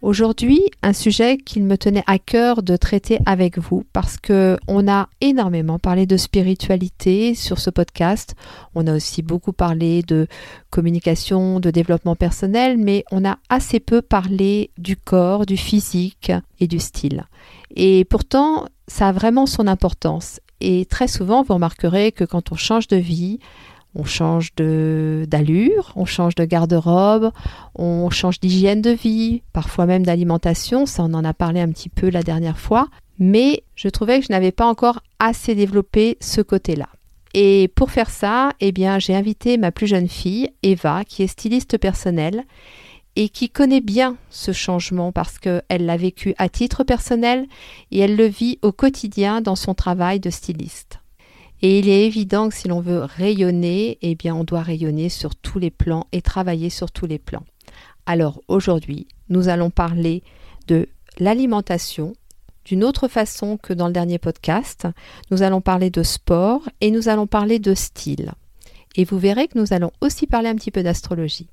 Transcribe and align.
Aujourd'hui, 0.00 0.62
un 0.84 0.92
sujet 0.92 1.38
qu'il 1.38 1.64
me 1.64 1.76
tenait 1.76 2.04
à 2.06 2.20
cœur 2.20 2.62
de 2.62 2.76
traiter 2.76 3.18
avec 3.26 3.58
vous 3.58 3.82
parce 3.92 4.16
que 4.16 4.56
on 4.68 4.86
a 4.86 5.08
énormément 5.20 5.80
parlé 5.80 6.06
de 6.06 6.16
spiritualité 6.16 7.34
sur 7.34 7.58
ce 7.58 7.68
podcast. 7.68 8.36
On 8.76 8.86
a 8.86 8.94
aussi 8.94 9.22
beaucoup 9.22 9.52
parlé 9.52 10.02
de 10.02 10.28
communication, 10.70 11.58
de 11.58 11.72
développement 11.72 12.14
personnel, 12.14 12.78
mais 12.78 13.04
on 13.10 13.24
a 13.24 13.38
assez 13.48 13.80
peu 13.80 14.00
parlé 14.00 14.70
du 14.78 14.96
corps, 14.96 15.46
du 15.46 15.56
physique 15.56 16.30
et 16.60 16.68
du 16.68 16.78
style. 16.78 17.26
Et 17.74 18.04
pourtant, 18.04 18.66
ça 18.86 19.08
a 19.08 19.12
vraiment 19.12 19.46
son 19.46 19.66
importance. 19.66 20.40
Et 20.60 20.86
très 20.86 21.08
souvent, 21.08 21.42
vous 21.42 21.54
remarquerez 21.54 22.12
que 22.12 22.24
quand 22.24 22.52
on 22.52 22.56
change 22.56 22.86
de 22.86 22.96
vie, 22.96 23.40
on 23.94 24.04
change 24.04 24.54
d'allure, 24.54 25.92
on 25.96 26.04
change 26.04 26.34
de 26.34 26.44
garde-robe, 26.44 27.30
on 27.74 28.10
change 28.10 28.40
d'hygiène 28.40 28.82
de 28.82 28.90
vie, 28.90 29.42
parfois 29.52 29.86
même 29.86 30.04
d'alimentation, 30.04 30.86
ça 30.86 31.04
on 31.04 31.14
en 31.14 31.24
a 31.24 31.34
parlé 31.34 31.60
un 31.60 31.70
petit 31.70 31.88
peu 31.88 32.10
la 32.10 32.22
dernière 32.22 32.58
fois, 32.58 32.88
mais 33.18 33.64
je 33.74 33.88
trouvais 33.88 34.20
que 34.20 34.26
je 34.26 34.32
n'avais 34.32 34.52
pas 34.52 34.66
encore 34.66 35.00
assez 35.18 35.54
développé 35.54 36.16
ce 36.20 36.40
côté-là. 36.40 36.88
Et 37.34 37.68
pour 37.74 37.90
faire 37.90 38.10
ça, 38.10 38.52
eh 38.60 38.72
bien, 38.72 38.98
j'ai 38.98 39.14
invité 39.14 39.58
ma 39.58 39.70
plus 39.70 39.86
jeune 39.86 40.08
fille, 40.08 40.48
Eva, 40.62 41.04
qui 41.04 41.22
est 41.22 41.26
styliste 41.26 41.76
personnelle 41.78 42.44
et 43.16 43.28
qui 43.28 43.50
connaît 43.50 43.80
bien 43.80 44.16
ce 44.30 44.52
changement 44.52 45.12
parce 45.12 45.38
qu'elle 45.38 45.62
l'a 45.70 45.96
vécu 45.96 46.34
à 46.38 46.48
titre 46.48 46.84
personnel 46.84 47.46
et 47.90 47.98
elle 47.98 48.16
le 48.16 48.26
vit 48.26 48.58
au 48.62 48.72
quotidien 48.72 49.40
dans 49.40 49.56
son 49.56 49.74
travail 49.74 50.20
de 50.20 50.30
styliste. 50.30 51.00
Et 51.60 51.80
il 51.80 51.88
est 51.88 52.06
évident 52.06 52.48
que 52.48 52.54
si 52.54 52.68
l'on 52.68 52.80
veut 52.80 53.00
rayonner, 53.00 53.98
eh 54.02 54.14
bien 54.14 54.34
on 54.34 54.44
doit 54.44 54.62
rayonner 54.62 55.08
sur 55.08 55.34
tous 55.34 55.58
les 55.58 55.70
plans 55.70 56.06
et 56.12 56.22
travailler 56.22 56.70
sur 56.70 56.90
tous 56.90 57.06
les 57.06 57.18
plans. 57.18 57.44
Alors 58.06 58.42
aujourd'hui, 58.48 59.08
nous 59.28 59.48
allons 59.48 59.70
parler 59.70 60.22
de 60.68 60.88
l'alimentation 61.18 62.14
d'une 62.64 62.84
autre 62.84 63.08
façon 63.08 63.56
que 63.56 63.72
dans 63.72 63.86
le 63.86 63.92
dernier 63.92 64.18
podcast. 64.18 64.86
Nous 65.30 65.42
allons 65.42 65.60
parler 65.60 65.90
de 65.90 66.02
sport 66.02 66.68
et 66.80 66.90
nous 66.90 67.08
allons 67.08 67.26
parler 67.26 67.58
de 67.58 67.74
style. 67.74 68.32
Et 68.94 69.04
vous 69.04 69.18
verrez 69.18 69.48
que 69.48 69.58
nous 69.58 69.72
allons 69.72 69.90
aussi 70.00 70.26
parler 70.26 70.48
un 70.48 70.54
petit 70.54 70.70
peu 70.70 70.82
d'astrologie. 70.82 71.48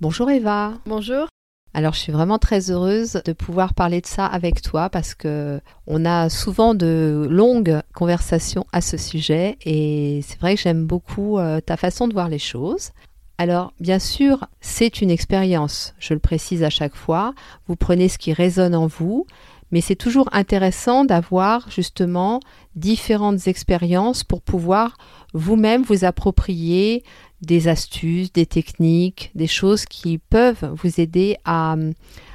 Bonjour 0.00 0.30
Eva. 0.30 0.78
Bonjour. 0.86 1.26
Alors 1.72 1.92
je 1.92 2.00
suis 2.00 2.12
vraiment 2.12 2.38
très 2.38 2.70
heureuse 2.70 3.20
de 3.24 3.32
pouvoir 3.32 3.74
parler 3.74 4.00
de 4.00 4.06
ça 4.06 4.26
avec 4.26 4.60
toi 4.60 4.90
parce 4.90 5.14
que 5.14 5.60
on 5.86 6.04
a 6.04 6.28
souvent 6.28 6.74
de 6.74 7.26
longues 7.30 7.80
conversations 7.94 8.66
à 8.72 8.80
ce 8.80 8.96
sujet 8.96 9.56
et 9.64 10.20
c'est 10.26 10.40
vrai 10.40 10.56
que 10.56 10.62
j'aime 10.62 10.84
beaucoup 10.84 11.38
euh, 11.38 11.60
ta 11.60 11.76
façon 11.76 12.08
de 12.08 12.12
voir 12.12 12.28
les 12.28 12.40
choses. 12.40 12.90
Alors 13.38 13.72
bien 13.78 14.00
sûr, 14.00 14.46
c'est 14.60 15.00
une 15.00 15.10
expérience, 15.10 15.94
je 15.98 16.12
le 16.12 16.20
précise 16.20 16.64
à 16.64 16.70
chaque 16.70 16.96
fois, 16.96 17.34
vous 17.68 17.76
prenez 17.76 18.08
ce 18.08 18.18
qui 18.18 18.32
résonne 18.32 18.74
en 18.74 18.86
vous, 18.86 19.26
mais 19.70 19.80
c'est 19.80 19.94
toujours 19.94 20.28
intéressant 20.32 21.04
d'avoir 21.04 21.70
justement 21.70 22.40
différentes 22.74 23.46
expériences 23.46 24.24
pour 24.24 24.42
pouvoir 24.42 24.98
vous-même 25.32 25.82
vous 25.82 26.04
approprier 26.04 27.04
des 27.42 27.68
astuces, 27.68 28.32
des 28.32 28.46
techniques, 28.46 29.30
des 29.34 29.46
choses 29.46 29.84
qui 29.84 30.18
peuvent 30.18 30.70
vous 30.74 31.00
aider 31.00 31.36
à, 31.44 31.76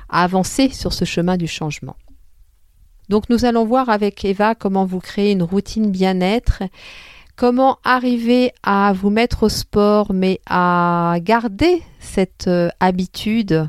avancer 0.09 0.69
sur 0.69 0.93
ce 0.93 1.05
chemin 1.05 1.37
du 1.37 1.47
changement. 1.47 1.95
Donc 3.09 3.29
nous 3.29 3.45
allons 3.45 3.65
voir 3.65 3.89
avec 3.89 4.25
Eva 4.25 4.55
comment 4.55 4.85
vous 4.85 4.99
créer 4.99 5.31
une 5.31 5.43
routine 5.43 5.91
bien-être, 5.91 6.63
comment 7.35 7.77
arriver 7.83 8.51
à 8.63 8.93
vous 8.93 9.09
mettre 9.09 9.43
au 9.43 9.49
sport 9.49 10.13
mais 10.13 10.39
à 10.47 11.17
garder 11.21 11.81
cette 11.99 12.47
euh, 12.47 12.69
habitude 12.79 13.67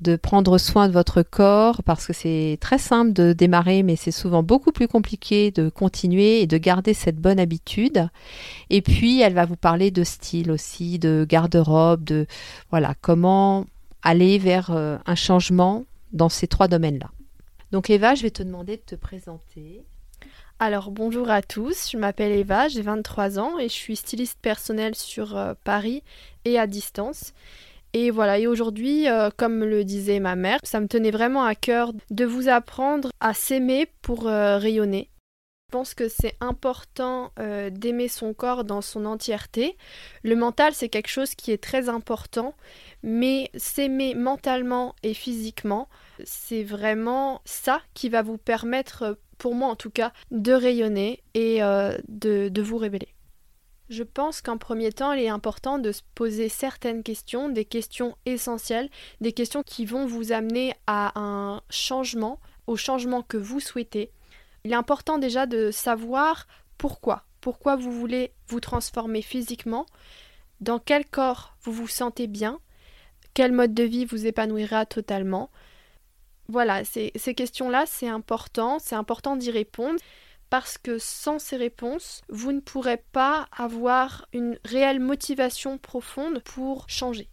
de 0.00 0.16
prendre 0.16 0.58
soin 0.58 0.88
de 0.88 0.92
votre 0.92 1.22
corps 1.22 1.82
parce 1.82 2.06
que 2.06 2.12
c'est 2.12 2.58
très 2.60 2.78
simple 2.78 3.12
de 3.12 3.32
démarrer 3.32 3.82
mais 3.82 3.96
c'est 3.96 4.10
souvent 4.10 4.42
beaucoup 4.42 4.72
plus 4.72 4.88
compliqué 4.88 5.50
de 5.50 5.68
continuer 5.68 6.42
et 6.42 6.46
de 6.46 6.58
garder 6.58 6.94
cette 6.94 7.16
bonne 7.16 7.40
habitude. 7.40 8.08
Et 8.70 8.82
puis 8.82 9.20
elle 9.20 9.34
va 9.34 9.46
vous 9.46 9.56
parler 9.56 9.90
de 9.90 10.04
style 10.04 10.50
aussi, 10.50 10.98
de 10.98 11.26
garde-robe, 11.28 12.04
de 12.04 12.26
voilà, 12.70 12.94
comment 13.00 13.66
aller 14.02 14.38
vers 14.38 14.70
euh, 14.70 14.98
un 15.06 15.14
changement 15.14 15.84
dans 16.12 16.28
ces 16.28 16.46
trois 16.46 16.68
domaines-là. 16.68 17.10
Donc 17.72 17.90
Eva, 17.90 18.14
je 18.14 18.22
vais 18.22 18.30
te 18.30 18.42
demander 18.42 18.76
de 18.76 18.82
te 18.82 18.94
présenter. 18.94 19.82
Alors 20.58 20.90
bonjour 20.90 21.28
à 21.28 21.42
tous, 21.42 21.90
je 21.90 21.98
m'appelle 21.98 22.32
Eva, 22.32 22.68
j'ai 22.68 22.80
23 22.80 23.38
ans 23.38 23.58
et 23.58 23.68
je 23.68 23.74
suis 23.74 23.96
styliste 23.96 24.38
personnelle 24.40 24.94
sur 24.94 25.36
euh, 25.36 25.54
Paris 25.64 26.02
et 26.44 26.58
à 26.58 26.66
distance. 26.66 27.34
Et 27.98 28.10
voilà, 28.10 28.38
et 28.38 28.46
aujourd'hui, 28.46 29.08
euh, 29.08 29.30
comme 29.34 29.64
le 29.64 29.82
disait 29.82 30.20
ma 30.20 30.36
mère, 30.36 30.58
ça 30.64 30.80
me 30.80 30.86
tenait 30.86 31.10
vraiment 31.10 31.44
à 31.44 31.54
cœur 31.54 31.94
de 32.10 32.26
vous 32.26 32.50
apprendre 32.50 33.08
à 33.20 33.32
s'aimer 33.32 33.86
pour 34.02 34.28
euh, 34.28 34.58
rayonner. 34.58 35.08
Je 35.70 35.78
pense 35.78 35.94
que 35.94 36.06
c'est 36.06 36.36
important 36.40 37.32
euh, 37.38 37.70
d'aimer 37.70 38.08
son 38.08 38.34
corps 38.34 38.64
dans 38.64 38.82
son 38.82 39.06
entièreté. 39.06 39.78
Le 40.24 40.36
mental, 40.36 40.74
c'est 40.74 40.90
quelque 40.90 41.08
chose 41.08 41.34
qui 41.34 41.52
est 41.52 41.62
très 41.62 41.88
important, 41.88 42.54
mais 43.02 43.50
s'aimer 43.54 44.14
mentalement 44.14 44.94
et 45.02 45.14
physiquement, 45.14 45.88
c'est 46.22 46.64
vraiment 46.64 47.40
ça 47.46 47.80
qui 47.94 48.10
va 48.10 48.20
vous 48.20 48.36
permettre, 48.36 49.16
pour 49.38 49.54
moi 49.54 49.68
en 49.68 49.76
tout 49.76 49.90
cas, 49.90 50.12
de 50.30 50.52
rayonner 50.52 51.22
et 51.32 51.60
de 51.60 52.60
vous 52.60 52.76
révéler. 52.76 53.15
Je 53.88 54.02
pense 54.02 54.40
qu'en 54.40 54.58
premier 54.58 54.90
temps, 54.90 55.12
il 55.12 55.22
est 55.22 55.28
important 55.28 55.78
de 55.78 55.92
se 55.92 56.02
poser 56.14 56.48
certaines 56.48 57.04
questions, 57.04 57.48
des 57.48 57.64
questions 57.64 58.16
essentielles, 58.26 58.90
des 59.20 59.32
questions 59.32 59.62
qui 59.62 59.84
vont 59.84 60.06
vous 60.06 60.32
amener 60.32 60.74
à 60.88 61.18
un 61.18 61.62
changement, 61.70 62.40
au 62.66 62.76
changement 62.76 63.22
que 63.22 63.36
vous 63.36 63.60
souhaitez. 63.60 64.10
Il 64.64 64.72
est 64.72 64.76
important 64.76 65.18
déjà 65.18 65.46
de 65.46 65.70
savoir 65.70 66.48
pourquoi, 66.78 67.24
pourquoi 67.40 67.76
vous 67.76 67.92
voulez 67.92 68.32
vous 68.48 68.58
transformer 68.58 69.22
physiquement, 69.22 69.86
dans 70.60 70.80
quel 70.80 71.06
corps 71.06 71.56
vous 71.62 71.72
vous 71.72 71.86
sentez 71.86 72.26
bien, 72.26 72.58
quel 73.34 73.52
mode 73.52 73.74
de 73.74 73.84
vie 73.84 74.04
vous 74.04 74.26
épanouira 74.26 74.84
totalement? 74.84 75.50
Voilà, 76.48 76.84
ces 76.84 77.12
questions-là, 77.12 77.86
c'est 77.86 78.08
important, 78.08 78.78
c'est 78.80 78.94
important 78.96 79.36
d'y 79.36 79.50
répondre 79.50 80.00
parce 80.50 80.78
que 80.78 80.98
sans 80.98 81.38
ces 81.38 81.56
réponses, 81.56 82.22
vous 82.28 82.52
ne 82.52 82.60
pourrez 82.60 83.02
pas 83.12 83.48
avoir 83.56 84.28
une 84.32 84.58
réelle 84.64 85.00
motivation 85.00 85.78
profonde 85.78 86.40
pour 86.44 86.88
changer. 86.88 87.28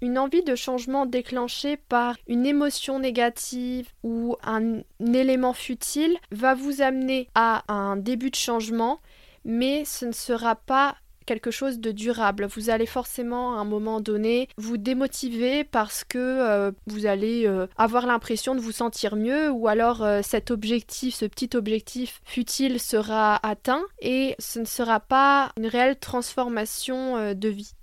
Une 0.00 0.18
envie 0.18 0.42
de 0.42 0.56
changement 0.56 1.06
déclenchée 1.06 1.76
par 1.76 2.16
une 2.26 2.44
émotion 2.44 2.98
négative 2.98 3.88
ou 4.02 4.36
un 4.42 4.82
élément 5.00 5.52
futile 5.52 6.18
va 6.32 6.54
vous 6.54 6.82
amener 6.82 7.28
à 7.36 7.62
un 7.72 7.96
début 7.96 8.30
de 8.30 8.36
changement, 8.36 9.00
mais 9.44 9.84
ce 9.84 10.04
ne 10.06 10.12
sera 10.12 10.56
pas 10.56 10.96
quelque 11.24 11.50
chose 11.50 11.78
de 11.78 11.92
durable. 11.92 12.46
Vous 12.46 12.70
allez 12.70 12.86
forcément 12.86 13.56
à 13.56 13.60
un 13.60 13.64
moment 13.64 14.00
donné 14.00 14.48
vous 14.56 14.76
démotiver 14.76 15.64
parce 15.64 16.04
que 16.04 16.18
euh, 16.18 16.72
vous 16.86 17.06
allez 17.06 17.46
euh, 17.46 17.66
avoir 17.76 18.06
l'impression 18.06 18.54
de 18.54 18.60
vous 18.60 18.72
sentir 18.72 19.16
mieux 19.16 19.50
ou 19.50 19.68
alors 19.68 20.02
euh, 20.02 20.20
cet 20.22 20.50
objectif, 20.50 21.14
ce 21.14 21.24
petit 21.24 21.50
objectif 21.56 22.20
futile 22.24 22.80
sera 22.80 23.38
atteint 23.46 23.82
et 24.00 24.34
ce 24.38 24.58
ne 24.58 24.64
sera 24.64 25.00
pas 25.00 25.52
une 25.56 25.66
réelle 25.66 25.98
transformation 25.98 27.34
de 27.34 27.48
vie. 27.48 27.74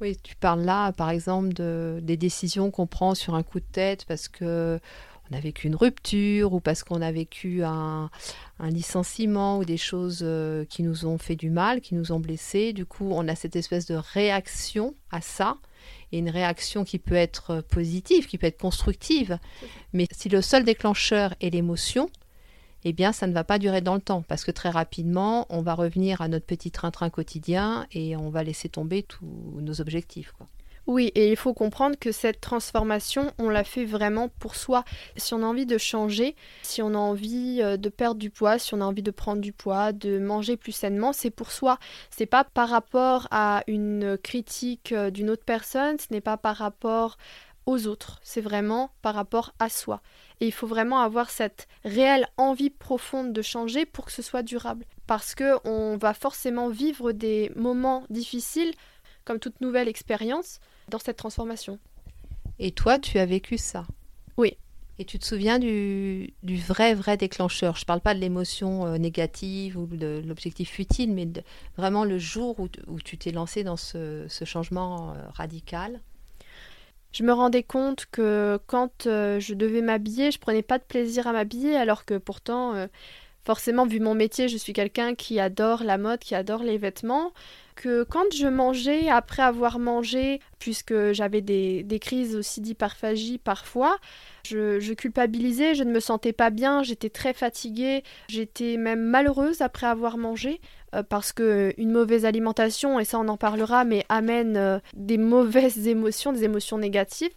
Oui, 0.00 0.16
tu 0.22 0.34
parles 0.36 0.62
là 0.62 0.92
par 0.92 1.10
exemple 1.10 1.52
de, 1.52 2.00
des 2.02 2.16
décisions 2.16 2.70
qu'on 2.70 2.86
prend 2.86 3.14
sur 3.14 3.34
un 3.34 3.42
coup 3.42 3.60
de 3.60 3.66
tête 3.70 4.04
parce 4.06 4.28
que 4.28 4.80
on 5.30 5.36
a 5.36 5.40
vécu 5.40 5.66
une 5.66 5.76
rupture 5.76 6.52
ou 6.52 6.60
parce 6.60 6.84
qu'on 6.84 7.00
a 7.00 7.10
vécu 7.10 7.64
un, 7.64 8.10
licenciement 8.60 9.58
ou 9.58 9.64
des 9.64 9.76
choses 9.76 10.20
euh, 10.22 10.64
qui 10.66 10.82
nous 10.82 11.06
ont 11.06 11.18
fait 11.18 11.36
du 11.36 11.50
mal, 11.50 11.80
qui 11.80 11.94
nous 11.94 12.12
ont 12.12 12.20
blessés. 12.20 12.72
Du 12.72 12.84
coup, 12.84 13.10
on 13.10 13.26
a 13.28 13.34
cette 13.34 13.56
espèce 13.56 13.86
de 13.86 13.94
réaction 13.94 14.94
à 15.10 15.20
ça 15.20 15.56
et 16.12 16.18
une 16.18 16.30
réaction 16.30 16.84
qui 16.84 16.98
peut 16.98 17.14
être 17.14 17.62
positive, 17.62 18.26
qui 18.26 18.38
peut 18.38 18.46
être 18.46 18.60
constructive. 18.60 19.38
Mais 19.92 20.06
si 20.12 20.28
le 20.28 20.42
seul 20.42 20.64
déclencheur 20.64 21.34
est 21.40 21.50
l'émotion, 21.50 22.10
eh 22.84 22.92
bien, 22.92 23.12
ça 23.12 23.26
ne 23.26 23.32
va 23.32 23.44
pas 23.44 23.58
durer 23.58 23.80
dans 23.80 23.94
le 23.94 24.00
temps 24.00 24.22
parce 24.22 24.44
que 24.44 24.50
très 24.50 24.68
rapidement, 24.68 25.46
on 25.48 25.62
va 25.62 25.74
revenir 25.74 26.20
à 26.20 26.28
notre 26.28 26.44
petit 26.44 26.70
train-train 26.70 27.08
quotidien 27.08 27.86
et 27.92 28.14
on 28.14 28.28
va 28.28 28.44
laisser 28.44 28.68
tomber 28.68 29.02
tous 29.02 29.58
nos 29.60 29.80
objectifs. 29.80 30.34
Oui, 30.86 31.10
et 31.14 31.30
il 31.30 31.36
faut 31.36 31.54
comprendre 31.54 31.96
que 31.98 32.12
cette 32.12 32.42
transformation, 32.42 33.32
on 33.38 33.48
l'a 33.48 33.64
fait 33.64 33.86
vraiment 33.86 34.28
pour 34.28 34.54
soi. 34.54 34.84
Si 35.16 35.32
on 35.32 35.42
a 35.42 35.46
envie 35.46 35.64
de 35.64 35.78
changer, 35.78 36.36
si 36.62 36.82
on 36.82 36.94
a 36.94 36.98
envie 36.98 37.60
euh, 37.62 37.78
de 37.78 37.88
perdre 37.88 38.20
du 38.20 38.28
poids, 38.28 38.58
si 38.58 38.74
on 38.74 38.82
a 38.82 38.84
envie 38.84 39.02
de 39.02 39.10
prendre 39.10 39.40
du 39.40 39.52
poids, 39.52 39.92
de 39.92 40.18
manger 40.18 40.58
plus 40.58 40.72
sainement, 40.72 41.14
c'est 41.14 41.30
pour 41.30 41.52
soi. 41.52 41.78
C'est 42.10 42.26
pas 42.26 42.44
par 42.44 42.68
rapport 42.68 43.28
à 43.30 43.64
une 43.66 44.18
critique 44.22 44.92
euh, 44.92 45.10
d'une 45.10 45.30
autre 45.30 45.44
personne, 45.44 45.98
ce 45.98 46.06
n'est 46.10 46.20
pas 46.20 46.36
par 46.36 46.56
rapport 46.56 47.16
aux 47.64 47.86
autres, 47.86 48.20
c'est 48.22 48.42
vraiment 48.42 48.90
par 49.00 49.14
rapport 49.14 49.54
à 49.58 49.70
soi. 49.70 50.02
Et 50.40 50.46
il 50.46 50.52
faut 50.52 50.66
vraiment 50.66 51.00
avoir 51.00 51.30
cette 51.30 51.66
réelle 51.84 52.28
envie 52.36 52.68
profonde 52.68 53.32
de 53.32 53.40
changer 53.40 53.86
pour 53.86 54.04
que 54.04 54.12
ce 54.12 54.20
soit 54.20 54.42
durable. 54.42 54.84
Parce 55.06 55.34
que 55.34 55.56
on 55.66 55.96
va 55.96 56.12
forcément 56.12 56.68
vivre 56.68 57.12
des 57.12 57.50
moments 57.56 58.04
difficiles, 58.10 58.74
comme 59.24 59.38
toute 59.38 59.62
nouvelle 59.62 59.88
expérience, 59.88 60.60
dans 60.88 60.98
cette 60.98 61.16
transformation. 61.16 61.78
Et 62.58 62.70
toi, 62.70 62.98
tu 62.98 63.18
as 63.18 63.26
vécu 63.26 63.58
ça 63.58 63.86
Oui. 64.36 64.56
Et 64.98 65.04
tu 65.04 65.18
te 65.18 65.24
souviens 65.24 65.58
du, 65.58 66.34
du 66.44 66.56
vrai, 66.56 66.94
vrai 66.94 67.16
déclencheur 67.16 67.74
Je 67.74 67.82
ne 67.82 67.86
parle 67.86 68.00
pas 68.00 68.14
de 68.14 68.20
l'émotion 68.20 68.86
euh, 68.86 68.96
négative 68.96 69.76
ou 69.76 69.86
de 69.86 70.22
l'objectif 70.24 70.70
futile, 70.70 71.12
mais 71.12 71.28
vraiment 71.76 72.04
le 72.04 72.18
jour 72.18 72.60
où, 72.60 72.68
où 72.86 73.00
tu 73.00 73.18
t'es 73.18 73.32
lancé 73.32 73.64
dans 73.64 73.76
ce, 73.76 74.24
ce 74.28 74.44
changement 74.44 75.10
euh, 75.10 75.14
radical 75.32 76.00
je 77.12 77.22
me 77.22 77.32
rendais 77.32 77.62
compte 77.62 78.06
que 78.10 78.58
quand 78.66 79.06
euh, 79.06 79.38
je 79.38 79.54
devais 79.54 79.82
m'habiller, 79.82 80.32
je 80.32 80.38
prenais 80.40 80.62
pas 80.62 80.78
de 80.78 80.82
plaisir 80.82 81.28
à 81.28 81.32
m'habiller, 81.32 81.76
alors 81.76 82.04
que 82.04 82.18
pourtant, 82.18 82.88
forcément, 83.44 83.86
vu 83.86 84.00
mon 84.00 84.14
métier, 84.14 84.48
je 84.48 84.56
suis 84.56 84.72
quelqu'un 84.72 85.14
qui 85.14 85.40
adore 85.40 85.84
la 85.84 85.98
mode, 85.98 86.20
qui 86.20 86.34
adore 86.34 86.62
les 86.62 86.78
vêtements 86.78 87.32
que 87.74 88.04
quand 88.04 88.32
je 88.34 88.46
mangeais, 88.46 89.08
après 89.08 89.42
avoir 89.42 89.78
mangé, 89.78 90.40
puisque 90.58 91.12
j'avais 91.12 91.40
des, 91.40 91.98
crises 92.00 92.36
aussi 92.36 92.60
d'hyperphagie 92.60 93.38
parfois, 93.38 93.98
je, 94.46 94.94
culpabilisais, 94.94 95.74
je 95.74 95.82
ne 95.82 95.92
me 95.92 96.00
sentais 96.00 96.32
pas 96.32 96.50
bien, 96.50 96.82
j'étais 96.82 97.10
très 97.10 97.32
fatiguée, 97.32 98.02
j'étais 98.28 98.76
même 98.76 99.02
malheureuse 99.02 99.60
après 99.60 99.86
avoir 99.86 100.16
mangé, 100.16 100.60
euh, 100.94 101.02
parce 101.02 101.32
que 101.32 101.74
une 101.76 101.90
mauvaise 101.90 102.24
alimentation, 102.24 103.00
et 103.00 103.04
ça 103.04 103.18
on 103.18 103.28
en 103.28 103.36
parlera, 103.36 103.84
mais 103.84 104.04
amène 104.08 104.56
euh, 104.56 104.78
des 104.94 105.18
mauvaises 105.18 105.88
émotions, 105.88 106.32
des 106.32 106.44
émotions 106.44 106.78
négatives. 106.78 107.32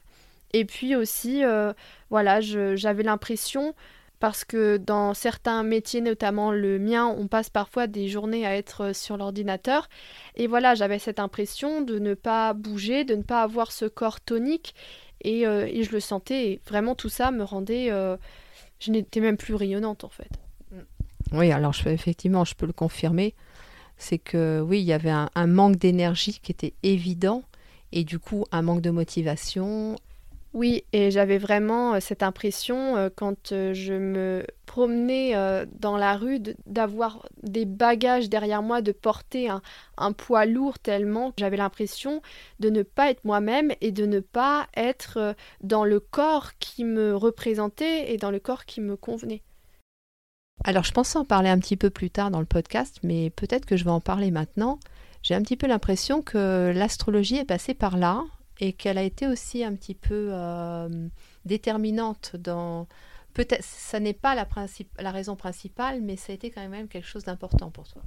Et 0.53 0.63
puis 0.63 0.95
aussi, 0.95 1.44
euh, 1.44 1.74
voilà, 2.10 2.39
j'avais 2.39 3.03
l'impression 3.03 3.75
parce 4.19 4.45
que 4.45 4.77
dans 4.77 5.13
certains 5.13 5.63
métiers, 5.63 6.01
notamment 6.01 6.51
le 6.51 6.79
mien, 6.79 7.05
on 7.05 7.27
passe 7.27 7.49
parfois 7.49 7.87
des 7.87 8.07
journées 8.07 8.45
à 8.45 8.55
être 8.55 8.85
euh, 8.85 8.93
sur 8.93 9.17
l'ordinateur. 9.17 9.89
Et 10.35 10.47
voilà, 10.47 10.75
j'avais 10.75 10.99
cette 10.99 11.19
impression 11.19 11.81
de 11.81 11.99
ne 11.99 12.13
pas 12.13 12.53
bouger, 12.53 13.03
de 13.03 13.15
ne 13.15 13.21
pas 13.21 13.43
avoir 13.43 13.71
ce 13.71 13.85
corps 13.85 14.19
tonique. 14.19 14.73
Et, 15.21 15.45
euh, 15.45 15.67
je 15.67 15.91
le 15.91 15.99
sentais. 15.99 16.47
Et 16.47 16.61
vraiment, 16.67 16.95
tout 16.95 17.09
ça 17.09 17.31
me 17.31 17.43
rendait... 17.43 17.91
Euh, 17.91 18.17
je 18.79 18.91
n'étais 18.91 19.21
même 19.21 19.37
plus 19.37 19.55
rayonnante, 19.55 20.03
en 20.03 20.09
fait. 20.09 20.29
Oui, 21.31 21.51
alors 21.51 21.73
je, 21.73 21.89
effectivement, 21.89 22.45
je 22.45 22.53
peux 22.53 22.67
le 22.67 22.73
confirmer. 22.73 23.33
C'est 23.97 24.19
que 24.19 24.61
oui, 24.61 24.79
il 24.81 24.85
y 24.85 24.93
avait 24.93 25.09
un 25.09 25.47
manque 25.47 25.77
d'énergie 25.77 26.39
qui 26.41 26.51
était 26.51 26.73
évident. 26.83 27.43
Et 27.91 28.03
du 28.03 28.19
coup, 28.19 28.45
un 28.51 28.61
manque 28.61 28.81
de 28.81 28.91
motivation, 28.91 29.95
oui, 30.53 30.83
et 30.94 31.11
j'avais 31.11 31.38
vraiment 31.38 31.95
euh, 31.95 31.99
cette 31.99 32.23
impression 32.23 32.95
euh, 32.95 33.09
quand 33.13 33.51
euh, 33.51 33.73
je 33.73 33.94
me 33.94 34.45
promenais 34.65 35.33
dans 35.79 35.97
la 35.97 36.17
rue 36.17 36.39
d'avoir 36.65 37.25
des 37.41 37.65
bagages 37.65 38.29
derrière 38.29 38.61
moi, 38.61 38.81
de 38.81 38.91
porter 38.91 39.49
un, 39.97 40.11
poids 40.11 40.45
lourd 40.45 40.77
tellement 40.77 41.31
j'avais 41.38 41.55
l'impression 41.55 42.21
de 42.59 42.69
ne 42.69 42.83
pas 42.83 43.09
être 43.09 43.23
moi-même 43.23 43.71
et 43.79 43.91
de 43.91 44.05
ne 44.05 44.19
pas 44.19 44.67
être 44.75 45.35
dans 45.63 45.85
le 45.85 46.01
corps 46.01 46.51
qui 46.59 46.83
me 46.83 47.15
représentait 47.15 48.11
et 48.13 48.17
dans 48.17 48.29
le 48.29 48.39
corps 48.39 48.65
qui 48.65 48.81
me 48.81 48.97
convenait. 48.97 49.41
Alors 50.65 50.83
je 50.83 50.91
pensais 50.91 51.17
en 51.17 51.25
parler 51.25 51.50
un 51.50 51.59
petit 51.59 51.77
peu 51.77 51.89
plus 51.89 52.11
tard 52.11 52.29
dans 52.29 52.41
le 52.41 52.45
podcast, 52.45 53.00
mais 53.03 53.29
peut-être 53.29 53.65
que 53.65 53.77
je 53.77 53.85
vais 53.85 53.91
en 53.91 54.01
parler 54.01 54.31
maintenant. 54.31 54.79
J'ai 55.23 55.33
un 55.33 55.41
petit 55.41 55.57
peu 55.57 55.67
l'impression 55.67 56.21
que 56.21 56.71
l'astrologie 56.75 57.38
est 57.38 57.45
passée 57.45 57.73
par 57.73 57.97
là, 57.97 58.25
et 58.59 58.74
qu'elle 58.74 58.98
a 58.98 59.04
été 59.04 59.27
aussi 59.27 59.63
un 59.63 59.74
petit 59.75 59.95
peu 59.95 60.30
euh, 60.31 60.89
déterminante 61.45 62.36
dans... 62.38 62.88
Peut-être, 63.33 63.63
ça 63.63 64.00
n'est 64.00 64.13
pas 64.13 64.33
la, 64.33 64.48
la 65.00 65.12
raison 65.12 65.36
principale, 65.36 66.01
mais 66.01 66.15
ça 66.15 66.31
a 66.31 66.36
été 66.36 66.50
quand 66.50 66.68
même 66.68 66.88
quelque 66.88 67.07
chose 67.07 67.24
d'important 67.24 67.69
pour 67.69 67.88
toi. 67.88 68.01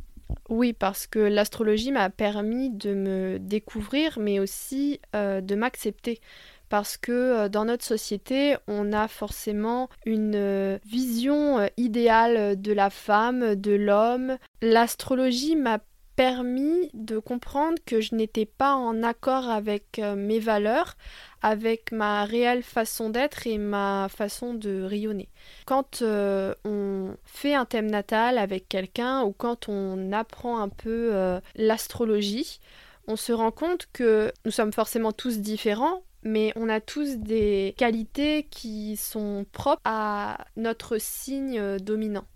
Oui, 0.49 0.73
parce 0.73 1.07
que 1.07 1.21
l'astrologie 1.21 1.93
m'a 1.93 2.11
permis 2.11 2.71
de 2.71 2.95
me 2.95 3.39
découvrir, 3.39 4.19
mais 4.19 4.41
aussi 4.41 5.01
euh, 5.15 5.41
de 5.41 5.55
m'accepter. 5.55 6.21
Parce 6.69 6.97
que 6.97 7.13
euh, 7.13 7.49
dans 7.49 7.65
notre 7.65 7.85
société, 7.85 8.57
on 8.67 8.93
a 8.93 9.07
forcément 9.07 9.89
une 10.05 10.81
vision 10.85 11.69
idéale 11.77 12.61
de 12.61 12.73
la 12.73 12.91
femme, 12.91 13.55
de 13.55 13.73
l'homme. 13.73 14.37
L'astrologie 14.63 15.55
m'a 15.55 15.79
permis 16.21 16.91
de 16.93 17.19
comprendre 17.19 17.79
que 17.87 18.03
je 18.03 18.15
n'étais 18.15 18.45
pas 18.45 18.75
en 18.75 19.03
accord 19.03 19.49
avec 19.49 19.99
euh, 19.99 20.17
mes 20.17 20.39
valeurs, 20.39 20.99
avec 21.41 21.93
ma 21.93 22.27
réelle 22.27 22.63
façon 22.63 23.09
d'être 23.09 23.47
et 23.47 23.57
ma 23.57 24.07
façon 24.15 24.53
de 24.53 24.83
rayonner. 24.83 25.31
Quand 25.65 26.03
euh, 26.03 26.55
on 26.67 27.17
fait 27.25 27.55
un 27.55 27.65
thème 27.65 27.91
natal 27.91 28.37
avec 28.37 28.69
quelqu'un 28.69 29.23
ou 29.23 29.33
quand 29.33 29.71
on 29.71 30.13
apprend 30.13 30.61
un 30.61 30.69
peu 30.69 31.09
euh, 31.15 31.41
l'astrologie, 31.55 32.61
on 33.07 33.17
se 33.17 33.33
rend 33.33 33.51
compte 33.51 33.89
que 33.95 34.31
nous 34.45 34.51
sommes 34.51 34.75
forcément 34.75 35.13
tous 35.13 35.39
différents, 35.39 36.03
mais 36.23 36.53
on 36.55 36.69
a 36.69 36.81
tous 36.81 37.17
des 37.17 37.75
qualités 37.79 38.47
qui 38.51 38.99
sont 38.99 39.47
propres 39.53 39.81
à 39.87 40.45
notre 40.59 40.99
signe 40.99 41.79
dominant. 41.79 42.27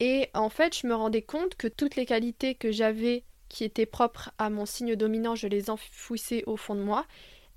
Et 0.00 0.28
en 0.34 0.48
fait, 0.48 0.76
je 0.76 0.86
me 0.86 0.94
rendais 0.94 1.22
compte 1.22 1.54
que 1.54 1.68
toutes 1.68 1.96
les 1.96 2.06
qualités 2.06 2.54
que 2.54 2.70
j'avais 2.70 3.24
qui 3.48 3.64
étaient 3.64 3.86
propres 3.86 4.30
à 4.38 4.50
mon 4.50 4.66
signe 4.66 4.96
dominant, 4.96 5.34
je 5.34 5.46
les 5.46 5.70
enfouissais 5.70 6.42
au 6.46 6.56
fond 6.56 6.74
de 6.74 6.82
moi. 6.82 7.06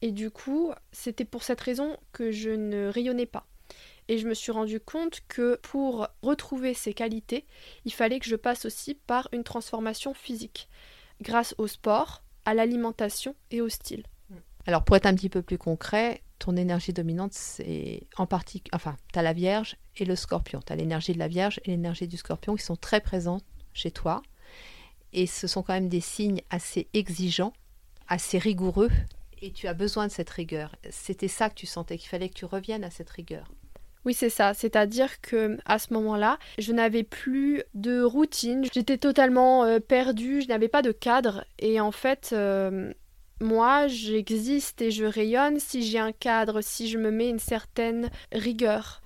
Et 0.01 0.11
du 0.11 0.31
coup, 0.31 0.71
c'était 0.91 1.25
pour 1.25 1.43
cette 1.43 1.61
raison 1.61 1.97
que 2.13 2.31
je 2.31 2.51
ne 2.51 2.87
rayonnais 2.87 3.25
pas. 3.25 3.45
Et 4.07 4.17
je 4.17 4.27
me 4.27 4.33
suis 4.33 4.51
rendu 4.51 4.79
compte 4.79 5.21
que 5.27 5.59
pour 5.61 6.07
retrouver 6.21 6.73
ces 6.73 6.93
qualités, 6.93 7.45
il 7.85 7.93
fallait 7.93 8.19
que 8.19 8.25
je 8.25 8.35
passe 8.35 8.65
aussi 8.65 8.95
par 8.95 9.29
une 9.33 9.43
transformation 9.43 10.13
physique, 10.13 10.69
grâce 11.21 11.53
au 11.57 11.67
sport, 11.67 12.23
à 12.45 12.53
l'alimentation 12.53 13.35
et 13.51 13.61
au 13.61 13.69
style. 13.69 14.03
Alors 14.65 14.83
pour 14.83 14.95
être 14.95 15.05
un 15.05 15.13
petit 15.13 15.29
peu 15.29 15.41
plus 15.41 15.57
concret, 15.57 16.21
ton 16.39 16.55
énergie 16.55 16.93
dominante, 16.93 17.33
c'est 17.33 18.07
en 18.17 18.25
partie, 18.25 18.63
enfin, 18.73 18.95
tu 19.13 19.19
as 19.19 19.21
la 19.21 19.33
Vierge 19.33 19.75
et 19.97 20.05
le 20.05 20.15
Scorpion. 20.15 20.61
Tu 20.65 20.73
as 20.73 20.75
l'énergie 20.75 21.13
de 21.13 21.19
la 21.19 21.27
Vierge 21.27 21.59
et 21.65 21.71
l'énergie 21.71 22.07
du 22.07 22.17
Scorpion 22.17 22.55
qui 22.55 22.63
sont 22.63 22.77
très 22.77 23.01
présentes 23.01 23.43
chez 23.73 23.91
toi. 23.91 24.21
Et 25.11 25.27
ce 25.27 25.47
sont 25.47 25.63
quand 25.63 25.73
même 25.73 25.89
des 25.89 26.01
signes 26.01 26.41
assez 26.49 26.87
exigeants, 26.93 27.53
assez 28.07 28.37
rigoureux. 28.37 28.89
Et 29.41 29.51
tu 29.51 29.67
as 29.67 29.73
besoin 29.73 30.07
de 30.07 30.11
cette 30.11 30.29
rigueur. 30.29 30.75
C'était 30.89 31.27
ça 31.27 31.49
que 31.49 31.55
tu 31.55 31.65
sentais, 31.65 31.97
qu'il 31.97 32.09
fallait 32.09 32.29
que 32.29 32.35
tu 32.35 32.45
reviennes 32.45 32.83
à 32.83 32.89
cette 32.89 33.09
rigueur. 33.09 33.51
Oui, 34.05 34.13
c'est 34.13 34.29
ça. 34.29 34.53
C'est-à-dire 34.53 35.19
que 35.21 35.57
à 35.65 35.77
ce 35.77 35.93
moment-là, 35.93 36.39
je 36.57 36.71
n'avais 36.71 37.03
plus 37.03 37.63
de 37.73 38.01
routine. 38.01 38.65
J'étais 38.73 38.97
totalement 38.97 39.65
euh, 39.65 39.79
perdue. 39.79 40.41
Je 40.41 40.47
n'avais 40.47 40.69
pas 40.69 40.81
de 40.81 40.91
cadre. 40.91 41.45
Et 41.59 41.81
en 41.81 41.91
fait, 41.91 42.29
euh, 42.31 42.93
moi, 43.41 43.87
j'existe 43.87 44.81
et 44.81 44.91
je 44.91 45.05
rayonne 45.05 45.59
si 45.59 45.83
j'ai 45.83 45.99
un 45.99 46.11
cadre, 46.11 46.61
si 46.61 46.89
je 46.89 46.97
me 46.97 47.11
mets 47.11 47.29
une 47.29 47.39
certaine 47.39 48.09
rigueur. 48.31 49.01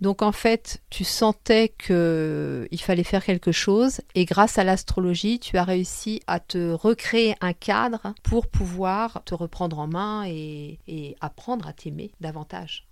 Donc 0.00 0.22
en 0.22 0.32
fait, 0.32 0.82
tu 0.88 1.04
sentais 1.04 1.74
qu'il 1.78 2.80
fallait 2.80 3.04
faire 3.04 3.24
quelque 3.24 3.52
chose 3.52 4.00
et 4.14 4.24
grâce 4.24 4.58
à 4.58 4.64
l'astrologie, 4.64 5.38
tu 5.38 5.58
as 5.58 5.64
réussi 5.64 6.22
à 6.26 6.40
te 6.40 6.72
recréer 6.72 7.34
un 7.42 7.52
cadre 7.52 8.14
pour 8.22 8.46
pouvoir 8.46 9.22
te 9.24 9.34
reprendre 9.34 9.78
en 9.78 9.86
main 9.86 10.24
et, 10.26 10.78
et 10.88 11.16
apprendre 11.20 11.66
à 11.68 11.74
t'aimer 11.74 12.12
davantage. 12.20 12.86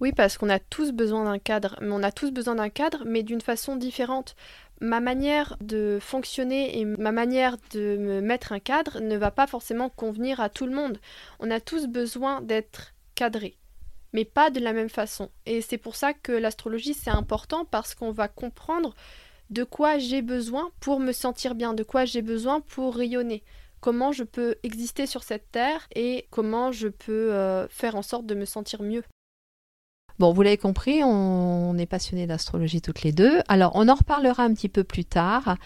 Oui, 0.00 0.12
parce 0.12 0.38
qu'on 0.38 0.48
a 0.48 0.58
tous 0.58 0.92
besoin 0.92 1.24
d'un 1.24 1.38
cadre, 1.38 1.76
mais 1.80 1.92
on 1.92 2.02
a 2.02 2.10
tous 2.10 2.30
besoin 2.30 2.56
d'un 2.56 2.68
cadre, 2.68 3.04
mais 3.06 3.22
d'une 3.22 3.40
façon 3.40 3.76
différente 3.76 4.34
ma 4.80 5.00
manière 5.00 5.56
de 5.60 5.98
fonctionner 6.00 6.78
et 6.78 6.84
ma 6.84 7.12
manière 7.12 7.56
de 7.72 7.96
me 7.96 8.20
mettre 8.20 8.52
un 8.52 8.60
cadre 8.60 9.00
ne 9.00 9.16
va 9.16 9.30
pas 9.30 9.46
forcément 9.46 9.88
convenir 9.88 10.40
à 10.40 10.48
tout 10.48 10.66
le 10.66 10.74
monde. 10.74 10.98
On 11.40 11.50
a 11.50 11.60
tous 11.60 11.86
besoin 11.86 12.40
d'être 12.42 12.94
cadrés, 13.14 13.56
mais 14.12 14.24
pas 14.24 14.50
de 14.50 14.60
la 14.60 14.72
même 14.72 14.88
façon. 14.88 15.30
Et 15.46 15.60
c'est 15.60 15.78
pour 15.78 15.96
ça 15.96 16.12
que 16.12 16.32
l'astrologie 16.32 16.94
c'est 16.94 17.10
important 17.10 17.64
parce 17.64 17.94
qu'on 17.94 18.12
va 18.12 18.28
comprendre 18.28 18.94
de 19.50 19.64
quoi 19.64 19.98
j'ai 19.98 20.22
besoin 20.22 20.70
pour 20.80 21.00
me 21.00 21.12
sentir 21.12 21.54
bien, 21.54 21.74
de 21.74 21.82
quoi 21.82 22.04
j'ai 22.04 22.22
besoin 22.22 22.60
pour 22.60 22.96
rayonner, 22.96 23.44
comment 23.80 24.12
je 24.12 24.24
peux 24.24 24.56
exister 24.62 25.06
sur 25.06 25.22
cette 25.22 25.50
terre 25.52 25.86
et 25.94 26.26
comment 26.30 26.72
je 26.72 26.88
peux 26.88 27.32
euh, 27.32 27.68
faire 27.68 27.96
en 27.96 28.02
sorte 28.02 28.26
de 28.26 28.34
me 28.34 28.46
sentir 28.46 28.82
mieux. 28.82 29.04
Bon, 30.20 30.32
vous 30.32 30.42
l'avez 30.42 30.58
compris, 30.58 31.02
on 31.02 31.76
est 31.76 31.86
passionnés 31.86 32.28
d'astrologie 32.28 32.80
toutes 32.80 33.02
les 33.02 33.10
deux. 33.10 33.40
Alors, 33.48 33.72
on 33.74 33.88
en 33.88 33.96
reparlera 33.96 34.44
un 34.44 34.54
petit 34.54 34.68
peu 34.68 34.84
plus 34.84 35.04
tard, 35.04 35.56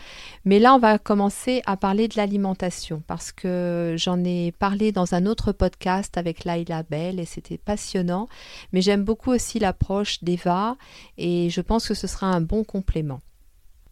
mais 0.46 0.58
là, 0.58 0.74
on 0.74 0.78
va 0.78 0.98
commencer 0.98 1.60
à 1.66 1.76
parler 1.76 2.08
de 2.08 2.16
l'alimentation 2.16 3.02
parce 3.06 3.30
que 3.30 3.94
j'en 3.98 4.24
ai 4.24 4.52
parlé 4.52 4.90
dans 4.90 5.12
un 5.12 5.26
autre 5.26 5.52
podcast 5.52 6.16
avec 6.16 6.44
Laila 6.44 6.82
Bell 6.82 7.20
et 7.20 7.26
c'était 7.26 7.58
passionnant. 7.58 8.26
Mais 8.72 8.80
j'aime 8.80 9.04
beaucoup 9.04 9.32
aussi 9.32 9.58
l'approche 9.58 10.24
d'Eva 10.24 10.78
et 11.18 11.50
je 11.50 11.60
pense 11.60 11.86
que 11.86 11.94
ce 11.94 12.06
sera 12.06 12.28
un 12.28 12.40
bon 12.40 12.64
complément. 12.64 13.20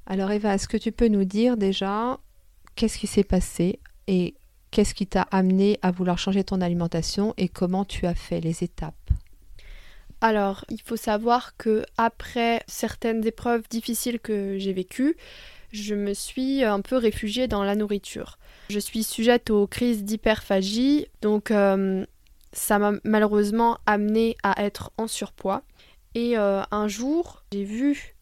Alors, 0.07 0.31
Eva, 0.31 0.55
est-ce 0.55 0.69
que 0.69 0.79
tu 0.79 0.91
peux 0.91 1.09
nous 1.09 1.25
dire 1.25 1.59
déjà 1.59 2.19
qu'est-ce 2.77 2.97
qui 2.97 3.07
s'est 3.07 3.25
passé 3.25 3.79
et 4.07 4.35
qu'est-ce 4.71 4.95
qui 4.95 5.07
t'a 5.07 5.23
amené 5.31 5.79
à 5.83 5.91
vouloir 5.91 6.17
changer 6.17 6.45
ton 6.45 6.63
alimentation 6.63 7.35
et 7.37 7.49
comment 7.49 7.85
tu 7.85 8.07
as 8.07 8.15
fait 8.15 8.41
les 8.41 8.65
étapes? 8.65 8.95
Alors, 10.21 10.65
il 10.71 10.81
faut 10.81 10.97
savoir 10.97 11.57
que 11.57 11.85
après 11.99 12.63
certaines 12.67 13.27
épreuves 13.27 13.65
difficiles 13.69 14.19
que 14.19 14.59
j'ai 14.59 14.73
vécues, 14.73 15.17
je 15.73 15.95
me 15.95 16.15
suis 16.15 16.65
un 16.65 16.81
peu 16.81 16.97
réfugiée 16.97 17.49
dans 17.49 17.63
la 17.63 17.75
nourriture. 17.75 18.39
Je 18.71 18.79
suis 18.79 19.05
sujette 19.05 19.51
aux 19.51 19.67
crises 19.67 20.05
d'hyperphagie, 20.05 21.07
donc 21.21 21.51
euh, 21.51 22.05
ça 22.53 22.79
m'a 22.79 22.93
malheureusement 23.05 23.79
amenée 23.87 24.37
à 24.43 24.65
être 24.65 24.91
en 24.97 25.07
surpoids. 25.07 25.63
Et 26.15 26.39
euh, 26.39 26.63
un 26.71 26.89
jour, 26.89 27.45
j'ai 27.53 27.65
vu 27.65 28.17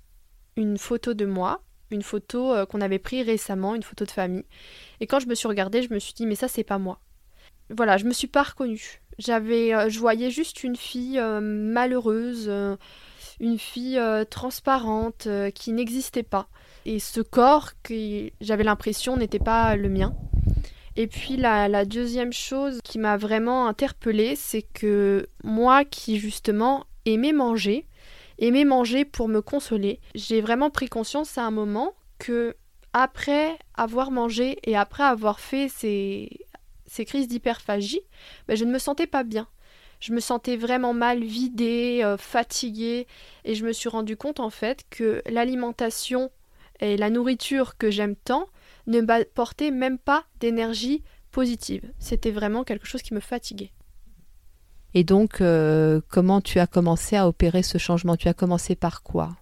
une 0.57 0.79
photo 0.79 1.15
de 1.15 1.27
moi, 1.27 1.63
une 1.91 2.03
photo 2.03 2.53
euh, 2.53 2.67
qu'on 2.67 2.81
avait 2.81 2.99
prise 2.99 3.25
récemment, 3.25 3.75
une 3.75 3.83
photo 3.83 4.05
de 4.05 4.11
famille. 4.11 4.45
Et 5.01 5.07
quand 5.07 5.21
je 5.21 5.29
me 5.29 5.35
suis 5.35 5.49
regardée, 5.49 5.83
je 5.83 5.95
me 5.95 5.99
suis 5.99 6.13
dit 6.13 6.27
mais 6.27 6.35
ça 6.35 6.49
c'est 6.49 6.65
pas 6.65 6.79
moi. 6.79 6.99
Voilà, 7.71 7.97
je 7.97 8.05
me 8.05 8.13
suis 8.13 8.27
pas 8.27 8.43
reconnue. 8.43 9.01
J'avais, 9.19 9.75
euh, 9.75 9.89
je 9.89 9.99
voyais 9.99 10.31
juste 10.31 10.65
une 10.65 10.77
fille 10.77 11.19
euh, 11.19 11.41
malheureuse, 11.41 12.47
euh, 12.49 12.77
une 13.41 13.59
fille 13.59 14.01
transparente 14.31 15.27
qui 15.55 15.73
n'existait 15.73 16.23
pas. 16.23 16.47
Et 16.87 17.01
ce 17.01 17.21
corps 17.21 17.73
que 17.83 18.31
j'avais 18.41 18.63
l'impression 18.63 19.17
n'était 19.17 19.41
pas 19.41 19.75
le 19.75 19.89
mien. 19.89 20.15
Et 20.95 21.09
puis 21.09 21.37
la, 21.37 21.67
la 21.67 21.85
deuxième 21.85 22.33
chose 22.33 22.79
qui 22.85 23.01
m'a 23.01 23.17
vraiment 23.17 23.67
interpellée, 23.67 24.37
c'est 24.37 24.63
que 24.63 25.29
moi 25.43 25.85
qui 25.85 26.19
justement 26.19 26.85
aimais 27.07 27.33
manger, 27.33 27.89
aimais 28.39 28.65
manger 28.65 29.05
pour 29.05 29.27
me 29.27 29.41
consoler, 29.41 29.99
j'ai 30.15 30.41
vraiment 30.41 30.71
pris 30.71 30.89
conscience 30.89 31.37
à 31.37 31.43
un 31.43 31.51
moment 31.51 31.95
que 32.21 32.55
après 32.93 33.59
avoir 33.75 34.13
mangé 34.13 34.59
et 34.63 34.77
après 34.77 35.03
avoir 35.03 35.41
fait 35.41 35.69
ces, 35.69 36.31
ces 36.87 37.05
crises 37.05 37.29
d'hyperphagie, 37.29 38.03
ben, 38.49 38.57
je 38.57 38.65
ne 38.65 38.73
me 38.73 38.79
sentais 38.79 39.07
pas 39.07 39.25
bien. 39.25 39.49
Je 40.01 40.13
me 40.13 40.21
sentais 40.21 40.57
vraiment 40.57 40.93
mal, 40.93 41.23
vidée, 41.23 42.01
euh, 42.05 42.17
fatiguée, 42.17 43.07
et 43.45 43.55
je 43.55 43.65
me 43.65 43.73
suis 43.73 43.89
rendu 43.89 44.17
compte 44.17 44.41
en 44.41 44.51
fait 44.51 44.85
que 44.91 45.23
l'alimentation 45.27 46.31
et 46.81 46.97
la 46.97 47.11
nourriture 47.11 47.77
que 47.79 47.91
j'aime 47.91 48.17
tant 48.17 48.49
ne 48.87 49.01
m'apportaient 49.01 49.71
même 49.71 49.99
pas 49.99 50.25
d'énergie 50.41 51.03
positive. 51.31 51.91
C'était 51.99 52.31
vraiment 52.31 52.65
quelque 52.65 52.87
chose 52.87 53.03
qui 53.03 53.15
me 53.15 53.21
fatiguait. 53.21 53.73
Et 54.95 55.03
donc, 55.03 55.41
euh, 55.41 56.01
comment 56.09 56.41
tu 56.41 56.61
as 56.61 56.67
commencé 56.67 57.17
à 57.17 57.27
opérer 57.27 57.63
ce 57.63 57.79
changement? 57.79 58.17
Tu 58.17 58.29
as 58.29 58.35
commencé 58.35 58.77
par 58.77 59.03
quoi? 59.03 59.37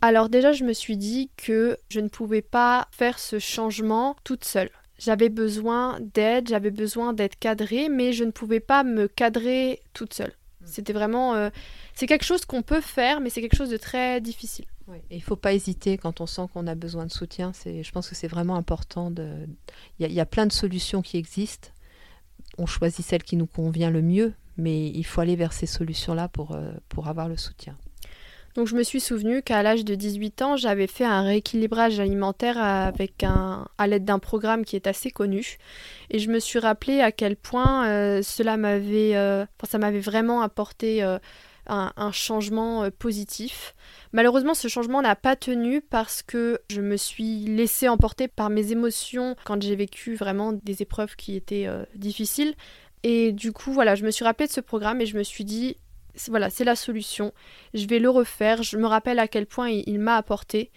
Alors 0.00 0.28
déjà, 0.28 0.52
je 0.52 0.64
me 0.64 0.72
suis 0.72 0.96
dit 0.96 1.30
que 1.36 1.78
je 1.88 2.00
ne 2.00 2.08
pouvais 2.08 2.42
pas 2.42 2.88
faire 2.92 3.18
ce 3.18 3.38
changement 3.38 4.16
toute 4.24 4.44
seule. 4.44 4.70
J'avais 5.04 5.30
besoin 5.30 5.98
d'aide, 6.14 6.48
j'avais 6.48 6.70
besoin 6.70 7.12
d'être 7.12 7.36
cadrée, 7.36 7.88
mais 7.88 8.12
je 8.12 8.22
ne 8.22 8.30
pouvais 8.30 8.60
pas 8.60 8.84
me 8.84 9.08
cadrer 9.08 9.80
toute 9.94 10.14
seule. 10.14 10.30
Mm. 10.60 10.66
C'était 10.66 10.92
vraiment... 10.92 11.34
Euh, 11.34 11.50
c'est 11.92 12.06
quelque 12.06 12.24
chose 12.24 12.44
qu'on 12.44 12.62
peut 12.62 12.80
faire, 12.80 13.20
mais 13.20 13.28
c'est 13.28 13.40
quelque 13.40 13.56
chose 13.56 13.70
de 13.70 13.76
très 13.76 14.20
difficile. 14.20 14.64
il 15.10 15.16
ne 15.16 15.22
faut 15.22 15.34
pas 15.34 15.54
hésiter 15.54 15.98
quand 15.98 16.20
on 16.20 16.26
sent 16.26 16.42
qu'on 16.54 16.68
a 16.68 16.76
besoin 16.76 17.04
de 17.04 17.10
soutien. 17.10 17.50
Je 17.64 17.90
pense 17.90 18.08
que 18.08 18.14
c'est 18.14 18.28
vraiment 18.28 18.54
important. 18.54 19.10
De... 19.10 19.28
Il, 19.98 20.12
y 20.12 20.20
a, 20.20 20.26
plein 20.26 20.46
de 20.46 20.52
solutions 20.52 21.02
qui 21.02 21.16
existent. 21.16 21.70
On 22.56 22.66
choisit 22.66 23.04
celle 23.04 23.24
qui 23.24 23.34
nous 23.34 23.46
convient 23.46 23.90
le 23.90 24.02
mieux, 24.02 24.34
mais 24.56 24.86
il 24.86 25.04
faut 25.04 25.20
aller 25.20 25.34
vers 25.34 25.52
ces 25.52 25.66
solutions-là 25.66 26.28
pour, 26.28 26.52
euh, 26.52 26.72
pour 26.88 27.08
avoir 27.08 27.26
le 27.28 27.36
soutien. 27.36 27.76
Donc 28.54 28.66
je 28.66 28.76
me 28.76 28.82
suis 28.82 29.00
souvenu 29.00 29.42
qu'à 29.42 29.62
l'âge 29.62 29.84
de 29.84 29.94
18 29.94 30.42
ans, 30.42 30.56
j'avais 30.56 30.86
fait 30.86 31.04
un 31.04 31.22
rééquilibrage 31.22 31.98
alimentaire 32.00 32.58
avec 32.58 33.24
un, 33.24 33.66
à 33.78 33.86
l'aide 33.86 34.04
d'un 34.04 34.18
programme 34.18 34.64
qui 34.64 34.76
est 34.76 34.86
assez 34.86 35.10
connu. 35.10 35.56
Et 36.10 36.18
je 36.18 36.30
me 36.30 36.38
suis 36.38 36.58
rappelé 36.58 37.00
à 37.00 37.12
quel 37.12 37.36
point 37.36 37.88
euh, 37.88 38.22
cela 38.22 38.58
m'avait, 38.58 39.16
euh, 39.16 39.46
ça 39.64 39.78
m'avait 39.78 40.00
vraiment 40.00 40.42
apporté 40.42 41.02
euh, 41.02 41.18
un, 41.66 42.12
changement 42.12 42.90
positif. 42.90 43.74
Malheureusement, 44.12 44.52
ce 44.52 44.68
changement 44.68 45.00
n'a 45.00 45.16
pas 45.16 45.34
tenu 45.34 45.80
parce 45.80 46.22
que 46.22 46.60
je 46.68 46.82
me 46.82 46.98
suis 46.98 47.46
laissée 47.46 47.88
emporter 47.88 48.28
par 48.28 48.50
mes 48.50 48.70
émotions 48.72 49.34
quand 49.44 49.62
j'ai 49.62 49.76
vécu 49.76 50.14
vraiment 50.14 50.52
des 50.52 50.82
épreuves 50.82 51.16
qui 51.16 51.36
étaient 51.36 51.68
difficiles. 51.94 52.54
Et 53.04 53.32
du 53.32 53.52
coup, 53.52 53.72
voilà, 53.72 53.94
je 53.94 54.04
me 54.04 54.10
suis 54.10 54.24
rappelé 54.24 54.46
de 54.46 54.52
ce 54.52 54.60
programme 54.60 55.00
et 55.00 55.06
je 55.06 55.16
me 55.16 55.22
suis 55.22 55.44
dit, 55.44 55.76
voilà, 56.28 56.50
c'est 56.50 56.64
la 56.64 56.76
solution. 56.76 57.32
Je 57.74 57.86
vais 57.86 57.98
le 57.98 58.10
refaire. 58.10 58.62
Je 58.62 58.76
me 58.76 58.86
rappelle 58.86 59.18
à 59.18 59.28
quel 59.28 59.46
point 59.46 59.70
il, 59.70 59.98
m'a 59.98 60.16
apporté. 60.16 60.70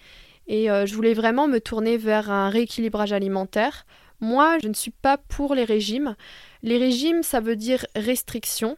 Et 0.46 0.70
euh, 0.70 0.86
je 0.86 0.94
voulais 0.94 1.14
vraiment 1.14 1.48
me 1.48 1.60
tourner 1.60 1.96
vers 1.96 2.30
un 2.30 2.48
rééquilibrage 2.48 3.12
alimentaire. 3.12 3.86
Moi, 4.20 4.58
je 4.62 4.68
ne 4.68 4.74
suis 4.74 4.92
pas 4.92 5.18
pour 5.18 5.54
les 5.54 5.64
régimes. 5.64 6.16
Les 6.62 6.78
régimes, 6.78 7.22
ça 7.22 7.40
veut 7.40 7.56
dire 7.56 7.86
restriction. 7.94 8.76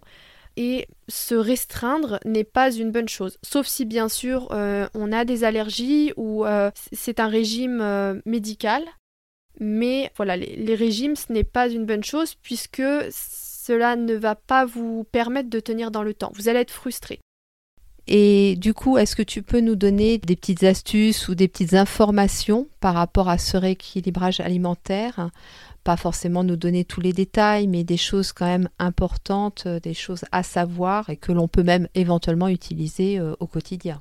Et 0.56 0.88
se 1.08 1.36
restreindre 1.36 2.18
n'est 2.24 2.42
pas 2.42 2.72
une 2.72 2.90
bonne 2.90 3.08
chose. 3.08 3.38
Sauf 3.44 3.68
si, 3.68 3.84
bien 3.84 4.08
sûr, 4.08 4.48
euh, 4.50 4.88
on 4.92 5.12
a 5.12 5.24
des 5.24 5.44
allergies 5.44 6.12
ou 6.16 6.44
euh, 6.44 6.72
c'est 6.92 7.20
un 7.20 7.28
régime 7.28 8.20
médical. 8.26 8.82
Mais 9.60 10.10
voilà, 10.16 10.36
les 10.36 10.74
régimes, 10.74 11.16
ce 11.16 11.32
n'est 11.32 11.44
pas 11.44 11.68
une 11.68 11.86
bonne 11.86 12.04
chose 12.04 12.34
puisque 12.34 12.82
cela 13.68 13.96
ne 13.96 14.14
va 14.14 14.34
pas 14.34 14.64
vous 14.64 15.04
permettre 15.12 15.50
de 15.50 15.60
tenir 15.60 15.90
dans 15.90 16.02
le 16.02 16.14
temps. 16.14 16.32
Vous 16.34 16.48
allez 16.48 16.60
être 16.60 16.70
frustré. 16.70 17.20
Et 18.06 18.56
du 18.56 18.72
coup, 18.72 18.96
est-ce 18.96 19.14
que 19.14 19.22
tu 19.22 19.42
peux 19.42 19.60
nous 19.60 19.76
donner 19.76 20.16
des 20.16 20.36
petites 20.36 20.62
astuces 20.62 21.28
ou 21.28 21.34
des 21.34 21.48
petites 21.48 21.74
informations 21.74 22.66
par 22.80 22.94
rapport 22.94 23.28
à 23.28 23.36
ce 23.36 23.58
rééquilibrage 23.58 24.40
alimentaire? 24.40 25.28
Pas 25.84 25.98
forcément 25.98 26.44
nous 26.44 26.56
donner 26.56 26.86
tous 26.86 27.02
les 27.02 27.12
détails, 27.12 27.66
mais 27.66 27.84
des 27.84 27.98
choses 27.98 28.32
quand 28.32 28.46
même 28.46 28.70
importantes, 28.78 29.64
euh, 29.66 29.80
des 29.80 29.92
choses 29.92 30.24
à 30.32 30.42
savoir 30.42 31.10
et 31.10 31.18
que 31.18 31.32
l'on 31.32 31.46
peut 31.46 31.62
même 31.62 31.88
éventuellement 31.94 32.48
utiliser 32.48 33.18
euh, 33.18 33.34
au 33.38 33.46
quotidien. 33.46 34.00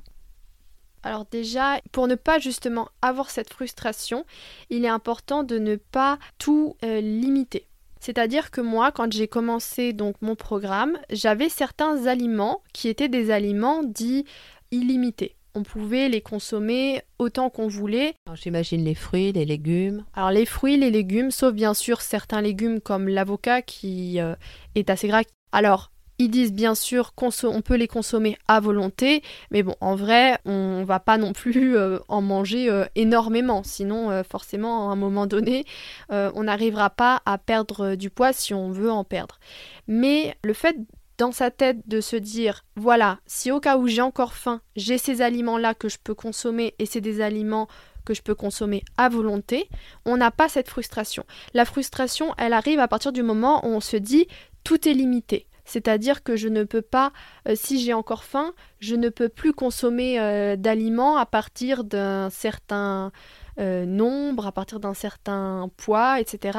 Alors 1.02 1.26
déjà, 1.30 1.78
pour 1.92 2.08
ne 2.08 2.14
pas 2.14 2.38
justement 2.38 2.88
avoir 3.02 3.28
cette 3.28 3.52
frustration, 3.52 4.24
il 4.70 4.86
est 4.86 4.88
important 4.88 5.42
de 5.42 5.58
ne 5.58 5.76
pas 5.76 6.18
tout 6.38 6.76
euh, 6.82 7.02
limiter. 7.02 7.67
C'est-à-dire 8.00 8.50
que 8.50 8.60
moi, 8.60 8.92
quand 8.92 9.12
j'ai 9.12 9.28
commencé 9.28 9.92
donc 9.92 10.16
mon 10.20 10.36
programme, 10.36 10.98
j'avais 11.10 11.48
certains 11.48 12.06
aliments 12.06 12.62
qui 12.72 12.88
étaient 12.88 13.08
des 13.08 13.30
aliments 13.30 13.82
dits 13.82 14.24
illimités. 14.70 15.34
On 15.54 15.62
pouvait 15.62 16.08
les 16.08 16.20
consommer 16.20 17.02
autant 17.18 17.50
qu'on 17.50 17.66
voulait. 17.66 18.14
J'imagine 18.34 18.84
les 18.84 18.94
fruits, 18.94 19.32
les 19.32 19.44
légumes. 19.44 20.04
Alors 20.14 20.30
les 20.30 20.46
fruits, 20.46 20.76
les 20.76 20.90
légumes, 20.90 21.30
sauf 21.30 21.52
bien 21.52 21.74
sûr 21.74 22.00
certains 22.00 22.40
légumes 22.40 22.80
comme 22.80 23.08
l'avocat 23.08 23.62
qui 23.62 24.20
euh, 24.20 24.34
est 24.74 24.90
assez 24.90 25.08
gras. 25.08 25.22
Alors 25.50 25.90
ils 26.18 26.30
disent 26.30 26.52
bien 26.52 26.74
sûr 26.74 27.14
qu'on 27.14 27.30
peut 27.62 27.76
les 27.76 27.88
consommer 27.88 28.36
à 28.48 28.60
volonté, 28.60 29.22
mais 29.50 29.62
bon, 29.62 29.74
en 29.80 29.94
vrai, 29.94 30.38
on 30.44 30.84
va 30.84 31.00
pas 31.00 31.16
non 31.16 31.32
plus 31.32 31.76
euh, 31.76 31.98
en 32.08 32.22
manger 32.22 32.68
euh, 32.68 32.84
énormément, 32.96 33.62
sinon 33.62 34.10
euh, 34.10 34.22
forcément 34.22 34.88
à 34.88 34.92
un 34.92 34.96
moment 34.96 35.26
donné, 35.26 35.64
on 36.10 36.44
n'arrivera 36.44 36.90
pas 36.90 37.22
à 37.26 37.38
perdre 37.38 37.94
du 37.94 38.10
poids 38.10 38.32
si 38.32 38.54
on 38.54 38.70
veut 38.70 38.90
en 38.90 39.04
perdre. 39.04 39.38
Mais 39.86 40.36
le 40.42 40.52
fait 40.52 40.76
dans 41.18 41.32
sa 41.32 41.50
tête 41.50 41.86
de 41.86 42.00
se 42.00 42.16
dire 42.16 42.64
voilà, 42.76 43.18
si 43.26 43.50
au 43.50 43.60
cas 43.60 43.76
où 43.76 43.86
j'ai 43.86 44.00
encore 44.00 44.34
faim, 44.34 44.60
j'ai 44.76 44.98
ces 44.98 45.22
aliments-là 45.22 45.74
que 45.74 45.88
je 45.88 45.98
peux 46.02 46.14
consommer 46.14 46.74
et 46.78 46.86
c'est 46.86 47.00
des 47.00 47.20
aliments 47.20 47.68
que 48.04 48.14
je 48.14 48.22
peux 48.22 48.34
consommer 48.34 48.84
à 48.96 49.08
volonté, 49.08 49.68
on 50.06 50.16
n'a 50.16 50.30
pas 50.30 50.48
cette 50.48 50.68
frustration. 50.68 51.24
La 51.52 51.64
frustration, 51.64 52.34
elle 52.38 52.54
arrive 52.54 52.78
à 52.78 52.88
partir 52.88 53.12
du 53.12 53.22
moment 53.22 53.66
où 53.66 53.68
on 53.68 53.80
se 53.80 53.96
dit 53.96 54.26
tout 54.64 54.88
est 54.88 54.94
limité. 54.94 55.47
C'est-à-dire 55.68 56.22
que 56.22 56.34
je 56.34 56.48
ne 56.48 56.64
peux 56.64 56.82
pas, 56.82 57.12
euh, 57.46 57.52
si 57.54 57.78
j'ai 57.78 57.92
encore 57.92 58.24
faim, 58.24 58.54
je 58.80 58.94
ne 58.94 59.10
peux 59.10 59.28
plus 59.28 59.52
consommer 59.52 60.18
euh, 60.18 60.56
d'aliments 60.56 61.18
à 61.18 61.26
partir 61.26 61.84
d'un 61.84 62.30
certain 62.30 63.12
euh, 63.60 63.84
nombre, 63.84 64.46
à 64.46 64.52
partir 64.52 64.80
d'un 64.80 64.94
certain 64.94 65.70
poids, 65.76 66.20
etc. 66.20 66.58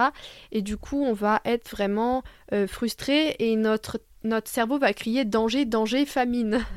Et 0.51 0.61
du 0.61 0.77
coup, 0.77 1.03
on 1.03 1.13
va 1.13 1.41
être 1.43 1.69
vraiment 1.69 2.23
frustré 2.67 3.35
et 3.39 3.55
notre, 3.55 3.99
notre 4.23 4.49
cerveau 4.49 4.77
va 4.79 4.93
crier 4.93 5.25
danger, 5.25 5.65
danger, 5.65 6.05
famine. 6.05 6.59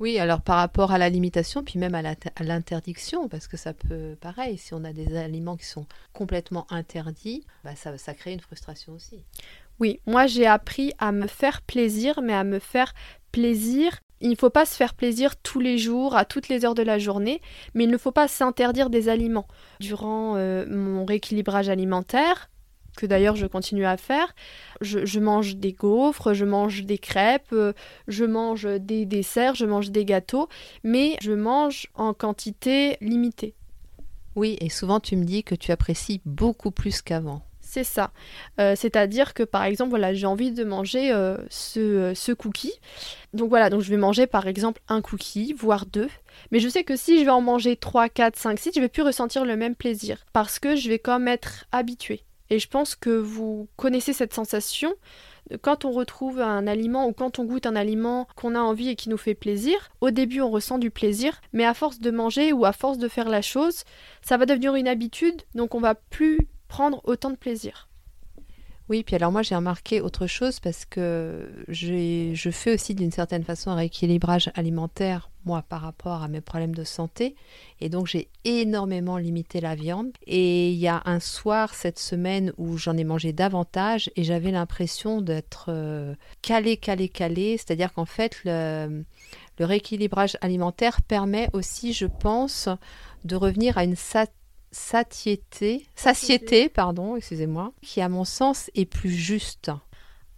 Oui, 0.00 0.18
alors 0.18 0.40
par 0.40 0.56
rapport 0.56 0.92
à 0.92 0.98
la 0.98 1.10
limitation, 1.10 1.62
puis 1.62 1.78
même 1.78 1.94
à 1.94 2.02
l'interdiction, 2.42 3.28
parce 3.28 3.46
que 3.46 3.58
ça 3.58 3.74
peut, 3.74 4.16
pareil, 4.18 4.56
si 4.56 4.72
on 4.72 4.82
a 4.82 4.94
des 4.94 5.14
aliments 5.18 5.58
qui 5.58 5.66
sont 5.66 5.84
complètement 6.14 6.66
interdits, 6.72 7.44
bah 7.64 7.76
ça, 7.76 7.98
ça 7.98 8.14
crée 8.14 8.32
une 8.32 8.40
frustration 8.40 8.94
aussi. 8.94 9.22
Oui, 9.80 10.00
moi 10.06 10.26
j'ai 10.26 10.46
appris 10.46 10.92
à 10.98 11.10
me 11.10 11.26
faire 11.26 11.62
plaisir, 11.62 12.20
mais 12.22 12.34
à 12.34 12.44
me 12.44 12.58
faire 12.58 12.92
plaisir 13.32 14.00
Il 14.20 14.28
ne 14.28 14.36
faut 14.36 14.50
pas 14.50 14.66
se 14.66 14.76
faire 14.76 14.92
plaisir 14.92 15.36
tous 15.36 15.60
les 15.60 15.78
jours, 15.78 16.14
à 16.14 16.26
toutes 16.26 16.48
les 16.48 16.66
heures 16.66 16.74
de 16.74 16.82
la 16.82 16.98
journée, 16.98 17.40
mais 17.72 17.84
il 17.84 17.90
ne 17.90 17.96
faut 17.96 18.12
pas 18.12 18.28
s'interdire 18.28 18.90
des 18.90 19.08
aliments. 19.08 19.48
Durant 19.80 20.36
euh, 20.36 20.66
mon 20.68 21.06
rééquilibrage 21.06 21.70
alimentaire, 21.70 22.50
que 22.98 23.06
d'ailleurs 23.06 23.36
je 23.36 23.46
continue 23.46 23.86
à 23.86 23.96
faire, 23.96 24.34
je, 24.82 25.18
mange 25.18 25.56
des 25.56 25.72
gaufres, 25.72 26.34
je 26.34 26.44
mange 26.44 26.84
des 26.84 26.98
crêpes, 26.98 27.52
euh, 27.52 27.72
je 28.08 28.26
mange 28.26 28.66
des 28.66 29.06
desserts, 29.06 29.54
je 29.54 29.64
mange 29.64 29.90
des 29.90 30.04
gâteaux, 30.04 30.50
mais 30.84 31.16
je 31.22 31.32
mange 31.32 31.86
en 31.94 32.12
quantité 32.12 32.98
limitée. 33.00 33.54
Oui, 34.36 34.58
et 34.60 34.68
souvent 34.68 35.00
tu 35.00 35.16
me 35.16 35.24
dis 35.24 35.42
que 35.42 35.54
tu 35.54 35.72
apprécies 35.72 36.20
beaucoup 36.26 36.70
plus 36.70 37.00
qu'avant. 37.00 37.42
C'est 37.70 37.84
ça. 37.84 38.10
Euh, 38.58 38.74
c'est-à-dire 38.74 39.32
que 39.32 39.44
par 39.44 39.62
exemple, 39.62 39.90
voilà, 39.90 40.12
j'ai 40.12 40.26
envie 40.26 40.50
de 40.50 40.64
manger 40.64 41.12
euh, 41.12 41.36
ce, 41.50 42.10
ce, 42.16 42.32
cookie. 42.32 42.72
Donc 43.32 43.48
voilà, 43.48 43.70
donc 43.70 43.82
je 43.82 43.90
vais 43.90 43.96
manger 43.96 44.26
par 44.26 44.48
exemple 44.48 44.80
un 44.88 45.00
cookie, 45.00 45.52
voire 45.52 45.86
deux. 45.86 46.08
Mais 46.50 46.58
je 46.58 46.68
sais 46.68 46.82
que 46.82 46.96
si 46.96 47.20
je 47.20 47.24
vais 47.24 47.30
en 47.30 47.40
manger 47.40 47.76
3, 47.76 48.08
4, 48.08 48.36
5, 48.36 48.58
6, 48.58 48.72
je 48.74 48.80
vais 48.80 48.88
plus 48.88 49.04
ressentir 49.04 49.44
le 49.44 49.54
même 49.54 49.76
plaisir. 49.76 50.24
Parce 50.32 50.58
que 50.58 50.74
je 50.74 50.88
vais 50.88 51.00
même 51.06 51.28
être 51.28 51.66
habituée. 51.70 52.24
Et 52.52 52.58
je 52.58 52.66
pense 52.66 52.96
que 52.96 53.10
vous 53.10 53.68
connaissez 53.76 54.12
cette 54.12 54.34
sensation 54.34 54.92
quand 55.62 55.84
on 55.84 55.92
retrouve 55.92 56.40
un 56.40 56.66
aliment 56.66 57.06
ou 57.06 57.12
quand 57.12 57.38
on 57.38 57.44
goûte 57.44 57.66
un 57.66 57.76
aliment 57.76 58.26
qu'on 58.34 58.56
a 58.56 58.60
envie 58.60 58.88
et 58.88 58.96
qui 58.96 59.08
nous 59.08 59.16
fait 59.16 59.34
plaisir, 59.34 59.90
au 60.00 60.10
début 60.10 60.40
on 60.40 60.50
ressent 60.50 60.78
du 60.78 60.90
plaisir, 60.90 61.40
mais 61.52 61.64
à 61.64 61.74
force 61.74 62.00
de 62.00 62.10
manger 62.10 62.52
ou 62.52 62.64
à 62.64 62.72
force 62.72 62.98
de 62.98 63.08
faire 63.08 63.28
la 63.28 63.42
chose, 63.42 63.84
ça 64.22 64.36
va 64.36 64.46
devenir 64.46 64.74
une 64.74 64.88
habitude, 64.88 65.42
donc 65.54 65.76
on 65.76 65.80
va 65.80 65.94
plus 65.94 66.48
prendre 66.70 67.00
autant 67.04 67.30
de 67.30 67.36
plaisir. 67.36 67.88
Oui, 68.88 69.04
puis 69.04 69.14
alors 69.14 69.30
moi 69.30 69.42
j'ai 69.42 69.54
remarqué 69.54 70.00
autre 70.00 70.26
chose 70.26 70.58
parce 70.58 70.84
que 70.84 71.48
je 71.68 72.50
fais 72.50 72.74
aussi 72.74 72.96
d'une 72.96 73.12
certaine 73.12 73.44
façon 73.44 73.70
un 73.70 73.76
rééquilibrage 73.76 74.50
alimentaire, 74.54 75.30
moi, 75.44 75.62
par 75.62 75.82
rapport 75.82 76.22
à 76.22 76.28
mes 76.28 76.40
problèmes 76.40 76.74
de 76.74 76.82
santé. 76.82 77.36
Et 77.80 77.88
donc 77.88 78.08
j'ai 78.08 78.28
énormément 78.44 79.16
limité 79.16 79.60
la 79.60 79.76
viande. 79.76 80.10
Et 80.26 80.70
il 80.72 80.78
y 80.78 80.88
a 80.88 81.02
un 81.04 81.20
soir 81.20 81.74
cette 81.74 82.00
semaine 82.00 82.52
où 82.58 82.78
j'en 82.78 82.96
ai 82.96 83.04
mangé 83.04 83.32
davantage 83.32 84.10
et 84.16 84.24
j'avais 84.24 84.50
l'impression 84.50 85.20
d'être 85.20 85.66
euh, 85.68 86.14
calé, 86.42 86.76
calé, 86.76 87.08
calé. 87.08 87.58
C'est-à-dire 87.58 87.92
qu'en 87.92 88.06
fait, 88.06 88.40
le, 88.44 89.04
le 89.60 89.64
rééquilibrage 89.64 90.36
alimentaire 90.40 91.00
permet 91.02 91.48
aussi, 91.52 91.92
je 91.92 92.06
pense, 92.06 92.68
de 93.24 93.36
revenir 93.36 93.78
à 93.78 93.84
une 93.84 93.96
sat 93.96 94.26
satiété, 94.72 95.86
satiété, 95.94 96.68
pardon, 96.68 97.16
excusez-moi, 97.16 97.72
qui 97.82 98.00
à 98.00 98.08
mon 98.08 98.24
sens 98.24 98.70
est 98.74 98.86
plus 98.86 99.10
juste. 99.12 99.70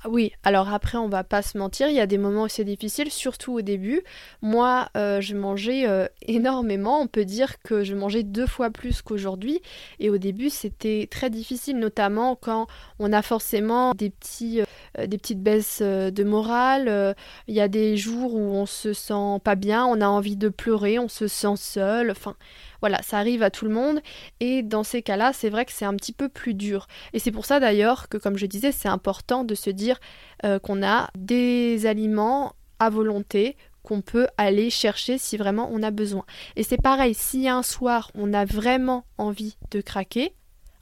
Ah 0.05 0.09
oui, 0.09 0.33
alors 0.43 0.69
après 0.73 0.99
on 0.99 1.09
va 1.09 1.23
pas 1.23 1.43
se 1.43 1.57
mentir, 1.57 1.89
il 1.89 1.95
y 1.95 2.01
a 2.01 2.09
des 2.09 2.19
moments 2.19 2.45
où 2.45 2.49
c'est 2.49 2.65
difficile, 2.65 3.09
surtout 3.09 3.53
au 3.53 3.63
début. 3.63 4.03
Moi, 4.41 4.89
euh, 4.97 5.21
je 5.21 5.37
mangeais 5.37 5.87
euh, 5.87 6.09
énormément, 6.23 7.01
on 7.01 7.07
peut 7.07 7.25
dire 7.25 7.63
que 7.63 7.85
je 7.85 7.95
mangeais 7.95 8.25
deux 8.25 8.49
fois 8.49 8.71
plus 8.71 9.01
qu'aujourd'hui. 9.01 9.63
Et 10.01 10.11
au 10.11 10.19
début 10.19 10.51
c'était 10.51 11.07
très 11.09 11.31
difficile, 11.31 11.79
notamment 11.79 12.35
quand 12.35 12.67
on 12.99 13.13
a 13.13 13.23
forcément 13.23 13.95
des, 13.95 14.11
petits, 14.11 14.63
euh, 14.99 15.07
des 15.07 15.19
petites 15.19 15.41
baisses 15.41 15.81
de 15.83 16.25
morale. 16.25 17.15
Il 17.47 17.55
y 17.55 17.61
a 17.61 17.69
des 17.69 17.97
jours 17.97 18.35
où 18.35 18.41
on 18.41 18.67
se 18.67 18.93
sent 18.93 19.39
pas 19.45 19.55
bien, 19.55 19.87
on 19.87 20.01
a 20.01 20.09
envie 20.09 20.37
de 20.37 20.49
pleurer, 20.49 20.99
on 20.99 21.09
se 21.09 21.29
sent 21.29 21.55
seul. 21.57 22.11
Enfin, 22.11 22.35
voilà, 22.83 23.01
ça 23.03 23.19
arrive 23.19 23.45
à 23.45 23.51
tout 23.51 23.65
le 23.65 23.71
monde 23.71 24.01
et 24.41 24.63
dans 24.63 24.83
ces 24.83 25.03
cas-là, 25.03 25.33
c'est 25.33 25.51
vrai 25.51 25.65
que 25.65 25.71
c'est 25.73 25.85
un 25.85 25.95
petit 25.95 26.13
peu 26.13 26.29
plus 26.29 26.53
dur. 26.53 26.89
Et 27.13 27.21
c'est 27.21 27.31
pour 27.31 27.47
ça 27.47 27.61
d'ailleurs 27.61 28.09
que, 28.09 28.17
comme 28.17 28.37
je 28.37 28.47
disais, 28.47 28.73
c'est 28.73 28.89
important 28.89 29.45
de 29.45 29.55
se 29.55 29.71
dire 29.71 30.01
euh, 30.45 30.59
qu'on 30.59 30.83
a 30.83 31.09
des 31.17 31.87
aliments 31.87 32.55
à 32.81 32.91
volonté 32.91 33.57
qu'on 33.85 34.01
peut 34.01 34.27
aller 34.37 34.69
chercher 34.69 35.17
si 35.17 35.37
vraiment 35.37 35.69
on 35.73 35.83
a 35.83 35.93
besoin. 35.93 36.25
Et 36.57 36.65
c'est 36.65 36.81
pareil, 36.81 37.15
si 37.15 37.49
un 37.49 37.63
soir 37.63 38.11
on 38.15 38.35
a 38.35 38.45
vraiment 38.45 39.05
envie 39.17 39.57
de 39.71 39.81
craquer, 39.81 40.35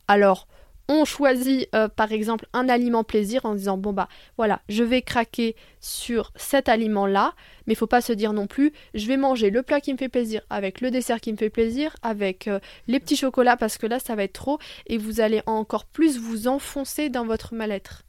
alors 0.09 0.49
on 0.91 1.05
choisit 1.05 1.69
euh, 1.75 1.89
par 1.89 2.11
exemple 2.11 2.47
un 2.53 2.69
aliment 2.69 3.05
plaisir 3.05 3.45
en 3.45 3.55
disant 3.55 3.79
bon 3.79 3.93
bah 3.93 4.09
voilà 4.37 4.61
je 4.69 4.83
vais 4.83 5.03
craquer 5.03 5.55
sur 5.79 6.33
cet 6.35 6.69
aliment 6.69 7.07
là 7.07 7.35
mais 7.67 7.77
faut 7.77 7.87
pas 7.87 8.01
se 8.01 8.13
dire 8.13 8.33
non 8.33 8.49
plus 8.49 8.73
je 8.95 9.07
vais 9.07 9.17
manger 9.17 9.51
le 9.51 9.63
plat 9.63 9.81
qui 9.81 9.93
me 9.93 9.99
fait 9.99 10.09
plaisir 10.09 10.43
avec 10.51 10.81
le 10.81 10.91
dessert 10.91 11.21
qui 11.21 11.33
me 11.33 11.37
fait 11.37 11.49
plaisir 11.49 11.95
avec 12.03 12.49
euh, 12.49 12.59
les 12.89 12.99
petits 12.99 13.17
chocolats 13.17 13.57
parce 13.57 13.79
que 13.79 13.87
là 13.87 14.01
ça 14.01 14.17
va 14.17 14.25
être 14.25 14.33
trop 14.33 14.59
et 14.89 14.99
vous 14.99 15.21
allez 15.21 15.43
encore 15.47 15.85
plus 15.85 16.19
vous 16.19 16.49
enfoncer 16.49 17.09
dans 17.09 17.25
votre 17.25 17.55
mal-être 17.55 18.03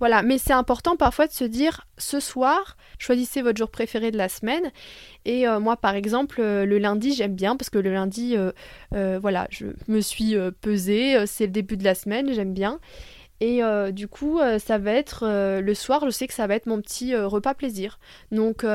voilà, 0.00 0.22
mais 0.22 0.38
c'est 0.38 0.54
important 0.54 0.96
parfois 0.96 1.26
de 1.26 1.32
se 1.32 1.44
dire 1.44 1.86
ce 1.98 2.20
soir, 2.20 2.78
choisissez 2.98 3.42
votre 3.42 3.58
jour 3.58 3.70
préféré 3.70 4.10
de 4.10 4.16
la 4.16 4.30
semaine. 4.30 4.72
Et 5.26 5.46
euh, 5.46 5.60
moi, 5.60 5.76
par 5.76 5.94
exemple, 5.94 6.40
euh, 6.40 6.64
le 6.64 6.78
lundi, 6.78 7.12
j'aime 7.12 7.34
bien 7.34 7.54
parce 7.54 7.68
que 7.68 7.78
le 7.78 7.92
lundi, 7.92 8.34
euh, 8.34 9.18
voilà, 9.20 9.46
je 9.50 9.66
me 9.88 10.00
suis 10.00 10.34
pesée, 10.62 11.26
c'est 11.26 11.44
le 11.44 11.52
début 11.52 11.76
de 11.76 11.84
la 11.84 11.94
semaine, 11.94 12.32
j'aime 12.32 12.54
bien. 12.54 12.80
Et 13.42 13.62
du 13.92 14.06
coup, 14.06 14.38
ça 14.58 14.76
va 14.76 14.92
être 14.92 15.24
le 15.60 15.74
soir, 15.74 16.02
je 16.04 16.10
sais 16.10 16.26
que 16.26 16.34
ça 16.34 16.46
va 16.46 16.54
être 16.54 16.66
mon 16.66 16.78
petit 16.82 17.16
repas 17.16 17.54
plaisir. 17.54 17.98
Donc, 18.32 18.66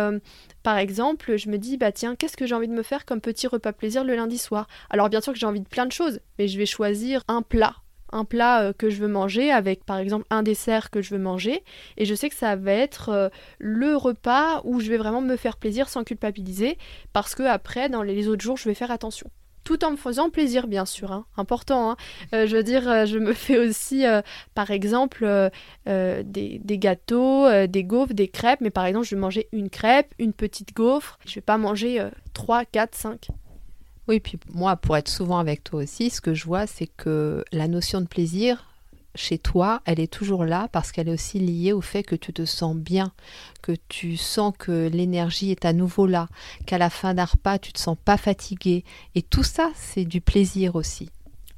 par 0.64 0.78
exemple, 0.80 1.38
je 1.38 1.50
me 1.50 1.60
dis, 1.60 1.78
bah 1.78 1.92
tiens, 1.92 2.16
qu'est-ce 2.16 2.36
que 2.36 2.48
j'ai 2.48 2.56
envie 2.56 2.68
de 2.68 2.74
me 2.74 2.82
faire 2.82 3.06
comme 3.06 3.22
petit 3.22 3.46
repas 3.46 3.74
plaisir 3.74 4.04
le 4.04 4.16
lundi 4.16 4.40
soir? 4.40 4.68
Alors, 4.90 5.10
bien 5.10 5.22
sûr 5.22 5.34
que 5.34 5.40
j'ai 5.40 5.46
envie 5.46 5.62
de 5.62 5.68
plein 5.68 5.86
de 5.86 5.92
choses, 5.92 6.20
mais 6.40 6.48
je 6.48 6.58
vais 6.58 6.66
choisir 6.66 7.22
un 7.28 7.44
plat 7.44 7.76
un 8.12 8.26
plat 8.26 8.62
euh, 8.62 8.74
que 8.74 8.90
je 8.90 9.00
veux 9.02 9.08
manger 9.08 9.52
avec 9.52 9.84
par 9.86 9.98
exemple 9.98 10.26
un 10.30 10.44
dessert 10.44 10.90
que 10.90 11.02
je 11.02 11.12
veux 11.12 11.22
manger. 11.22 11.64
Et 11.98 12.06
je 12.06 12.16
sais 12.16 12.30
que 12.30 12.36
ça 12.36 12.56
va 12.56 12.72
être 12.72 13.10
euh, 13.10 13.30
le 13.60 13.96
repas 13.96 14.62
où 14.64 14.80
je 14.80 14.90
vais 14.90 14.98
vraiment 14.98 15.22
me 15.22 15.36
faire 15.36 15.58
plaisir 15.58 15.90
sans 15.90 16.04
culpabiliser 16.04 16.78
parce 17.14 17.36
que 17.36 17.44
après 17.44 17.90
dans 17.90 18.04
les 18.04 18.28
autres 18.28 18.44
jours 18.44 18.58
je 18.58 18.70
vais 18.70 18.76
faire 18.76 18.92
attention. 18.92 19.30
Tout 19.64 19.84
en 19.84 19.92
me 19.92 19.98
faisant 19.98 20.30
plaisir 20.30 20.68
bien 20.68 20.86
sûr 20.86 21.12
hein. 21.12 21.26
important 21.38 21.90
hein. 21.90 21.98
Euh, 22.36 22.46
je 22.46 22.56
veux 22.56 22.62
dire 22.62 23.08
je 23.08 23.18
me 23.18 23.34
fais 23.34 23.58
aussi 23.58 24.04
par 24.54 24.70
exemple 24.70 25.50
des, 25.86 26.24
des, 26.24 26.78
gâteaux 26.78 27.48
des 27.68 27.84
gaufres 27.84 28.14
des 28.14 28.28
crêpes. 28.28 28.62
Mais 28.62 28.70
par 28.70 28.86
exemple 28.86 29.08
je 29.08 29.16
vais 29.16 29.22
manger 29.22 29.48
une 29.52 29.70
crêpe 29.70 30.14
une 30.20 30.34
petite 30.34 30.76
gaufre. 30.76 31.18
Je 31.26 31.36
vais 31.36 31.42
pas 31.42 31.58
manger 31.58 32.08
3 32.34 32.66
4 32.66 32.96
5 32.96 33.28
oui, 34.08 34.20
puis 34.20 34.40
moi, 34.54 34.76
pour 34.76 34.96
être 34.98 35.10
souvent 35.10 35.40
avec 35.40 35.64
toi 35.64 35.84
aussi, 35.84 36.10
ce 36.10 36.22
que 36.22 36.34
je 36.34 36.46
vois, 36.46 36.68
c'est 36.68 36.88
que 36.88 37.44
la 37.52 37.68
notion 37.68 38.02
de 38.02 38.08
plaisir, 38.08 38.66
chez 39.16 39.38
toi, 39.38 39.82
elle 39.86 40.00
est 40.00 40.12
toujours 40.12 40.46
là 40.46 40.68
parce 40.72 40.92
qu'elle 40.92 41.08
est 41.08 41.14
aussi 41.14 41.40
liée 41.40 41.74
au 41.74 41.82
fait 41.82 42.04
que 42.04 42.16
tu 42.16 42.34
te 42.34 42.46
sens 42.46 42.76
bien, 42.76 43.12
que 43.62 43.72
tu 43.88 44.18
sens 44.18 44.54
que 44.58 44.88
l'énergie 44.88 45.52
est 45.52 45.66
à 45.66 45.74
nouveau 45.74 46.06
là, 46.06 46.28
qu'à 46.66 46.78
la 46.78 46.90
fin 46.90 47.14
d'un 47.14 47.26
repas, 47.26 47.58
tu 47.58 47.74
te 47.74 47.80
sens 47.80 47.98
pas 48.04 48.18
fatigué. 48.18 48.84
Et 49.16 49.22
tout 49.22 49.44
ça, 49.44 49.72
c'est 49.76 50.06
du 50.06 50.22
plaisir 50.22 50.76
aussi. 50.76 51.10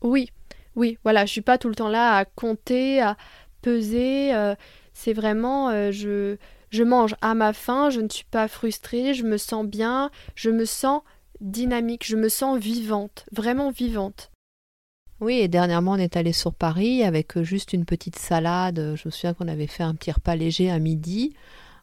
Oui, 0.01 0.29
oui, 0.75 0.97
voilà, 1.03 1.25
je 1.25 1.31
suis 1.31 1.41
pas 1.41 1.57
tout 1.57 1.69
le 1.69 1.75
temps 1.75 1.89
là 1.89 2.15
à 2.15 2.25
compter, 2.25 3.01
à 3.01 3.17
peser. 3.61 4.33
Euh, 4.33 4.55
c'est 4.93 5.13
vraiment, 5.13 5.69
euh, 5.69 5.91
je, 5.91 6.37
je 6.69 6.83
mange 6.83 7.15
à 7.21 7.33
ma 7.33 7.53
faim, 7.53 7.89
je 7.89 8.01
ne 8.01 8.09
suis 8.09 8.25
pas 8.25 8.47
frustrée, 8.47 9.13
je 9.13 9.23
me 9.23 9.37
sens 9.37 9.65
bien, 9.65 10.11
je 10.35 10.49
me 10.49 10.65
sens 10.65 11.01
dynamique, 11.41 12.05
je 12.05 12.15
me 12.15 12.29
sens 12.29 12.59
vivante, 12.59 13.25
vraiment 13.31 13.71
vivante. 13.71 14.31
Oui, 15.19 15.39
et 15.39 15.47
dernièrement, 15.47 15.93
on 15.93 15.97
est 15.97 16.15
allé 16.15 16.31
sur 16.31 16.53
Paris 16.53 17.03
avec 17.03 17.37
euh, 17.37 17.43
juste 17.43 17.73
une 17.73 17.85
petite 17.85 18.17
salade. 18.17 18.93
Je 18.95 19.07
me 19.07 19.11
souviens 19.11 19.33
qu'on 19.33 19.47
avait 19.47 19.67
fait 19.67 19.83
un 19.83 19.95
petit 19.95 20.11
repas 20.11 20.35
léger 20.35 20.69
à 20.69 20.77
midi. 20.77 21.33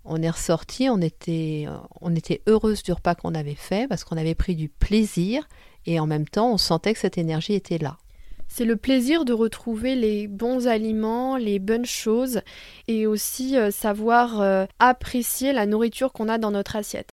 On 0.04 0.22
est 0.22 0.30
ressorti, 0.30 0.88
on 0.88 1.00
était, 1.00 1.64
euh, 1.66 1.76
on 2.00 2.14
était 2.14 2.42
heureuse 2.46 2.84
du 2.84 2.92
repas 2.92 3.16
qu'on 3.16 3.34
avait 3.34 3.56
fait 3.56 3.88
parce 3.88 4.04
qu'on 4.04 4.16
avait 4.16 4.36
pris 4.36 4.54
du 4.54 4.68
plaisir 4.68 5.48
et 5.86 5.98
en 5.98 6.06
même 6.06 6.28
temps, 6.28 6.52
on 6.52 6.58
sentait 6.58 6.92
que 6.92 7.00
cette 7.00 7.18
énergie 7.18 7.54
était 7.54 7.78
là. 7.78 7.98
C'est 8.46 8.64
le 8.64 8.76
plaisir 8.76 9.24
de 9.24 9.32
retrouver 9.32 9.96
les 9.96 10.28
bons 10.28 10.68
aliments, 10.68 11.36
les 11.36 11.58
bonnes 11.58 11.86
choses 11.86 12.40
et 12.86 13.08
aussi 13.08 13.56
euh, 13.56 13.72
savoir 13.72 14.68
apprécier 14.78 15.52
la 15.52 15.66
nourriture 15.66 16.12
qu'on 16.12 16.28
a 16.28 16.38
dans 16.38 16.52
notre 16.52 16.76
assiette. 16.76 17.13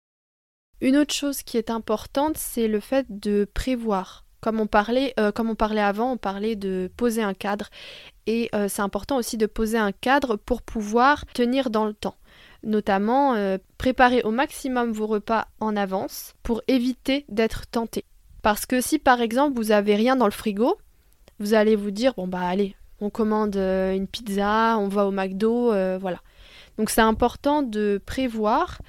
Une 0.81 0.95
autre 0.95 1.13
chose 1.13 1.43
qui 1.43 1.57
est 1.57 1.69
importante, 1.69 2.37
c'est 2.37 2.67
le 2.67 2.79
fait 2.79 3.05
de 3.09 3.45
prévoir. 3.53 4.23
Comme 4.39 4.61
on 4.61 4.67
parlait, 4.67 5.13
euh, 5.19 5.31
avant, 5.77 6.13
on 6.13 6.17
parlait 6.17 6.55
de 6.55 6.89
poser 6.95 7.21
un 7.21 7.33
cadre. 7.33 7.69
Et 8.27 8.49
euh, 8.55 8.67
c'est 8.69 8.81
important 8.81 9.17
aussi 9.17 9.35
de 9.37 9.45
poser 9.45 9.77
un 9.77 9.91
cadre 9.91 10.37
pour 10.37 10.61
pouvoir 10.61 11.25
tenir 11.33 11.69
dans 11.69 11.85
le 11.85 11.93
temps. 11.93 12.15
Notamment, 12.63 13.33
euh, 13.33 13.57
préparer 13.77 14.21
au 14.23 14.31
maximum 14.31 14.93
vos 14.93 15.07
repas 15.07 15.47
en 15.59 15.75
avance 15.75 16.35
pour 16.43 16.61
éviter 16.69 17.25
d'être 17.27 17.67
tenté. 17.67 18.05
Parce 18.41 18.65
que 18.65 18.79
si 18.79 18.99
par 18.99 19.19
exemple 19.19 19.57
vous 19.57 19.71
avez 19.71 19.95
rien 19.95 20.15
dans 20.15 20.25
le 20.25 20.31
frigo, 20.31 20.77
vous 21.39 21.53
allez 21.53 21.75
vous 21.75 21.91
dire 21.91 22.13
bon 22.15 22.27
bah 22.27 22.41
allez, 22.41 22.75
on 23.01 23.09
commande 23.09 23.55
une 23.57 24.07
pizza, 24.07 24.77
on 24.77 24.87
va 24.87 25.05
au 25.05 25.11
McDo, 25.11 25.71
voilà. 25.99 26.21
Donc 26.77 26.89
c'est 26.89 27.01
important 27.01 27.63
de 27.63 28.01
prévoir 28.05 28.79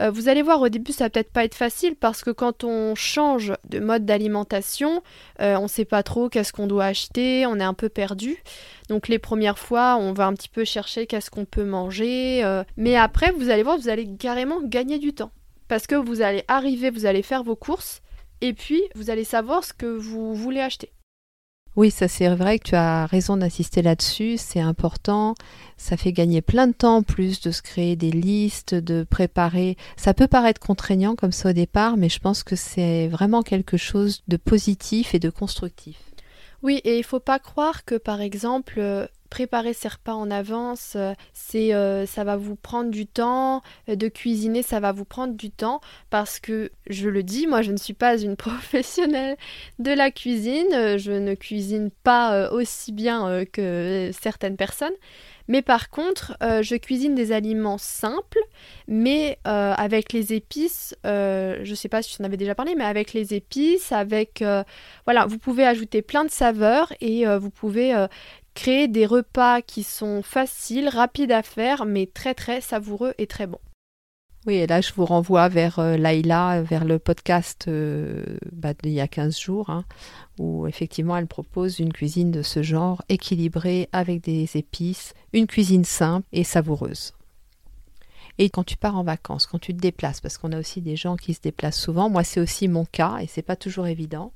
Euh, 0.00 0.10
vous 0.10 0.28
allez 0.28 0.42
voir, 0.42 0.60
au 0.60 0.68
début, 0.68 0.92
ça 0.92 1.04
va 1.04 1.10
peut-être 1.10 1.32
pas 1.32 1.44
être 1.44 1.54
facile 1.54 1.96
parce 1.96 2.22
que 2.22 2.30
quand 2.30 2.64
on 2.64 2.94
change 2.94 3.52
de 3.68 3.80
mode 3.80 4.04
d'alimentation, 4.04 5.02
euh, 5.40 5.56
on 5.56 5.64
ne 5.64 5.68
sait 5.68 5.84
pas 5.84 6.02
trop 6.02 6.28
qu'est-ce 6.28 6.52
qu'on 6.52 6.66
doit 6.66 6.84
acheter, 6.84 7.46
on 7.46 7.58
est 7.58 7.64
un 7.64 7.74
peu 7.74 7.88
perdu. 7.88 8.42
Donc 8.88 9.08
les 9.08 9.18
premières 9.18 9.58
fois, 9.58 9.96
on 9.98 10.12
va 10.12 10.26
un 10.26 10.34
petit 10.34 10.48
peu 10.48 10.64
chercher 10.64 11.06
qu'est-ce 11.06 11.30
qu'on 11.30 11.44
peut 11.44 11.64
manger. 11.64 12.44
Euh, 12.44 12.62
mais 12.76 12.96
après, 12.96 13.32
vous 13.32 13.50
allez 13.50 13.62
voir, 13.62 13.78
vous 13.78 13.88
allez 13.88 14.08
carrément 14.16 14.60
gagner 14.62 14.98
du 14.98 15.12
temps. 15.12 15.32
Parce 15.66 15.86
que 15.86 15.96
vous 15.96 16.22
allez 16.22 16.44
arriver, 16.48 16.90
vous 16.90 17.06
allez 17.06 17.22
faire 17.22 17.42
vos 17.42 17.56
courses, 17.56 18.00
et 18.40 18.52
puis 18.52 18.82
vous 18.94 19.10
allez 19.10 19.24
savoir 19.24 19.64
ce 19.64 19.72
que 19.72 19.86
vous 19.86 20.34
voulez 20.34 20.60
acheter. 20.60 20.92
Oui, 21.76 21.90
ça 21.90 22.08
c'est 22.08 22.28
vrai 22.34 22.58
que 22.58 22.70
tu 22.70 22.74
as 22.74 23.06
raison 23.06 23.36
d'insister 23.36 23.82
là-dessus, 23.82 24.36
c'est 24.36 24.60
important, 24.60 25.34
ça 25.76 25.96
fait 25.96 26.12
gagner 26.12 26.42
plein 26.42 26.66
de 26.66 26.72
temps 26.72 26.96
en 26.96 27.02
plus 27.04 27.40
de 27.40 27.52
se 27.52 27.62
créer 27.62 27.94
des 27.94 28.10
listes, 28.10 28.74
de 28.74 29.04
préparer. 29.08 29.76
Ça 29.96 30.12
peut 30.12 30.26
paraître 30.26 30.60
contraignant 30.60 31.14
comme 31.14 31.30
ça 31.30 31.50
au 31.50 31.52
départ, 31.52 31.96
mais 31.96 32.08
je 32.08 32.18
pense 32.18 32.42
que 32.42 32.56
c'est 32.56 33.06
vraiment 33.06 33.42
quelque 33.42 33.76
chose 33.76 34.22
de 34.26 34.36
positif 34.36 35.14
et 35.14 35.20
de 35.20 35.30
constructif. 35.30 35.98
Oui, 36.62 36.80
et 36.82 36.98
il 36.98 37.04
faut 37.04 37.20
pas 37.20 37.38
croire 37.38 37.84
que 37.84 37.94
par 37.94 38.20
exemple 38.20 38.74
euh, 38.78 39.06
préparer 39.28 39.72
ses 39.72 39.88
repas 39.88 40.14
en 40.14 40.30
avance, 40.30 40.94
euh, 40.96 41.12
c'est 41.32 41.74
euh, 41.74 42.06
ça 42.06 42.24
va 42.24 42.36
vous 42.36 42.56
prendre 42.56 42.90
du 42.90 43.06
temps, 43.06 43.62
de 43.86 44.08
cuisiner, 44.08 44.62
ça 44.62 44.80
va 44.80 44.92
vous 44.92 45.04
prendre 45.04 45.34
du 45.34 45.50
temps 45.50 45.80
parce 46.10 46.40
que 46.40 46.70
je 46.88 47.08
le 47.08 47.22
dis, 47.22 47.46
moi 47.46 47.62
je 47.62 47.72
ne 47.72 47.76
suis 47.76 47.94
pas 47.94 48.18
une 48.18 48.36
professionnelle 48.48 49.36
de 49.78 49.92
la 49.92 50.10
cuisine, 50.10 50.98
je 50.98 51.12
ne 51.12 51.34
cuisine 51.34 51.90
pas 52.02 52.50
aussi 52.50 52.92
bien 52.92 53.44
que 53.44 54.10
certaines 54.12 54.56
personnes, 54.56 54.94
mais 55.48 55.62
par 55.62 55.88
contre, 55.88 56.36
euh, 56.42 56.62
je 56.62 56.76
cuisine 56.76 57.14
des 57.14 57.32
aliments 57.32 57.78
simples, 57.78 58.38
mais 58.86 59.38
euh, 59.46 59.72
avec 59.72 60.12
les 60.12 60.34
épices, 60.34 60.94
euh, 61.06 61.60
je 61.62 61.70
ne 61.70 61.74
sais 61.74 61.88
pas 61.88 62.02
si 62.02 62.14
tu 62.14 62.22
en 62.22 62.26
avais 62.26 62.36
déjà 62.36 62.54
parlé, 62.54 62.74
mais 62.74 62.84
avec 62.84 63.14
les 63.14 63.34
épices, 63.34 63.90
avec... 63.90 64.44
voilà, 65.06 65.26
vous 65.26 65.38
pouvez 65.38 65.64
ajouter 65.64 66.02
plein 66.02 66.24
de 66.24 66.30
saveurs 66.30 66.92
et 67.00 67.24
vous 67.38 67.50
pouvez 67.50 67.94
créer 68.58 68.88
des 68.88 69.06
repas 69.06 69.62
qui 69.62 69.84
sont 69.84 70.20
faciles, 70.20 70.88
rapides 70.88 71.30
à 71.30 71.44
faire, 71.44 71.84
mais 71.84 72.06
très 72.12 72.34
très 72.34 72.60
savoureux 72.60 73.14
et 73.16 73.28
très 73.28 73.46
bons. 73.46 73.60
Oui, 74.48 74.54
et 74.54 74.66
là, 74.66 74.80
je 74.80 74.92
vous 74.92 75.04
renvoie 75.04 75.48
vers 75.48 75.78
euh, 75.78 75.96
Laïla, 75.96 76.60
vers 76.62 76.84
le 76.84 76.98
podcast 76.98 77.66
euh, 77.68 78.24
bah, 78.50 78.74
d'il 78.74 78.90
y 78.90 79.00
a 79.00 79.06
15 79.06 79.38
jours, 79.38 79.70
hein, 79.70 79.84
où 80.40 80.66
effectivement 80.66 81.16
elle 81.16 81.28
propose 81.28 81.78
une 81.78 81.92
cuisine 81.92 82.32
de 82.32 82.42
ce 82.42 82.64
genre, 82.64 83.00
équilibrée 83.08 83.88
avec 83.92 84.22
des 84.22 84.48
épices, 84.56 85.14
une 85.32 85.46
cuisine 85.46 85.84
simple 85.84 86.26
et 86.32 86.42
savoureuse. 86.42 87.12
Et 88.38 88.50
quand 88.50 88.64
tu 88.64 88.76
pars 88.76 88.96
en 88.96 89.04
vacances, 89.04 89.46
quand 89.46 89.60
tu 89.60 89.72
te 89.72 89.80
déplaces, 89.80 90.20
parce 90.20 90.36
qu'on 90.36 90.50
a 90.50 90.58
aussi 90.58 90.80
des 90.80 90.96
gens 90.96 91.14
qui 91.14 91.32
se 91.32 91.40
déplacent 91.40 91.80
souvent, 91.80 92.10
moi 92.10 92.24
c'est 92.24 92.40
aussi 92.40 92.66
mon 92.66 92.86
cas 92.86 93.18
et 93.22 93.28
c'est 93.28 93.42
pas 93.42 93.56
toujours 93.56 93.86
évident. 93.86 94.32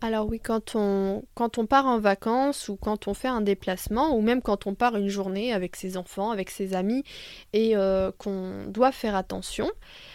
Alors 0.00 0.28
oui, 0.28 0.40
quand 0.40 0.74
on, 0.74 1.22
quand 1.34 1.58
on 1.58 1.66
part 1.66 1.86
en 1.86 1.98
vacances 1.98 2.68
ou 2.68 2.76
quand 2.76 3.06
on 3.06 3.14
fait 3.14 3.28
un 3.28 3.40
déplacement 3.40 4.16
ou 4.16 4.20
même 4.20 4.42
quand 4.42 4.66
on 4.66 4.74
part 4.74 4.96
une 4.96 5.08
journée 5.08 5.52
avec 5.52 5.76
ses 5.76 5.96
enfants, 5.96 6.30
avec 6.30 6.50
ses 6.50 6.74
amis 6.74 7.04
et 7.52 7.76
euh, 7.76 8.10
qu'on 8.18 8.64
doit 8.66 8.92
faire 8.92 9.14
attention, 9.14 9.70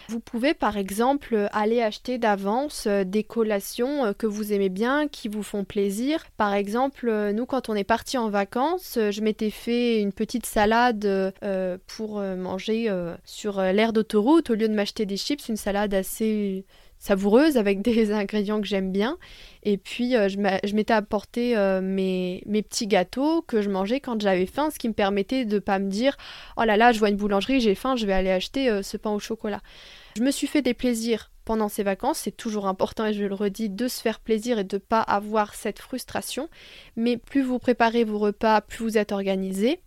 vous 0.08 0.20
pouvez 0.20 0.54
par 0.54 0.76
exemple 0.76 1.48
aller 1.52 1.80
acheter 1.80 2.18
d'avance 2.18 2.86
euh, 2.86 3.04
des 3.04 3.24
collations 3.24 4.06
euh, 4.06 4.12
que 4.12 4.26
vous 4.26 4.52
aimez 4.52 4.68
bien, 4.68 5.08
qui 5.08 5.28
vous 5.28 5.42
font 5.42 5.64
plaisir. 5.64 6.24
Par 6.36 6.52
exemple, 6.54 7.10
nous 7.32 7.46
quand 7.46 7.68
on 7.68 7.74
est 7.74 7.84
parti 7.84 8.18
en 8.18 8.28
vacances, 8.28 8.98
je 9.10 9.20
m'étais 9.20 9.50
fait 9.50 10.00
une 10.00 10.12
petite 10.12 10.46
salade 10.46 11.34
pour 11.86 12.20
manger 12.20 12.92
sur 13.24 13.60
l'aire 13.60 13.92
d'autoroute 13.92 14.50
au 14.50 14.54
lieu 14.54 14.68
de 14.68 14.74
m'acheter 14.74 15.06
des 15.06 15.16
chips, 15.16 15.48
une 15.48 15.56
salade 15.56 15.94
assez 15.94 16.64
savoureuse 16.98 17.56
avec 17.56 17.82
des 17.82 18.12
ingrédients 18.12 18.60
que 18.60 18.66
j'aime 18.66 18.92
bien. 18.92 19.16
Et 19.62 19.76
puis 19.76 20.16
euh, 20.16 20.28
je 20.28 20.74
m'étais 20.74 20.92
apporté 20.92 21.56
euh, 21.56 21.80
mes, 21.80 22.42
mes, 22.46 22.62
petits 22.62 22.86
gâteaux 22.86 23.42
que 23.42 23.60
je 23.60 23.70
mangeais 23.70 24.00
quand 24.00 24.20
j'avais 24.20 24.46
faim, 24.46 24.70
ce 24.70 24.78
qui 24.78 24.88
me 24.88 24.94
permettait 24.94 25.44
de 25.44 25.58
pas 25.58 25.78
me 25.78 25.88
dire 25.88 26.16
oh 26.56 26.64
là 26.64 26.76
là, 26.76 26.92
je 26.92 26.98
vois 26.98 27.08
une 27.08 27.16
boulangerie, 27.16 27.60
j'ai 27.60 27.74
faim, 27.74 27.96
je 27.96 28.06
vais 28.06 28.12
aller 28.12 28.30
acheter 28.30 28.68
euh, 28.68 28.82
ce 28.82 28.96
pain 28.96 29.10
au 29.10 29.18
chocolat. 29.18 29.60
Je 30.16 30.22
me 30.22 30.30
suis 30.30 30.46
fait 30.46 30.62
des 30.62 30.74
plaisirs 30.74 31.30
pendant 31.44 31.68
ces 31.68 31.82
vacances, 31.82 32.18
c'est 32.18 32.36
toujours 32.36 32.66
important 32.66 33.06
et 33.06 33.14
je 33.14 33.24
le 33.24 33.34
redis 33.34 33.70
de 33.70 33.88
se 33.88 34.00
faire 34.00 34.20
plaisir 34.20 34.58
et 34.58 34.64
de 34.64 34.76
ne 34.76 34.80
pas 34.80 35.00
avoir 35.00 35.54
cette 35.54 35.78
frustration. 35.78 36.48
Mais 36.96 37.16
plus 37.16 37.42
vous 37.42 37.58
préparez 37.58 38.04
vos 38.04 38.18
repas, 38.18 38.60
plus 38.60 38.82
vous 38.84 38.98
êtes 38.98 39.12
organisé, 39.12 39.80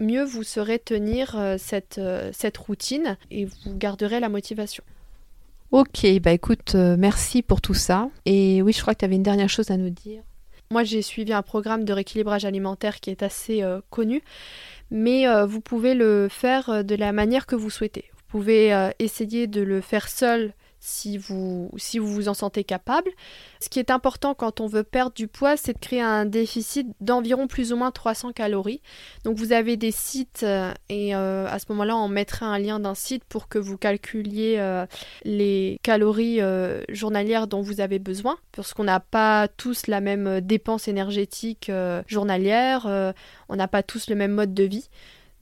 mieux 0.00 0.24
vous 0.24 0.42
saurez 0.42 0.78
tenir 0.78 1.56
cette, 1.58 2.00
cette 2.32 2.58
routine 2.58 3.16
et 3.30 3.46
vous 3.46 3.74
garderez 3.74 4.20
la 4.20 4.28
motivation. 4.28 4.84
Ok, 5.70 6.06
bah 6.22 6.32
écoute, 6.32 6.76
euh, 6.76 6.96
merci 6.98 7.42
pour 7.42 7.60
tout 7.60 7.74
ça. 7.74 8.08
Et 8.24 8.62
oui, 8.62 8.72
je 8.72 8.80
crois 8.80 8.94
que 8.94 9.00
tu 9.00 9.04
avais 9.04 9.16
une 9.16 9.22
dernière 9.22 9.50
chose 9.50 9.70
à 9.70 9.76
nous 9.76 9.90
dire. 9.90 10.22
Moi, 10.70 10.82
j'ai 10.82 11.02
suivi 11.02 11.34
un 11.34 11.42
programme 11.42 11.84
de 11.84 11.92
rééquilibrage 11.92 12.46
alimentaire 12.46 13.00
qui 13.00 13.10
est 13.10 13.22
assez 13.22 13.62
euh, 13.62 13.80
connu, 13.90 14.22
mais 14.90 15.28
euh, 15.28 15.44
vous 15.44 15.60
pouvez 15.60 15.92
le 15.94 16.28
faire 16.30 16.82
de 16.84 16.94
la 16.94 17.12
manière 17.12 17.44
que 17.44 17.54
vous 17.54 17.68
souhaitez. 17.68 18.06
Vous 18.14 18.38
pouvez 18.38 18.90
essayer 18.98 19.46
de 19.46 19.62
le 19.62 19.80
faire 19.80 20.08
seul 20.08 20.52
si 20.80 21.18
vous, 21.18 21.70
si 21.76 21.98
vous 21.98 22.12
vous 22.12 22.28
en 22.28 22.34
sentez 22.34 22.64
capable. 22.64 23.10
Ce 23.60 23.68
qui 23.68 23.78
est 23.78 23.90
important 23.90 24.34
quand 24.34 24.60
on 24.60 24.66
veut 24.66 24.84
perdre 24.84 25.12
du 25.14 25.26
poids, 25.26 25.56
c'est 25.56 25.72
de 25.72 25.78
créer 25.78 26.00
un 26.00 26.24
déficit 26.24 26.88
d'environ 27.00 27.46
plus 27.46 27.72
ou 27.72 27.76
moins 27.76 27.90
300 27.90 28.32
calories. 28.32 28.80
Donc 29.24 29.36
vous 29.36 29.52
avez 29.52 29.76
des 29.76 29.90
sites 29.90 30.44
euh, 30.44 30.72
et 30.88 31.14
euh, 31.14 31.46
à 31.48 31.58
ce 31.58 31.66
moment-là, 31.70 31.96
on 31.96 32.08
mettra 32.08 32.46
un 32.46 32.58
lien 32.58 32.78
d'un 32.80 32.94
site 32.94 33.24
pour 33.24 33.48
que 33.48 33.58
vous 33.58 33.76
calculiez 33.76 34.56
euh, 34.58 34.86
les 35.24 35.78
calories 35.82 36.40
journalières 36.88 37.46
dont 37.46 37.60
vous 37.60 37.80
avez 37.80 37.98
besoin, 37.98 38.36
parce 38.52 38.74
qu'on 38.74 38.84
n'a 38.84 39.00
pas 39.00 39.48
tous 39.48 39.86
la 39.86 40.00
même 40.00 40.40
dépense 40.40 40.88
énergétique 40.88 41.70
journalière, 42.06 43.14
on 43.48 43.56
n'a 43.56 43.68
pas 43.68 43.82
tous 43.82 44.08
le 44.08 44.16
même 44.16 44.32
mode 44.32 44.54
de 44.54 44.64
vie. 44.64 44.88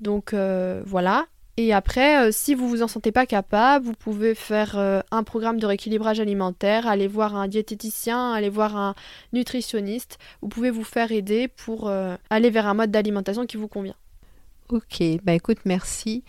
Donc 0.01 0.35
voilà, 0.35 1.27
et 1.58 1.72
après, 1.72 2.26
euh, 2.28 2.30
si 2.32 2.54
vous 2.54 2.68
vous 2.68 2.82
en 2.82 2.88
sentez 2.88 3.12
pas 3.12 3.24
capable, 3.24 3.86
vous 3.86 3.94
pouvez 3.94 4.34
faire 4.34 4.76
euh, 4.76 5.00
un 5.10 5.22
programme 5.22 5.58
de 5.58 5.64
rééquilibrage 5.64 6.20
alimentaire, 6.20 6.86
aller 6.86 7.08
voir 7.08 7.34
un 7.34 7.48
diététicien, 7.48 8.32
aller 8.32 8.50
voir 8.50 8.76
un 8.76 8.94
nutritionniste. 9.32 10.18
Vous 10.42 10.48
pouvez 10.48 10.70
vous 10.70 10.84
faire 10.84 11.12
aider 11.12 11.48
pour 11.48 11.88
euh, 11.88 12.16
aller 12.28 12.50
vers 12.50 12.66
un 12.66 12.74
mode 12.74 12.90
d'alimentation 12.90 13.46
qui 13.46 13.56
vous 13.56 13.68
convient. 13.68 13.96
Ok, 14.68 15.02
bah 15.22 15.32
écoute, 15.32 15.58
merci. 15.64 16.24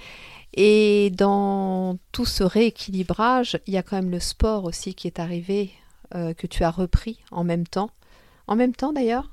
Et 0.53 1.09
dans 1.09 1.97
tout 2.13 2.25
ce 2.25 2.43
rééquilibrage, 2.43 3.59
il 3.67 3.73
y 3.73 3.77
a 3.77 3.83
quand 3.83 3.97
même 3.97 4.11
le 4.11 4.19
sport 4.19 4.63
aussi 4.63 4.95
qui 4.95 5.07
est 5.07 5.19
arrivé, 5.19 5.71
que 6.11 6.47
tu 6.47 6.63
as 6.63 6.71
repris 6.71 7.19
en 7.31 7.43
même 7.43 7.67
temps. 7.67 7.89
En 8.47 8.55
même 8.55 8.73
temps 8.73 8.93
d'ailleurs? 8.93 9.29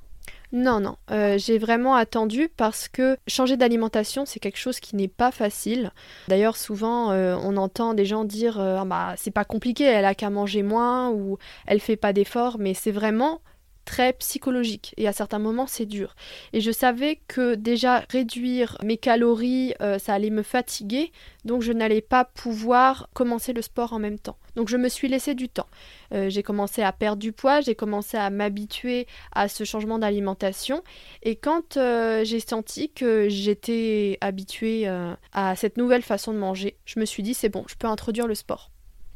Non, 0.55 0.79
non, 0.79 0.97
euh, 1.11 1.37
j'ai 1.37 1.59
vraiment 1.59 1.97
attendu 1.97 2.49
parce 2.49 2.87
que 2.87 3.17
changer 3.27 3.57
d'alimentation, 3.57 4.25
c'est 4.25 4.39
quelque 4.39 4.57
chose 4.57 4.79
qui 4.79 4.95
n'est 4.95 5.09
pas 5.09 5.33
facile. 5.33 5.91
D'ailleurs, 6.29 6.57
souvent, 6.57 7.11
euh, 7.11 7.37
on 7.43 7.57
entend 7.57 7.93
des 7.93 8.05
gens 8.05 8.23
dire 8.23 8.61
euh, 8.61 8.79
ah 8.79 8.85
bah, 8.85 9.15
c'est 9.17 9.33
pas 9.33 9.45
compliqué, 9.45 9.83
elle 9.83 10.05
a 10.05 10.15
qu'à 10.15 10.31
manger 10.31 10.63
moins 10.63 11.11
ou 11.11 11.39
elle 11.67 11.81
fait 11.81 11.97
pas 11.97 12.13
d'efforts, 12.13 12.59
mais 12.61 12.73
c'est 12.73 12.93
vraiment 12.93 13.41
très 13.85 14.13
psychologique 14.15 14.95
et 14.97 15.07
à 15.09 15.13
certains 15.13 15.39
moments 15.39 15.67
c'est 15.67 15.87
dur. 15.87 16.15
Et 16.53 16.61
je 16.61 16.71
savais 16.71 17.21
que 17.29 17.55
déjà 17.55 18.05
réduire 18.11 18.79
mes 18.83 18.97
calories, 18.97 19.75
euh, 19.81 19.99
ça 19.99 20.15
allait 20.15 20.31
me 20.31 20.43
fatiguer, 20.43 21.13
donc 21.45 21.63
je 21.63 21.73
n'allais 21.73 22.01
pas 22.01 22.25
pouvoir 22.25 23.09
commencer 23.15 23.53
le 23.53 23.63
sport 23.63 23.93
en 23.93 23.99
même 23.99 24.19
temps. 24.19 24.37
Donc 24.57 24.69
je 24.69 24.77
me 24.77 24.89
suis 24.89 25.09
laissé 25.09 25.35
du 25.35 25.49
temps. 25.49 25.67
Euh, 26.13 26.29
j'ai 26.31 26.43
commencé 26.43 26.83
à 26.83 26.93
perdre 26.93 27.21
du 27.21 27.33
poids, 27.33 27.61
j'ai 27.61 27.75
commencé 27.75 28.17
à 28.17 28.31
m'habituer 28.31 29.07
à 29.33 29.49
ce 29.49 29.65
changement 29.65 29.99
d'alimentation 29.99 30.83
et 31.23 31.37
quand 31.37 31.77
euh, 31.77 32.25
j'ai 32.25 32.41
senti 32.41 32.91
que 32.91 33.29
j'étais 33.29 34.19
habituée 34.21 34.87
à 35.33 35.57
cette 35.57 35.77
nouvelle 35.77 36.03
façon 36.03 36.33
de 36.33 36.39
manger, 36.39 36.77
je 36.85 37.01
me 37.01 37.05
suis 37.05 37.23
dit 37.23 37.35
c'est 37.35 37.49
bon, 37.49 37.65
je 37.69 37.75
peux 37.75 37.87
introduire 37.87 38.27
le 38.27 38.35
sport. 38.35 38.71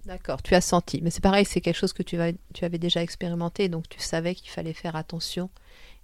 D'accord, 0.07 0.43
tu 0.43 0.55
as 0.55 0.61
senti. 0.61 1.01
Mais 1.03 1.11
c'est 1.11 1.23
pareil, 1.23 1.45
c'est 1.45 1.61
quelque 1.61 1.77
chose 1.77 1.93
que 1.93 2.03
tu, 2.03 2.19
avais 2.19 2.79
déjà 2.79 3.03
expérimenté, 3.03 3.69
donc 3.69 3.89
tu 3.89 4.01
savais 4.01 4.35
qu'il 4.35 4.51
fallait 4.51 4.73
faire 4.73 4.97
attention 4.97 5.51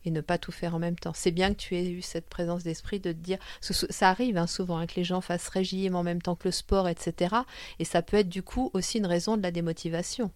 et 0.05 0.11
ne 0.11 0.21
pas 0.21 0.37
tout 0.37 0.53
faire 0.53 0.75
en 0.75 0.79
même 0.79 0.99
temps. 0.99 1.13
C'est 1.15 1.31
bien 1.31 1.51
que 1.55 1.59
tu 1.59 1.77
aies 1.77 1.91
eu 1.91 2.03
cette 2.03 2.29
présence 2.29 2.63
d'esprit 2.63 3.01
de 3.01 3.13
te 3.13 3.17
dire, 3.17 3.39
ça 3.61 4.11
arrive 4.11 4.37
hein, 4.37 4.47
souvent 4.47 4.77
hein, 4.77 4.87
que 4.87 4.97
les 4.97 5.05
gens 5.05 5.23
fassent 5.23 5.49
régime 5.49 5.97
en 5.97 6.03
même 6.03 6.21
temps 6.21 6.35
que 6.35 6.49
le 6.49 6.53
sport, 6.53 6.89
etc. 6.89 7.35
Et 7.79 7.85
ça 7.87 8.03
peut 8.03 8.19
être 8.19 8.29
du 8.29 8.43
coup 8.43 8.71
aussi 8.75 8.99
une 8.99 9.07
raison 9.07 9.39
de 9.39 9.43
la 9.43 9.51
démotivation. 9.51 10.31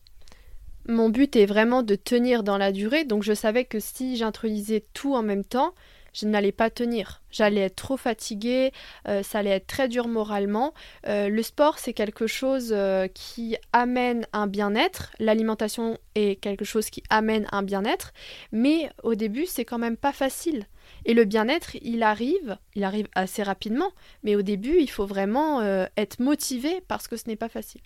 Mon 0.86 1.10
but 1.10 1.36
est 1.36 1.44
vraiment 1.44 1.82
de 1.82 1.96
tenir 1.96 2.42
dans 2.42 2.56
la 2.56 2.72
durée, 2.72 3.04
donc 3.04 3.22
je 3.22 3.34
savais 3.34 3.66
que 3.66 3.78
si 3.78 4.16
j'introduisais 4.16 4.86
tout 4.94 5.14
en 5.14 5.22
même 5.22 5.44
temps, 5.44 5.74
je 6.12 6.26
n'allais 6.26 6.52
pas 6.52 6.70
tenir. 6.70 7.22
J'allais 7.30 7.60
être 7.62 7.76
trop 7.76 7.96
fatiguée, 7.96 8.72
euh, 9.06 9.22
ça 9.22 9.40
allait 9.40 9.50
être 9.50 9.66
très 9.66 9.88
dur 9.88 10.08
moralement. 10.08 10.72
Euh, 11.06 11.28
le 11.28 11.42
sport, 11.42 11.78
c'est 11.78 11.92
quelque 11.92 12.26
chose 12.26 12.70
euh, 12.72 13.06
qui 13.08 13.56
amène 13.72 14.26
un 14.32 14.46
bien-être. 14.46 15.10
L'alimentation 15.18 15.98
est 16.14 16.40
quelque 16.40 16.64
chose 16.64 16.90
qui 16.90 17.02
amène 17.10 17.46
un 17.52 17.62
bien-être. 17.62 18.12
Mais 18.52 18.90
au 19.02 19.14
début, 19.14 19.46
c'est 19.46 19.64
quand 19.64 19.78
même 19.78 19.96
pas 19.96 20.12
facile. 20.12 20.66
Et 21.04 21.14
le 21.14 21.24
bien-être, 21.24 21.76
il 21.82 22.02
arrive, 22.02 22.56
il 22.74 22.84
arrive 22.84 23.08
assez 23.14 23.42
rapidement. 23.42 23.90
Mais 24.22 24.36
au 24.36 24.42
début, 24.42 24.78
il 24.80 24.90
faut 24.90 25.06
vraiment 25.06 25.60
être 25.96 26.20
motivé 26.20 26.82
parce 26.88 27.08
que 27.08 27.16
ce 27.16 27.28
n'est 27.28 27.36
pas 27.36 27.48
facile. 27.50 27.82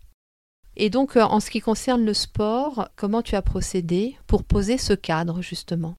Et 0.77 0.89
donc, 0.89 1.17
en 1.17 1.41
ce 1.41 1.51
qui 1.51 1.61
concerne 1.61 2.05
le 2.05 2.15
sport, 2.15 2.89
comment 2.97 3.23
tu 3.23 3.35
as 3.35 3.43
procédé 3.43 4.17
pour 4.27 4.45
poser 4.45 4.79
ce 4.79 4.95
cadre, 4.95 5.43
justement? 5.43 5.97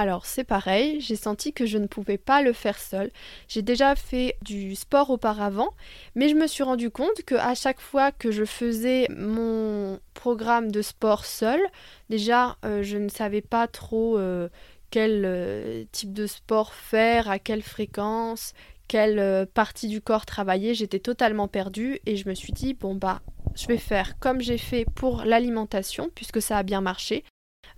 Alors 0.00 0.24
c'est 0.24 0.44
pareil, 0.44 1.00
j'ai 1.00 1.14
senti 1.14 1.52
que 1.52 1.66
je 1.66 1.76
ne 1.76 1.86
pouvais 1.86 2.16
pas 2.16 2.40
le 2.40 2.54
faire 2.54 2.78
seul. 2.78 3.10
J'ai 3.48 3.60
déjà 3.60 3.94
fait 3.94 4.36
du 4.40 4.74
sport 4.74 5.10
auparavant, 5.10 5.74
mais 6.14 6.30
je 6.30 6.34
me 6.34 6.46
suis 6.46 6.62
rendu 6.62 6.90
compte 6.90 7.22
que 7.26 7.34
à 7.34 7.54
chaque 7.54 7.80
fois 7.80 8.10
que 8.10 8.30
je 8.30 8.46
faisais 8.46 9.06
mon 9.10 10.00
programme 10.14 10.72
de 10.72 10.80
sport 10.80 11.26
seul, 11.26 11.60
déjà 12.08 12.56
euh, 12.64 12.82
je 12.82 12.96
ne 12.96 13.10
savais 13.10 13.42
pas 13.42 13.68
trop 13.68 14.18
euh, 14.18 14.48
quel 14.90 15.24
euh, 15.26 15.84
type 15.92 16.14
de 16.14 16.26
sport 16.26 16.72
faire, 16.72 17.28
à 17.28 17.38
quelle 17.38 17.62
fréquence, 17.62 18.54
quelle 18.88 19.46
partie 19.52 19.88
du 19.88 20.00
corps 20.00 20.24
travailler. 20.24 20.74
J'étais 20.74 20.98
totalement 20.98 21.46
perdue 21.46 22.00
et 22.06 22.16
je 22.16 22.26
me 22.26 22.34
suis 22.34 22.54
dit 22.54 22.72
bon 22.72 22.94
bah 22.94 23.20
je 23.54 23.66
vais 23.66 23.76
faire 23.76 24.18
comme 24.18 24.40
j'ai 24.40 24.58
fait 24.58 24.86
pour 24.94 25.24
l'alimentation 25.24 26.10
puisque 26.14 26.40
ça 26.40 26.56
a 26.56 26.62
bien 26.62 26.80
marché. 26.80 27.22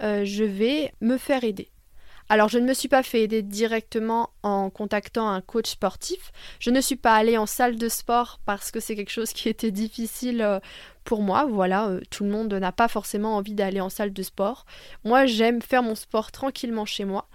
je 0.00 0.44
vais 0.44 0.92
me 1.00 1.18
faire 1.18 1.42
aider. 1.42 1.72
Alors 2.32 2.48
je 2.48 2.58
ne 2.58 2.66
me 2.66 2.72
suis 2.72 2.88
pas 2.88 3.02
fait 3.02 3.24
aider 3.24 3.42
directement 3.42 4.30
en 4.42 4.70
contactant 4.70 5.28
un 5.28 5.42
coach 5.42 5.72
sportif. 5.72 6.32
Je 6.60 6.70
ne 6.70 6.80
suis 6.80 6.96
pas 6.96 7.14
allée 7.14 7.36
en 7.36 7.44
salle 7.44 7.76
de 7.76 7.90
sport 7.90 8.40
parce 8.46 8.70
que 8.70 8.80
c'est 8.80 8.96
quelque 8.96 9.10
chose 9.10 9.34
qui 9.34 9.50
était 9.50 9.70
difficile 9.70 10.40
euh, 10.40 10.58
pour 11.04 11.20
moi. 11.20 11.44
Voilà, 11.44 11.88
euh, 11.88 12.00
tout 12.08 12.24
le 12.24 12.30
monde 12.30 12.54
n'a 12.54 12.72
pas 12.72 12.88
forcément 12.88 13.36
envie 13.36 13.52
d'aller 13.52 13.82
en 13.82 13.90
salle 13.90 14.14
de 14.14 14.22
sport. 14.22 14.64
Moi, 15.04 15.26
j'aime 15.26 15.60
faire 15.60 15.82
mon 15.82 15.94
sport 15.94 16.32
tranquillement 16.32 16.86
chez 16.86 17.04
moi. 17.04 17.28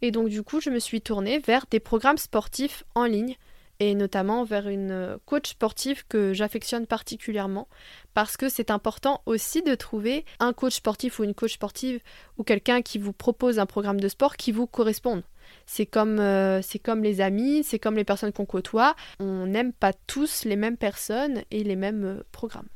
Et 0.00 0.12
donc 0.12 0.30
du 0.30 0.42
coup, 0.42 0.62
je 0.62 0.70
me 0.70 0.78
suis 0.78 1.02
tournée 1.02 1.40
vers 1.40 1.66
des 1.70 1.78
programmes 1.78 2.16
sportifs 2.16 2.84
en 2.94 3.04
ligne 3.04 3.36
et 3.80 3.94
notamment 3.94 4.44
vers 4.44 4.68
une 4.68 4.90
euh, 4.90 5.16
coach 5.24 5.50
sportive 5.50 6.04
que 6.08 6.32
j'affectionne 6.32 6.86
particulièrement 6.86 7.68
parce 8.14 8.36
que 8.36 8.48
c'est 8.48 8.70
important 8.70 9.22
aussi 9.26 9.62
de 9.62 9.74
trouver 9.74 10.24
un 10.40 10.52
coach 10.52 10.74
sportif 10.74 11.18
ou 11.18 11.24
une 11.24 11.34
coach 11.34 11.54
sportive 11.54 12.00
ou 12.36 12.44
quelqu'un 12.44 12.82
qui 12.82 12.98
vous 12.98 13.12
propose 13.12 13.58
un 13.58 13.66
programme 13.66 14.00
de 14.00 14.08
sport 14.08 14.36
qui 14.36 14.52
vous 14.52 14.66
corresponde. 14.66 15.22
C'est 15.66 15.86
comme, 15.86 16.18
euh, 16.18 16.60
les 17.02 17.20
amis, 17.20 17.62
c'est 17.64 17.78
comme 17.78 17.96
les 17.96 18.04
personnes 18.04 18.32
qu'on 18.32 18.46
côtoie. 18.46 18.94
On 19.18 19.46
n'aime 19.46 19.72
pas 19.72 19.92
tous 20.06 20.44
les 20.44 20.56
mêmes 20.56 20.76
personnes 20.76 21.42
et 21.50 21.64
les 21.64 21.76
mêmes 21.76 22.04
euh, 22.04 22.22
programmes 22.32 22.68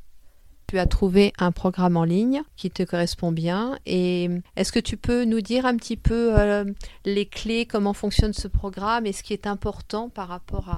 tu 0.73 0.79
as 0.79 0.87
trouvé 0.87 1.33
un 1.37 1.51
programme 1.51 1.97
en 1.97 2.03
ligne 2.03 2.41
qui 2.55 2.71
te 2.71 2.81
correspond 2.81 3.31
bien. 3.31 3.77
Et 3.85 4.27
est-ce 4.55 4.71
que 4.71 4.79
tu 4.79 4.97
peux 4.97 5.23
nous 5.23 5.39
dire 5.39 5.67
un 5.67 5.77
petit 5.77 5.97
peu 5.97 6.33
euh, 6.35 6.65
les 7.05 7.27
clés, 7.27 7.67
comment 7.67 7.93
fonctionne 7.93 8.33
ce 8.33 8.47
programme 8.47 9.05
et 9.05 9.11
ce 9.11 9.21
qui 9.21 9.33
est 9.33 9.45
important 9.45 10.09
par 10.09 10.29
rapport 10.29 10.69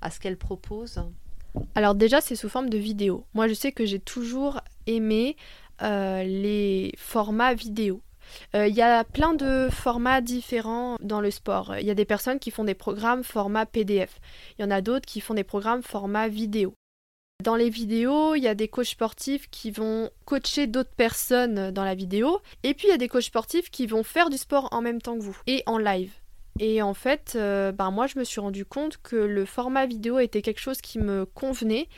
à, 0.00 0.10
ce 0.12 0.20
qu'elle 0.20 0.36
propose? 0.36 1.02
Alors 1.74 1.96
déjà, 1.96 2.20
c'est 2.20 2.36
sous 2.36 2.48
forme 2.48 2.70
de 2.70 2.78
vidéo. 2.78 3.24
Moi, 3.34 3.48
je 3.48 3.54
sais 3.54 3.72
que 3.72 3.84
j'ai 3.84 3.98
toujours 3.98 4.60
aimé 4.86 5.36
euh, 5.82 6.22
les 6.22 6.92
formats 6.96 7.54
vidéo. 7.54 8.02
Euh, 8.54 8.68
il 8.68 8.76
y 8.76 8.82
a 8.82 9.02
plein 9.02 9.34
de 9.34 9.68
formats 9.72 10.20
différents 10.20 10.98
dans 11.00 11.20
le 11.20 11.32
sport. 11.32 11.74
Il 11.80 11.84
y 11.84 11.90
a 11.90 11.96
des 11.96 12.04
personnes 12.04 12.38
qui 12.38 12.52
font 12.52 12.62
des 12.62 12.74
programmes 12.74 13.24
format 13.24 13.66
PDF. 13.66 14.20
Il 14.56 14.62
y 14.62 14.64
en 14.64 14.70
a 14.70 14.80
d'autres 14.80 15.06
qui 15.06 15.20
font 15.20 15.34
des 15.34 15.42
programmes 15.42 15.82
format 15.82 16.28
vidéo. 16.28 16.74
Dans 17.42 17.56
les 17.56 17.70
vidéos, 17.70 18.34
il 18.34 18.42
y 18.42 18.48
a 18.48 18.54
des 18.54 18.68
coachs 18.68 18.86
sportifs 18.86 19.48
qui 19.50 19.70
vont 19.70 20.10
coacher 20.26 20.66
d'autres 20.66 20.94
personnes 20.94 21.70
dans 21.70 21.84
la 21.84 21.94
vidéo. 21.94 22.40
Et 22.62 22.74
puis 22.74 22.88
il 22.88 22.90
y 22.90 22.94
a 22.94 22.98
des 22.98 23.08
coachs 23.08 23.22
sportifs 23.24 23.70
qui 23.70 23.86
vont 23.86 24.02
faire 24.02 24.28
du 24.28 24.36
sport 24.36 24.68
en 24.72 24.82
même 24.82 25.00
temps 25.00 25.16
que 25.16 25.22
vous 25.22 25.36
et 25.46 25.62
en 25.66 25.78
live. 25.78 26.12
Et 26.58 26.82
en 26.82 26.92
fait, 26.92 27.32
euh, 27.36 27.72
ben 27.72 27.90
moi 27.90 28.06
je 28.06 28.18
me 28.18 28.24
suis 28.24 28.40
rendu 28.40 28.66
compte 28.66 28.98
que 29.02 29.16
le 29.16 29.46
format 29.46 29.86
vidéo 29.86 30.18
était 30.18 30.42
quelque 30.42 30.60
chose 30.60 30.82
qui 30.82 30.98
me 30.98 31.24
convenait, 31.24 31.88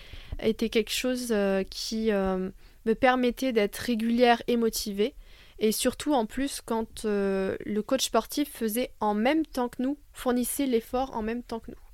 était 0.41 0.69
quelque 0.69 0.93
chose 0.93 1.29
euh, 1.33 1.65
qui 1.65 2.13
euh, 2.13 2.51
me 2.87 2.95
permettait 2.95 3.53
d'être 3.53 3.79
régulière 3.79 4.43
et 4.47 4.57
motivée. 4.57 5.15
Et 5.59 5.73
surtout 5.73 6.13
en 6.15 6.27
plus 6.27 6.61
quand 6.61 7.05
le 7.05 7.81
coach 7.81 8.05
sportif 8.07 8.53
faisait 8.53 8.91
en 9.01 9.15
même 9.15 9.47
temps 9.47 9.69
que 9.69 9.83
nous, 9.83 9.97
fournissait 10.13 10.67
l'effort 10.67 11.17
en 11.17 11.23
même 11.23 11.43
temps 11.43 11.61
que 11.61 11.71
nous. 11.71 11.92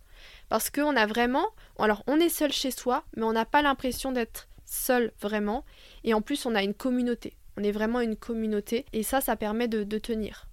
Parce 0.49 0.71
qu'on 0.71 0.97
a 0.97 1.07
vraiment, 1.07 1.47
alors 1.79 2.03
on 2.07 2.21
est 2.21 2.29
seul 2.29 2.53
chez 2.53 2.71
soi, 2.71 3.05
mais 3.17 3.25
on 3.25 3.33
n'a 3.33 3.45
pas 3.45 3.63
l'impression 3.63 4.13
d'être 4.13 4.49
seul 4.69 5.13
vraiment. 5.21 5.65
Et 6.05 6.15
en 6.15 6.23
plus, 6.23 6.47
on 6.47 6.55
a 6.55 6.63
une 6.63 6.75
communauté. 6.75 7.35
On 7.57 7.63
est 7.63 7.73
vraiment 7.73 8.01
une 8.01 8.17
communauté. 8.17 8.85
Et 8.93 9.03
ça, 9.03 9.21
ça 9.21 9.37
permet 9.37 9.69
de, 9.69 9.99
tenir. 9.99 10.47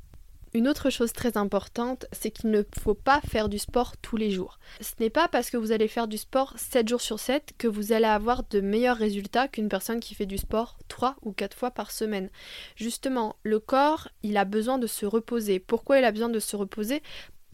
Une 0.53 0.69
autre 0.69 0.89
chose 0.89 1.11
très 1.11 1.35
importante, 1.37 2.05
c'est 2.13 2.31
qu'il 2.31 2.49
ne 2.49 2.63
faut 2.79 2.93
pas 2.93 3.19
faire 3.27 3.49
du 3.49 3.59
sport 3.59 3.97
tous 3.97 4.15
les 4.15 4.31
jours. 4.31 4.57
Ce 4.79 4.93
n'est 5.01 5.09
pas 5.09 5.27
parce 5.27 5.49
que 5.49 5.57
vous 5.57 5.73
allez 5.73 5.89
faire 5.89 6.07
du 6.07 6.17
sport 6.17 6.53
7 6.55 6.87
jours 6.87 7.01
sur 7.01 7.19
7 7.19 7.51
que 7.57 7.67
vous 7.67 7.91
allez 7.91 8.05
avoir 8.05 8.43
de 8.49 8.61
meilleurs 8.61 8.95
résultats 8.95 9.49
qu'une 9.49 9.67
personne 9.67 9.99
qui 9.99 10.15
fait 10.15 10.25
du 10.25 10.37
sport 10.37 10.77
3 10.87 11.17
ou 11.23 11.33
4 11.33 11.57
fois 11.57 11.71
par 11.71 11.91
semaine. 11.91 12.29
Justement, 12.77 13.35
le 13.43 13.59
corps, 13.59 14.07
il 14.23 14.37
a 14.37 14.45
besoin 14.45 14.77
de 14.77 14.87
se 14.87 15.05
reposer. 15.05 15.59
Pourquoi 15.59 15.99
il 15.99 16.05
a 16.05 16.11
besoin 16.11 16.29
de 16.29 16.39
se 16.39 16.55
reposer? 16.55 17.03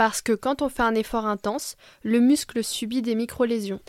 Parce 0.02 0.24
que 0.24 0.32
quand 0.32 0.64
on 0.64 0.70
fait 0.70 0.82
un 0.82 0.96
effort 0.96 1.28
intense, 1.28 1.76
le 2.02 2.20
muscle 2.20 2.64
subit 2.64 3.04
des 3.04 3.14
micro-lésions. 3.14 3.82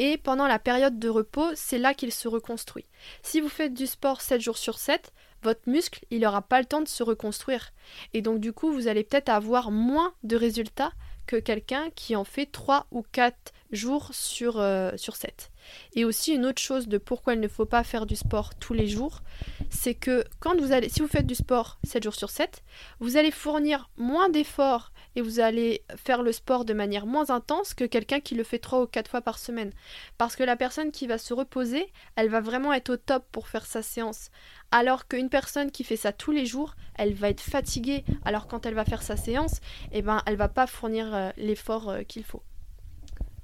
Et 0.00 0.18
pendant 0.18 0.48
la 0.48 0.58
période 0.58 0.98
de 0.98 1.08
repos, 1.08 1.46
c'est 1.54 1.78
là 1.78 1.94
qu'il 1.94 2.10
se 2.10 2.26
reconstruit. 2.26 2.86
Si 3.22 3.40
vous 3.40 3.48
faites 3.48 3.72
du 3.72 3.86
sport 3.86 4.20
7 4.20 4.40
jours 4.40 4.58
sur 4.58 4.78
7, 4.78 5.12
votre 5.44 5.70
muscle, 5.70 6.04
il 6.10 6.22
n'aura 6.22 6.42
pas 6.42 6.58
le 6.58 6.64
temps 6.64 6.80
de 6.80 6.88
se 6.88 7.04
reconstruire. 7.04 7.72
Et 8.14 8.20
donc 8.20 8.40
du 8.40 8.52
coup, 8.52 8.72
vous 8.72 8.88
allez 8.88 9.04
peut-être 9.04 9.28
avoir 9.28 9.70
moins 9.70 10.12
de 10.24 10.34
résultats 10.34 10.90
que 11.28 11.36
quelqu'un 11.36 11.88
qui 11.94 12.16
en 12.16 12.24
fait 12.24 12.46
3 12.46 12.88
ou 12.90 13.04
4 13.12 13.52
jours 13.70 14.08
sur, 14.12 14.58
euh, 14.58 14.90
sur 14.96 15.14
7. 15.14 15.52
Et 15.94 16.04
aussi 16.04 16.34
une 16.34 16.46
autre 16.46 16.60
chose 16.60 16.88
de 16.88 16.98
pourquoi 16.98 17.34
il 17.34 17.40
ne 17.40 17.48
faut 17.48 17.66
pas 17.66 17.84
faire 17.84 18.06
du 18.06 18.16
sport 18.16 18.54
tous 18.54 18.74
les 18.74 18.86
jours, 18.86 19.22
c'est 19.70 19.94
que 19.94 20.24
quand 20.40 20.58
vous 20.60 20.72
allez, 20.72 20.88
si 20.88 21.00
vous 21.00 21.08
faites 21.08 21.26
du 21.26 21.34
sport 21.34 21.78
7 21.84 22.02
jours 22.02 22.14
sur 22.14 22.30
7, 22.30 22.62
vous 23.00 23.16
allez 23.16 23.30
fournir 23.30 23.90
moins 23.96 24.28
d'efforts 24.28 24.92
et 25.16 25.22
vous 25.22 25.40
allez 25.40 25.82
faire 25.96 26.22
le 26.22 26.32
sport 26.32 26.64
de 26.64 26.74
manière 26.74 27.06
moins 27.06 27.30
intense 27.30 27.74
que 27.74 27.84
quelqu'un 27.84 28.20
qui 28.20 28.34
le 28.34 28.44
fait 28.44 28.58
3 28.58 28.82
ou 28.82 28.86
4 28.86 29.10
fois 29.10 29.20
par 29.20 29.38
semaine. 29.38 29.72
Parce 30.18 30.36
que 30.36 30.42
la 30.42 30.56
personne 30.56 30.90
qui 30.90 31.06
va 31.06 31.18
se 31.18 31.34
reposer, 31.34 31.92
elle 32.16 32.28
va 32.28 32.40
vraiment 32.40 32.72
être 32.72 32.90
au 32.90 32.96
top 32.96 33.24
pour 33.30 33.48
faire 33.48 33.66
sa 33.66 33.82
séance. 33.82 34.30
Alors 34.70 35.06
qu'une 35.06 35.28
personne 35.28 35.70
qui 35.70 35.84
fait 35.84 35.96
ça 35.96 36.12
tous 36.12 36.32
les 36.32 36.46
jours, 36.46 36.74
elle 36.96 37.14
va 37.14 37.28
être 37.28 37.40
fatiguée. 37.40 38.04
Alors 38.24 38.48
quand 38.48 38.66
elle 38.66 38.74
va 38.74 38.84
faire 38.84 39.02
sa 39.02 39.16
séance, 39.16 39.60
eh 39.92 40.02
ben, 40.02 40.22
elle 40.26 40.36
va 40.36 40.48
pas 40.48 40.66
fournir 40.66 41.14
euh, 41.14 41.30
l'effort 41.36 41.88
euh, 41.88 42.02
qu'il 42.02 42.24
faut. 42.24 42.42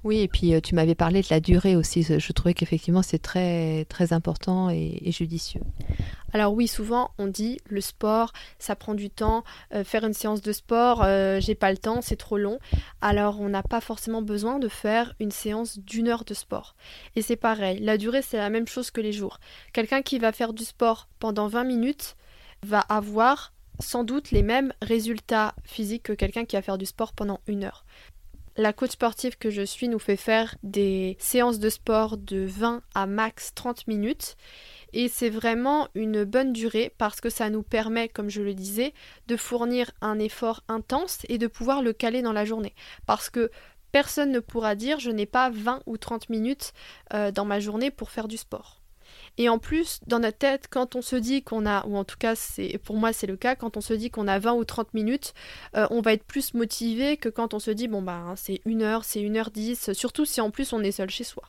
Oui, 0.03 0.21
et 0.21 0.27
puis 0.27 0.53
euh, 0.53 0.61
tu 0.61 0.73
m'avais 0.73 0.95
parlé 0.95 1.21
de 1.21 1.27
la 1.29 1.39
durée 1.39 1.75
aussi. 1.75 2.01
Je 2.01 2.31
trouvais 2.31 2.55
qu'effectivement 2.55 3.03
c'est 3.03 3.19
très 3.19 3.85
très 3.85 4.13
important 4.13 4.69
et, 4.69 5.11
judicieux. 5.11 5.61
Alors 6.33 6.53
oui, 6.53 6.67
souvent 6.67 7.11
on 7.19 7.27
dit 7.27 7.59
le 7.65 7.81
sport, 7.81 8.33
ça 8.57 8.75
prend 8.75 8.95
du 8.95 9.11
temps. 9.11 9.43
Euh, 9.73 9.83
faire 9.83 10.03
une 10.03 10.13
séance 10.13 10.41
de 10.41 10.51
sport, 10.53 11.03
euh, 11.03 11.39
j'ai 11.39 11.53
pas 11.53 11.69
le 11.71 11.77
temps, 11.77 12.01
c'est 12.01 12.15
trop 12.15 12.37
long. 12.37 12.57
Alors 13.01 13.39
on 13.39 13.49
n'a 13.49 13.61
pas 13.61 13.81
forcément 13.81 14.23
besoin 14.23 14.57
de 14.57 14.67
faire 14.67 15.13
une 15.19 15.31
séance 15.31 15.77
d'une 15.77 16.07
heure 16.07 16.25
de 16.25 16.33
sport. 16.33 16.75
Et 17.15 17.21
c'est 17.21 17.35
pareil, 17.35 17.79
la 17.79 17.97
durée 17.97 18.23
c'est 18.23 18.37
la 18.37 18.49
même 18.49 18.67
chose 18.67 18.89
que 18.89 19.01
les 19.01 19.13
jours. 19.13 19.39
Quelqu'un 19.71 20.01
qui 20.01 20.17
va 20.17 20.31
faire 20.31 20.53
du 20.53 20.63
sport 20.63 21.09
pendant 21.19 21.47
20 21.47 21.63
minutes 21.63 22.15
va 22.63 22.79
avoir 22.79 23.53
sans 23.81 24.03
doute 24.03 24.31
les 24.31 24.43
mêmes 24.43 24.73
résultats 24.81 25.55
physiques 25.63 26.03
que 26.03 26.13
quelqu'un 26.13 26.45
qui 26.45 26.55
va 26.55 26.61
faire 26.61 26.77
du 26.77 26.85
sport 26.85 27.13
pendant 27.13 27.39
une 27.47 27.63
heure. 27.63 27.85
La 28.57 28.73
coach 28.73 28.91
sportive 28.91 29.37
que 29.37 29.49
je 29.49 29.61
suis 29.61 29.87
nous 29.87 29.99
fait 29.99 30.17
faire 30.17 30.55
des 30.61 31.15
séances 31.19 31.59
de 31.59 31.69
sport 31.69 32.17
de 32.17 32.39
20 32.45 32.81
à 32.93 33.05
max 33.05 33.53
30 33.55 33.87
minutes. 33.87 34.35
Et 34.91 35.07
c'est 35.07 35.29
vraiment 35.29 35.87
une 35.95 36.25
bonne 36.25 36.51
durée 36.51 36.93
parce 36.97 37.21
que 37.21 37.29
ça 37.29 37.49
nous 37.49 37.63
permet, 37.63 38.09
comme 38.09 38.29
je 38.29 38.41
le 38.41 38.53
disais, 38.53 38.93
de 39.27 39.37
fournir 39.37 39.91
un 40.01 40.19
effort 40.19 40.63
intense 40.67 41.19
et 41.29 41.37
de 41.37 41.47
pouvoir 41.47 41.81
le 41.81 41.93
caler 41.93 42.21
dans 42.21 42.33
la 42.33 42.43
journée. 42.43 42.75
Parce 43.05 43.29
que 43.29 43.51
personne 43.93 44.31
ne 44.31 44.41
pourra 44.41 44.75
dire 44.75 44.99
je 44.99 45.11
n'ai 45.11 45.25
pas 45.25 45.49
20 45.49 45.83
ou 45.85 45.97
30 45.97 46.29
minutes 46.29 46.73
euh, 47.13 47.31
dans 47.31 47.45
ma 47.45 47.61
journée 47.61 47.89
pour 47.89 48.11
faire 48.11 48.27
du 48.27 48.35
sport. 48.35 48.80
Et 49.37 49.49
en 49.49 49.59
plus, 49.59 49.99
dans 50.07 50.19
notre 50.19 50.37
tête, 50.37 50.67
quand 50.69 50.95
on 50.95 51.01
se 51.01 51.15
dit 51.15 51.41
qu'on 51.41 51.65
a, 51.65 51.85
ou 51.85 51.97
en 51.97 52.03
tout 52.03 52.17
cas, 52.17 52.35
c'est 52.35 52.77
pour 52.83 52.97
moi 52.97 53.13
c'est 53.13 53.27
le 53.27 53.37
cas, 53.37 53.55
quand 53.55 53.77
on 53.77 53.81
se 53.81 53.93
dit 53.93 54.09
qu'on 54.09 54.27
a 54.27 54.39
20 54.39 54.53
ou 54.53 54.65
30 54.65 54.93
minutes, 54.93 55.33
euh, 55.75 55.87
on 55.89 56.01
va 56.01 56.13
être 56.13 56.23
plus 56.25 56.53
motivé 56.53 57.17
que 57.17 57.29
quand 57.29 57.53
on 57.53 57.59
se 57.59 57.71
dit 57.71 57.87
bon 57.87 58.01
bah 58.01 58.21
hein, 58.27 58.35
c'est 58.35 58.61
une 58.65 58.81
heure, 58.81 59.03
c'est 59.03 59.21
une 59.21 59.37
heure 59.37 59.51
10, 59.51 59.93
surtout 59.93 60.25
si 60.25 60.41
en 60.41 60.51
plus 60.51 60.73
on 60.73 60.81
est 60.83 60.91
seul 60.91 61.09
chez 61.09 61.23
soi. 61.23 61.43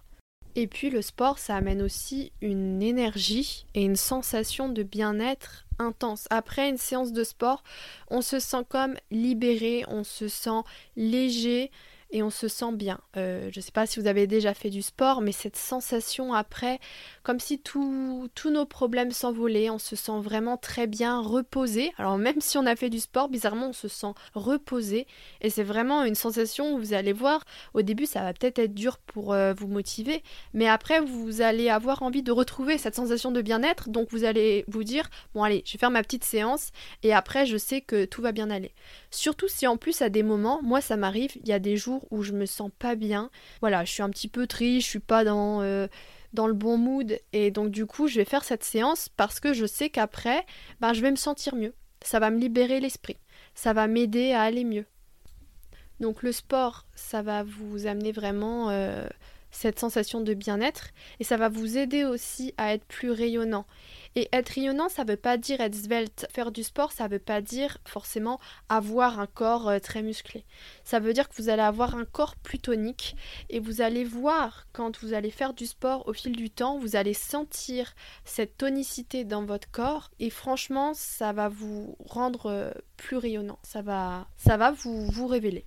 Et 0.54 0.66
puis 0.66 0.90
le 0.90 1.00
sport, 1.00 1.38
ça 1.38 1.56
amène 1.56 1.80
aussi 1.80 2.32
une 2.42 2.82
énergie 2.82 3.64
et 3.74 3.84
une 3.84 3.96
sensation 3.96 4.68
de 4.68 4.82
bien-être 4.82 5.64
intense. 5.78 6.26
Après 6.30 6.68
une 6.68 6.76
séance 6.76 7.12
de 7.12 7.24
sport, 7.24 7.62
on 8.08 8.20
se 8.20 8.38
sent 8.38 8.64
comme 8.68 8.94
libéré, 9.10 9.84
on 9.88 10.04
se 10.04 10.28
sent 10.28 10.60
léger 10.96 11.70
et 12.12 12.22
on 12.22 12.31
se 12.31 12.46
sent 12.46 12.72
bien. 12.72 13.01
Euh, 13.16 13.48
je 13.51 13.59
ne 13.59 13.62
sais 13.62 13.72
pas 13.72 13.87
si 13.87 13.98
vous 13.98 14.07
avez 14.07 14.27
déjà 14.27 14.55
fait 14.55 14.70
du 14.70 14.83
sport, 14.83 15.22
mais 15.22 15.33
cette 15.33 15.57
sensation 15.57 16.35
après, 16.35 16.79
comme 17.22 17.40
si 17.40 17.59
tous 17.59 18.31
nos 18.44 18.66
problèmes 18.66 19.11
s'envolaient, 19.11 19.70
on 19.70 19.79
se 19.79 19.96
sent 19.96 20.20
vraiment 20.20 20.57
très 20.59 20.87
bien 20.87 21.20
reposé. 21.20 21.92
Alors 21.96 22.18
même 22.18 22.40
si 22.40 22.59
on 22.59 22.66
a 22.66 22.77
fait 22.77 22.90
du 22.90 23.01
sport, 23.01 23.29
bizarrement 23.29 23.68
on 23.68 23.72
se 23.72 23.88
sent 23.88 24.12
reposé 24.35 25.07
et 25.40 25.51
c'est 25.51 25.62
vraiment 25.62 26.05
une 26.05 26.14
sensation 26.14 26.75
où 26.75 26.79
vous 26.79 26.92
allez 26.92 27.12
voir, 27.12 27.44
au 27.75 27.83
début 27.83 28.07
ça 28.07 28.22
va 28.22 28.35
peut-être 28.35 28.59
être 28.59 28.75
dur 28.75 28.98
pour 28.98 29.33
euh, 29.33 29.55
vous 29.55 29.66
motiver, 29.66 30.22
mais 30.53 30.68
après 30.68 31.01
vous 31.01 31.40
allez 31.40 31.70
avoir 31.70 32.03
envie 32.03 32.22
de 32.22 32.33
retrouver 32.33 32.77
cette 32.77 32.94
sensation 32.94 33.33
de 33.33 33.40
bien-être, 33.40 33.88
donc 33.88 34.09
vous 34.11 34.25
allez 34.25 34.64
vous 34.68 34.85
dire, 34.85 35.09
bon 35.35 35.42
allez, 35.42 35.62
je 35.64 35.72
vais 35.72 35.79
faire 35.79 35.90
ma 35.90 36.03
petite 36.03 36.25
séance 36.25 36.70
et 37.03 37.14
après 37.14 37.46
je 37.46 37.57
sais 37.57 37.81
que 37.81 38.05
tout 38.05 38.20
va 38.20 38.33
bien 38.33 38.51
aller. 38.51 38.75
Surtout 39.12 39.46
si 39.46 39.66
en 39.66 39.77
plus 39.77 40.01
à 40.01 40.09
des 40.09 40.22
moments, 40.22 40.61
moi 40.62 40.81
ça 40.81 40.96
m'arrive, 40.96 41.33
il 41.37 41.46
y 41.46 41.53
a 41.53 41.59
des 41.59 41.77
jours 41.77 42.07
où 42.11 42.22
je 42.22 42.33
me 42.33 42.46
sens 42.46 42.70
pas 42.79 42.94
bien. 42.94 43.31
Voilà, 43.61 43.85
je 43.85 43.92
suis 43.92 44.03
un 44.03 44.09
petit 44.09 44.27
peu 44.27 44.46
triste, 44.46 44.87
je 44.87 44.90
suis 44.90 45.01
pas 45.01 45.22
dans, 45.22 45.61
euh, 45.61 45.87
dans 46.33 46.46
le 46.46 46.55
bon 46.55 46.79
mood. 46.79 47.18
Et 47.35 47.51
donc 47.51 47.70
du 47.70 47.85
coup, 47.85 48.09
je 48.09 48.16
vais 48.16 48.25
faire 48.25 48.42
cette 48.42 48.64
séance 48.64 49.11
parce 49.11 49.38
que 49.38 49.53
je 49.53 49.66
sais 49.66 49.90
qu'après, 49.90 50.46
ben, 50.81 50.94
je 50.94 51.03
vais 51.03 51.11
me 51.11 51.16
sentir 51.16 51.55
mieux. 51.55 51.75
Ça 52.03 52.20
va 52.20 52.31
me 52.31 52.38
libérer 52.38 52.81
l'esprit. 52.81 53.18
Ça 53.55 53.75
va 53.75 53.87
m'aider 53.87 54.33
à 54.33 54.42
aller 54.42 54.64
mieux. 54.64 54.87
Donc 56.01 56.22
le 56.22 56.33
sport, 56.33 56.87
ça 56.94 57.20
va 57.20 57.42
vous 57.42 57.87
amener 57.87 58.12
vraiment 58.12 58.70
euh, 58.70 59.07
cette 59.52 59.78
sensation 59.78 60.20
de 60.20 60.34
bien-être 60.34 60.88
et 61.20 61.24
ça 61.24 61.36
va 61.36 61.48
vous 61.48 61.78
aider 61.78 62.04
aussi 62.04 62.54
à 62.56 62.74
être 62.74 62.84
plus 62.84 63.10
rayonnant. 63.12 63.66
Et 64.14 64.28
être 64.32 64.50
rayonnant, 64.50 64.88
ça 64.88 65.04
veut 65.04 65.16
pas 65.16 65.36
dire 65.36 65.60
être 65.60 65.74
svelte. 65.74 66.26
Faire 66.32 66.50
du 66.52 66.62
sport, 66.62 66.92
ça 66.92 67.08
veut 67.08 67.18
pas 67.18 67.40
dire 67.40 67.78
forcément 67.86 68.40
avoir 68.68 69.20
un 69.20 69.26
corps 69.26 69.68
euh, 69.68 69.78
très 69.78 70.02
musclé. 70.02 70.44
Ça 70.84 70.98
veut 70.98 71.12
dire 71.12 71.28
que 71.28 71.34
vous 71.36 71.48
allez 71.48 71.62
avoir 71.62 71.94
un 71.94 72.04
corps 72.04 72.36
plus 72.36 72.58
tonique 72.58 73.16
et 73.48 73.60
vous 73.60 73.80
allez 73.80 74.04
voir 74.04 74.66
quand 74.72 75.02
vous 75.02 75.14
allez 75.14 75.30
faire 75.30 75.54
du 75.54 75.66
sport 75.66 76.06
au 76.08 76.12
fil 76.12 76.32
du 76.32 76.50
temps, 76.50 76.78
vous 76.78 76.96
allez 76.96 77.14
sentir 77.14 77.94
cette 78.24 78.56
tonicité 78.58 79.24
dans 79.24 79.44
votre 79.44 79.70
corps 79.70 80.10
et 80.18 80.30
franchement, 80.30 80.92
ça 80.94 81.32
va 81.32 81.48
vous 81.48 81.96
rendre 82.04 82.46
euh, 82.46 82.70
plus 82.96 83.16
rayonnant. 83.16 83.58
Ça 83.62 83.82
va, 83.82 84.26
ça 84.36 84.56
va 84.56 84.72
vous, 84.72 85.10
vous 85.10 85.26
révéler. 85.26 85.64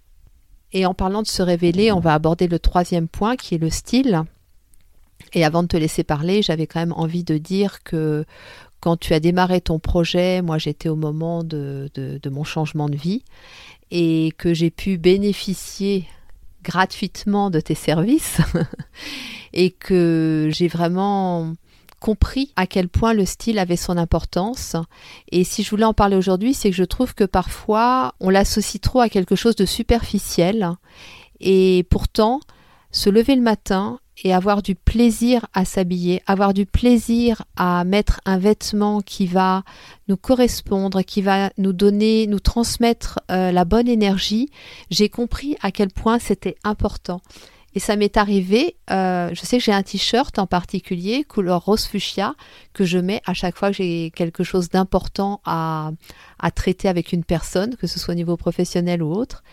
Et 0.76 0.86
en 0.86 0.94
parlant 0.94 1.22
de 1.22 1.28
se 1.28 1.42
révéler, 1.42 1.94
on 1.94 2.02
va 2.02 2.14
aborder 2.14 2.50
le 2.50 2.60
troisième 2.60 3.08
point 3.08 3.38
qui 3.38 3.56
est 3.56 3.58
le 3.58 3.70
style. 3.70 4.24
Et 5.32 5.46
avant 5.46 5.64
de 5.64 5.70
te 5.70 5.78
laisser 5.78 6.04
parler, 6.04 6.42
j'avais 6.42 6.68
quand 6.68 6.82
même 6.82 6.92
envie 6.92 7.24
de 7.24 7.38
dire 7.38 7.82
que 7.84 8.26
quand 8.82 8.98
tu 8.98 9.14
as 9.14 9.22
démarré 9.22 9.62
ton 9.62 9.80
projet, 9.80 10.42
moi 10.42 10.58
j'étais 10.58 10.90
au 10.90 10.98
moment 10.98 11.46
de, 11.46 11.90
de, 11.96 12.30
mon 12.30 12.44
changement 12.44 12.90
de 12.90 12.98
vie 12.98 13.24
et 13.90 14.34
que 14.38 14.54
j'ai 14.54 14.70
pu 14.70 14.98
bénéficier 14.98 16.10
gratuitement 16.62 17.50
de 17.50 17.62
tes 17.62 17.74
services 17.74 18.42
et 19.54 19.72
que 19.72 20.50
j'ai 20.52 20.68
vraiment 20.68 21.54
compris 22.00 22.52
à 22.56 22.68
quel 22.68 22.90
point 22.90 23.14
le 23.14 23.26
style 23.26 23.60
avait 23.60 23.76
son 23.76 23.98
importance. 23.98 24.76
Et 25.32 25.44
si 25.44 25.64
je 25.64 25.70
voulais 25.70 25.86
en 25.86 25.94
parler 25.94 26.16
aujourd'hui, 26.16 26.54
c'est 26.54 26.70
que 26.70 26.76
je 26.76 26.84
trouve 26.84 27.14
que 27.14 27.24
parfois 27.24 28.14
on 28.20 28.30
l'associe 28.30 28.82
trop 28.82 29.00
à 29.00 29.10
quelque 29.10 29.36
chose 29.36 29.56
de 29.56 29.66
superficiel. 29.66 30.72
Et 31.40 31.86
pourtant, 31.90 32.40
se 32.92 33.10
lever 33.10 33.36
le 33.36 33.42
matin 33.42 34.00
et 34.24 34.34
avoir 34.34 34.62
du 34.62 34.76
plaisir 34.76 35.46
à 35.54 35.66
s'habiller, 35.66 36.22
avoir 36.26 36.54
du 36.54 36.66
plaisir 36.66 37.44
à 37.58 37.84
mettre 37.84 38.22
un 38.26 38.38
vêtement 38.38 39.02
qui 39.02 39.28
va 39.28 39.64
nous 40.08 40.18
correspondre, 40.18 41.02
qui 41.02 41.22
va 41.22 41.52
nous 41.58 41.74
donner, 41.74 42.28
nous 42.28 42.40
transmettre 42.40 43.20
euh, 43.30 43.52
la 43.52 43.66
bonne 43.66 43.90
énergie, 43.90 44.50
j'ai 44.90 45.10
compris 45.10 45.58
à 45.62 45.72
quel 45.72 45.90
point 45.90 46.20
c'était 46.20 46.56
important. 46.64 47.22
Et 47.76 47.80
ça 47.80 47.98
m'est 47.98 48.16
arrivé, 48.16 48.78
euh, 48.90 49.30
je 49.34 49.42
sais 49.42 49.58
que 49.58 49.64
j'ai 49.64 49.74
un 49.74 49.84
t-shirt 49.84 50.40
en 50.40 50.48
particulier, 50.48 51.26
couleur 51.26 51.66
rose 51.66 51.86
fuchsia, 51.86 52.36
que 52.72 52.86
je 52.86 52.98
mets 52.98 53.22
à 53.26 53.34
chaque 53.34 53.58
fois 53.58 53.70
que 53.70 53.76
j'ai 53.76 54.12
quelque 54.16 54.46
chose 54.46 54.70
d'important 54.70 55.42
à, 55.44 55.92
traiter 56.56 56.88
avec 56.88 57.12
une 57.12 57.26
personne, 57.26 57.76
que 57.76 57.86
ce 57.86 58.00
soit 58.00 58.14
au 58.14 58.16
niveau 58.16 58.38
professionnel 58.38 59.04
ou 59.04 59.12
autre. 59.12 59.44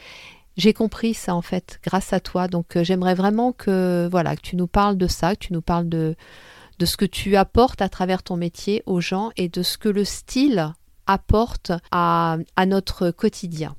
J'ai 0.57 0.73
compris 0.73 1.15
ça 1.15 1.35
en 1.35 1.43
fait 1.43 1.81
grâce 1.83 2.13
à 2.13 2.21
toi. 2.21 2.47
Donc 2.47 2.77
euh, 2.77 2.85
j'aimerais 2.85 3.15
vraiment 3.15 3.53
que 3.53 4.07
voilà 4.11 4.37
tu 4.37 4.55
nous 4.55 4.69
parles 4.69 4.99
de 4.99 5.09
ça, 5.09 5.35
que 5.35 5.47
tu 5.47 5.53
nous 5.53 5.63
parles 5.63 5.89
de 5.89 6.15
de 6.79 6.87
ce 6.87 6.97
que 6.97 7.07
tu 7.07 7.37
apportes 7.37 7.83
à 7.83 7.89
travers 7.89 8.23
ton 8.23 8.37
métier 8.37 8.83
aux 8.87 9.01
gens 9.01 9.31
et 9.37 9.49
de 9.49 9.63
ce 9.63 9.79
que 9.79 9.89
le 9.89 10.05
style 10.05 10.73
apporte 11.07 11.73
à, 11.91 12.37
à 12.57 12.67
notre 12.67 13.11
quotidien. 13.11 13.75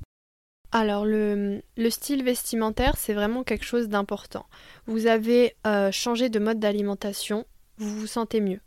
Alors 0.76 1.04
le, 1.04 1.62
le, 1.76 1.88
style 1.88 2.24
vestimentaire, 2.24 2.96
c'est 2.98 3.14
vraiment 3.14 3.44
quelque 3.44 3.64
chose 3.64 3.88
d'important. 3.88 4.44
Vous 4.86 5.06
avez 5.06 5.54
euh, 5.68 5.92
changé 5.92 6.28
de 6.30 6.40
mode 6.40 6.58
d'alimentation, 6.58 7.46
vous 7.78 7.94
vous 7.96 8.08
sentez 8.08 8.40
mieux. 8.40 8.58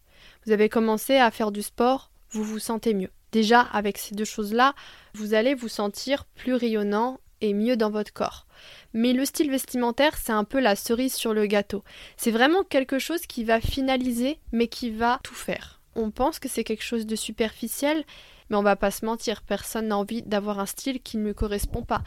Vous 0.45 0.53
avez 0.53 0.69
commencé 0.69 1.17
à 1.17 1.29
faire 1.31 1.51
du 1.51 1.61
sport, 1.61 2.11
vous 2.29 2.45
vous 2.45 2.59
sentez 2.59 2.93
mieux. 2.93 3.11
Déjà, 3.33 3.59
avec 3.59 3.97
ces 3.97 4.15
deux 4.15 4.23
choses-là, 4.23 4.73
vous 5.15 5.33
allez 5.33 5.53
vous 5.53 5.67
sentir 5.67 6.23
plus 6.23 6.53
rayonnant 6.53 7.19
et 7.41 7.53
mieux 7.53 7.75
dans 7.75 7.89
votre 7.89 8.13
corps. 8.13 8.47
Mais 8.93 9.11
le 9.11 9.25
style 9.25 9.51
vestimentaire, 9.51 10.15
c'est 10.17 10.31
un 10.31 10.45
peu 10.45 10.61
la 10.61 10.77
cerise 10.77 11.13
sur 11.13 11.33
le 11.33 11.45
gâteau. 11.45 11.83
C'est 12.15 12.31
vraiment 12.31 12.63
quelque 12.63 12.99
chose 12.99 13.25
qui 13.27 13.43
va 13.43 13.59
finaliser, 13.59 14.39
mais 14.53 14.69
qui 14.69 14.91
va 14.91 15.19
tout 15.23 15.35
faire. 15.35 15.81
On 15.93 16.09
pense 16.11 16.39
que 16.39 16.47
c'est 16.47 16.63
quelque 16.63 16.85
chose 16.85 17.05
de 17.05 17.17
superficiel, 17.17 18.05
mais 18.49 18.57
on 18.57 18.63
va 18.63 18.75
pas 18.75 18.91
se 18.91 19.05
mentir, 19.05 19.41
personne 19.41 19.87
n'a 19.87 19.97
envie 19.97 20.23
d'avoir 20.23 20.59
un 20.59 20.65
style 20.65 21.01
qui 21.01 21.17
ne 21.17 21.25
lui 21.25 21.35
correspond 21.35 21.83
pas. 21.83 22.03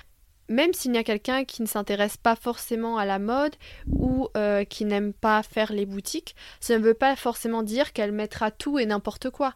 Même 0.48 0.74
s'il 0.74 0.94
y 0.94 0.98
a 0.98 1.05
quelqu'un 1.05 1.44
qui 1.44 1.62
ne 1.62 1.68
s'intéresse 1.68 2.16
pas 2.16 2.35
forcément 2.35 2.98
à 2.98 3.05
la 3.05 3.20
mode 3.20 3.55
ou 3.87 4.29
euh, 4.37 4.64
qui 4.64 4.85
n'aime 4.85 5.12
pas 5.12 5.44
faire 5.44 5.72
les 5.72 5.87
boutiques, 5.87 6.35
ça 6.59 6.76
ne 6.76 6.83
veut 6.83 6.94
pas 6.94 7.14
forcément 7.14 7.62
dire 7.62 7.92
qu'elle 7.92 8.11
mettra 8.11 8.50
tout 8.50 8.79
et 8.79 8.87
n'importe 8.87 9.31
quoi. 9.31 9.55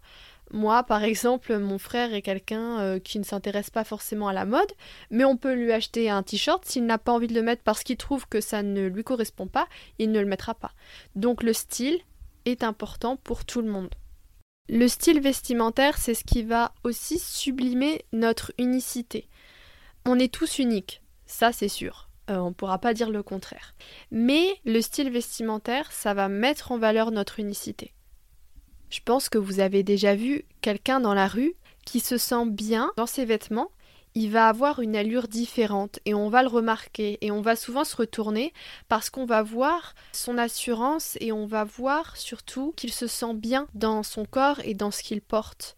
Moi, 0.52 0.84
par 0.84 1.02
exemple, 1.02 1.58
mon 1.58 1.78
frère 1.78 2.14
est 2.14 2.22
quelqu'un 2.22 2.78
euh, 2.78 2.98
qui 3.00 3.18
ne 3.18 3.24
s'intéresse 3.24 3.70
pas 3.70 3.82
forcément 3.82 4.28
à 4.28 4.32
la 4.32 4.44
mode, 4.44 4.70
mais 5.10 5.24
on 5.24 5.36
peut 5.36 5.54
lui 5.54 5.72
acheter 5.72 6.10
un 6.10 6.22
t-shirt, 6.22 6.64
s'il 6.64 6.86
n'a 6.86 6.98
pas 6.98 7.10
envie 7.10 7.26
de 7.26 7.34
le 7.34 7.42
mettre 7.42 7.64
parce 7.64 7.82
qu'il 7.82 7.96
trouve 7.96 8.28
que 8.28 8.40
ça 8.40 8.62
ne 8.62 8.86
lui 8.86 9.02
correspond 9.02 9.48
pas, 9.48 9.66
il 9.98 10.12
ne 10.12 10.20
le 10.20 10.26
mettra 10.26 10.54
pas. 10.54 10.70
Donc 11.16 11.42
le 11.42 11.54
style 11.54 11.98
est 12.44 12.62
important 12.62 13.16
pour 13.16 13.44
tout 13.44 13.62
le 13.62 13.70
monde. 13.70 13.90
Le 14.70 14.88
style 14.88 15.20
vestimentaire, 15.20 15.98
c'est 15.98 16.14
ce 16.14 16.24
qui 16.24 16.42
va 16.42 16.72
aussi 16.84 17.18
sublimer 17.18 18.06
notre 18.12 18.52
unicité. 18.58 19.28
On 20.06 20.18
est 20.18 20.32
tous 20.32 20.58
uniques, 20.58 21.02
ça 21.26 21.52
c'est 21.52 21.68
sûr. 21.68 22.08
Euh, 22.30 22.38
on 22.38 22.48
ne 22.48 22.54
pourra 22.54 22.78
pas 22.78 22.94
dire 22.94 23.10
le 23.10 23.22
contraire. 23.22 23.74
Mais 24.10 24.58
le 24.64 24.80
style 24.80 25.10
vestimentaire, 25.10 25.92
ça 25.92 26.14
va 26.14 26.28
mettre 26.28 26.72
en 26.72 26.78
valeur 26.78 27.10
notre 27.10 27.40
unicité. 27.40 27.92
Je 28.88 29.00
pense 29.04 29.28
que 29.28 29.36
vous 29.36 29.60
avez 29.60 29.82
déjà 29.82 30.14
vu 30.14 30.46
quelqu'un 30.62 30.98
dans 30.98 31.14
la 31.14 31.28
rue 31.28 31.54
qui 31.84 32.00
se 32.00 32.16
sent 32.16 32.46
bien 32.46 32.90
dans 32.96 33.06
ses 33.06 33.26
vêtements, 33.26 33.70
il 34.14 34.30
va 34.30 34.48
avoir 34.48 34.80
une 34.80 34.94
allure 34.94 35.26
différente 35.26 35.98
et 36.04 36.14
on 36.14 36.28
va 36.28 36.42
le 36.42 36.48
remarquer 36.48 37.18
et 37.20 37.30
on 37.30 37.40
va 37.40 37.56
souvent 37.56 37.84
se 37.84 37.96
retourner 37.96 38.52
parce 38.88 39.10
qu'on 39.10 39.26
va 39.26 39.42
voir 39.42 39.94
son 40.12 40.38
assurance 40.38 41.18
et 41.20 41.32
on 41.32 41.46
va 41.46 41.64
voir 41.64 42.16
surtout 42.16 42.72
qu'il 42.76 42.92
se 42.92 43.08
sent 43.08 43.34
bien 43.34 43.66
dans 43.74 44.02
son 44.04 44.24
corps 44.24 44.60
et 44.64 44.74
dans 44.74 44.92
ce 44.92 45.02
qu'il 45.02 45.20
porte. 45.20 45.76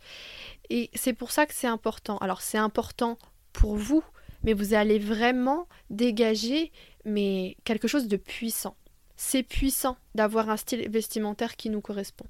Et 0.69 0.91
c'est 0.95 1.15
pour 1.15 1.31
ça 1.31 1.47
que 1.47 1.55
c'est 1.55 1.67
important. 1.67 2.19
Alors 2.19 2.43
c'est 2.43 2.59
important 2.59 3.19
pour 3.55 3.77
vous, 3.77 4.05
mais 4.43 4.53
vous 4.53 4.75
allez 4.75 4.99
vraiment 4.99 5.67
dégager 5.89 6.73
mais 7.07 7.57
quelque 7.65 7.89
chose 7.89 8.07
de 8.09 8.17
puissant. 8.17 8.77
C'est 9.17 9.45
puissant 9.45 9.97
d'avoir 10.15 10.51
un 10.51 10.59
style 10.59 10.91
vestimentaire 10.91 11.57
qui 11.57 11.71
nous 11.71 11.81
correspond 11.81 12.27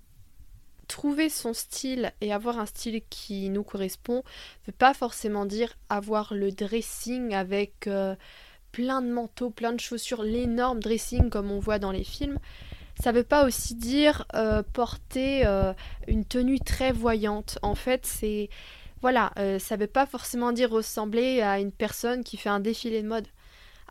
trouver 0.86 1.28
son 1.28 1.54
style 1.54 2.12
et 2.20 2.32
avoir 2.32 2.58
un 2.58 2.66
style 2.66 3.02
qui 3.10 3.48
nous 3.50 3.62
correspond 3.62 4.16
ne 4.16 4.66
veut 4.66 4.76
pas 4.76 4.94
forcément 4.94 5.46
dire 5.46 5.76
avoir 5.88 6.34
le 6.34 6.52
dressing 6.52 7.34
avec 7.34 7.86
euh, 7.86 8.14
plein 8.72 9.02
de 9.02 9.10
manteaux, 9.10 9.50
plein 9.50 9.72
de 9.72 9.80
chaussures, 9.80 10.22
l'énorme 10.22 10.80
dressing 10.80 11.30
comme 11.30 11.50
on 11.50 11.58
voit 11.58 11.78
dans 11.78 11.92
les 11.92 12.04
films. 12.04 12.38
Ça 13.02 13.12
ne 13.12 13.18
veut 13.18 13.24
pas 13.24 13.46
aussi 13.46 13.74
dire 13.74 14.24
euh, 14.34 14.62
porter 14.72 15.46
euh, 15.46 15.74
une 16.08 16.24
tenue 16.24 16.60
très 16.60 16.92
voyante. 16.92 17.58
En 17.62 17.74
fait, 17.74 18.06
c'est 18.06 18.48
voilà, 19.02 19.30
ça 19.36 19.76
ne 19.76 19.80
veut 19.80 19.86
pas 19.86 20.06
forcément 20.06 20.52
dire 20.52 20.70
ressembler 20.70 21.40
à 21.42 21.60
une 21.60 21.70
personne 21.70 22.24
qui 22.24 22.38
fait 22.38 22.48
un 22.48 22.60
défilé 22.60 23.02
de 23.02 23.06
mode. 23.06 23.28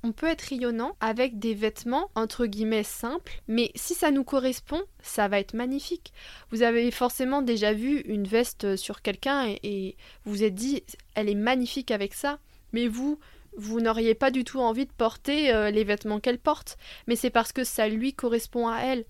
On 0.03 0.11
peut 0.11 0.27
être 0.27 0.41
rayonnant 0.41 0.95
avec 0.99 1.39
des 1.39 1.53
vêtements 1.53 2.09
entre 2.15 2.45
guillemets 2.45 2.83
simples, 2.83 3.41
mais 3.47 3.71
si 3.75 3.93
ça 3.93 4.11
nous 4.11 4.23
correspond, 4.23 4.81
ça 5.01 5.27
va 5.27 5.39
être 5.39 5.53
magnifique. 5.53 6.13
Vous 6.51 6.61
avez 6.61 6.91
forcément 6.91 7.41
déjà 7.41 7.73
vu 7.73 8.01
une 8.01 8.27
veste 8.27 8.75
sur 8.75 9.01
quelqu'un 9.01 9.55
et, 9.63 9.95
vous 10.23 10.33
vous 10.33 10.43
êtes 10.43 10.55
dit 10.55 10.83
elle 11.15 11.29
est 11.29 11.35
magnifique 11.35 11.91
avec 11.91 12.13
ça, 12.13 12.39
mais 12.73 12.87
vous 12.87 13.19
vous 13.57 13.79
n'auriez 13.79 14.15
pas 14.15 14.31
du 14.31 14.43
tout 14.43 14.59
envie 14.59 14.85
de 14.85 14.91
porter 14.91 15.53
euh, 15.53 15.71
les 15.71 15.85
vêtements 15.85 16.19
qu'elle 16.19 16.39
porte, 16.39 16.77
mais 17.07 17.15
c'est 17.15 17.29
parce 17.29 17.53
que 17.53 17.63
ça 17.63 17.87
lui 17.87 18.13
correspond 18.13 18.67
à 18.67 18.79
elle. 18.79 19.05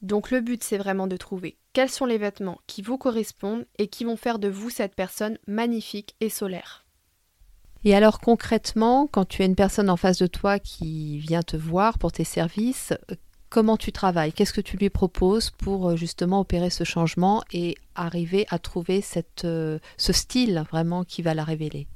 Donc 0.00 0.30
le 0.30 0.40
but 0.40 0.64
c'est 0.64 0.78
vraiment 0.78 1.06
de 1.06 1.16
trouver 1.16 1.56
quels 1.72 1.90
sont 1.90 2.06
les 2.06 2.18
vêtements 2.18 2.60
qui 2.66 2.82
vous 2.82 2.98
correspondent 2.98 3.66
et 3.78 3.88
qui 3.88 4.04
vont 4.04 4.16
faire 4.16 4.38
de 4.38 4.48
vous 4.48 4.70
cette 4.70 4.94
personne 4.94 5.38
magnifique 5.46 6.16
et 6.20 6.28
solaire. 6.28 6.84
Et 7.84 7.94
alors 7.96 8.20
concrètement, 8.20 9.08
quand 9.10 9.24
tu 9.24 9.42
as 9.42 9.44
une 9.44 9.56
personne 9.56 9.90
en 9.90 9.96
face 9.96 10.18
de 10.18 10.28
toi 10.28 10.58
qui 10.58 11.18
vient 11.18 11.42
te 11.42 11.56
voir 11.56 11.98
pour 11.98 12.12
tes 12.12 12.24
services, 12.24 12.92
comment 13.52 13.76
tu 13.76 13.90
travailles? 13.90 14.32
Qu'est-ce 14.32 14.52
que 14.52 14.60
tu 14.60 14.76
lui 14.76 14.88
proposes 14.88 15.50
pour 15.50 15.90
euh, 15.90 15.96
justement 15.96 16.40
opérer 16.40 16.70
ce 16.70 16.84
changement 16.84 17.42
et 17.52 17.76
arriver 17.94 18.46
à 18.50 18.58
trouver 18.58 19.04
euh, 19.44 19.78
ce 19.96 20.12
style 20.12 20.64
vraiment 20.70 21.04
qui 21.04 21.22
va 21.22 21.34
la 21.34 21.44
révéler? 21.44 21.88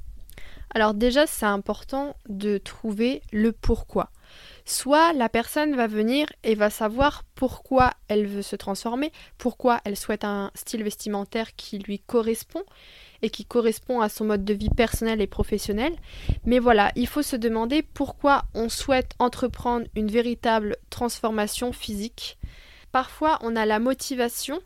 Alors 0.74 0.93
déjà, 0.93 1.26
c'est 1.26 1.47
important 1.47 2.16
de 2.28 2.59
trouver 2.59 3.22
le 3.32 3.53
pourquoi. 3.53 4.11
Soit 4.64 5.12
la 5.12 5.28
personne 5.28 5.76
va 5.76 5.87
venir 5.87 6.26
et 6.43 6.57
va 6.57 6.68
savoir 6.68 7.22
pourquoi 7.37 7.93
elle 8.09 8.26
veut 8.26 8.43
se 8.43 8.57
transformer, 8.57 9.12
pourquoi 9.39 9.80
elle 9.84 9.97
souhaite 9.97 10.24
un 10.24 10.51
style 10.55 10.82
vestimentaire 10.82 11.55
qui 11.55 11.78
lui 11.78 12.01
correspond 12.01 12.64
et 13.26 13.30
qui 13.30 13.44
correspond 13.44 14.00
à 14.00 14.08
son 14.08 14.24
mode 14.24 14.44
de 14.44 14.54
vie 14.54 14.70
personnel 14.70 15.20
et 15.20 15.26
professionnel. 15.26 15.94
Mais 16.44 16.58
voilà, 16.58 16.92
il 16.96 17.06
faut 17.06 17.22
se 17.22 17.36
demander 17.36 17.82
pourquoi 17.82 18.44
on 18.54 18.68
souhaite 18.68 19.12
entreprendre 19.18 19.86
une 19.94 20.10
véritable 20.10 20.76
transformation 20.88 21.72
physique. 21.72 22.38
Parfois, 22.92 23.38
on 23.42 23.56
a 23.56 23.66
la 23.66 23.78
motivation, 23.78 24.60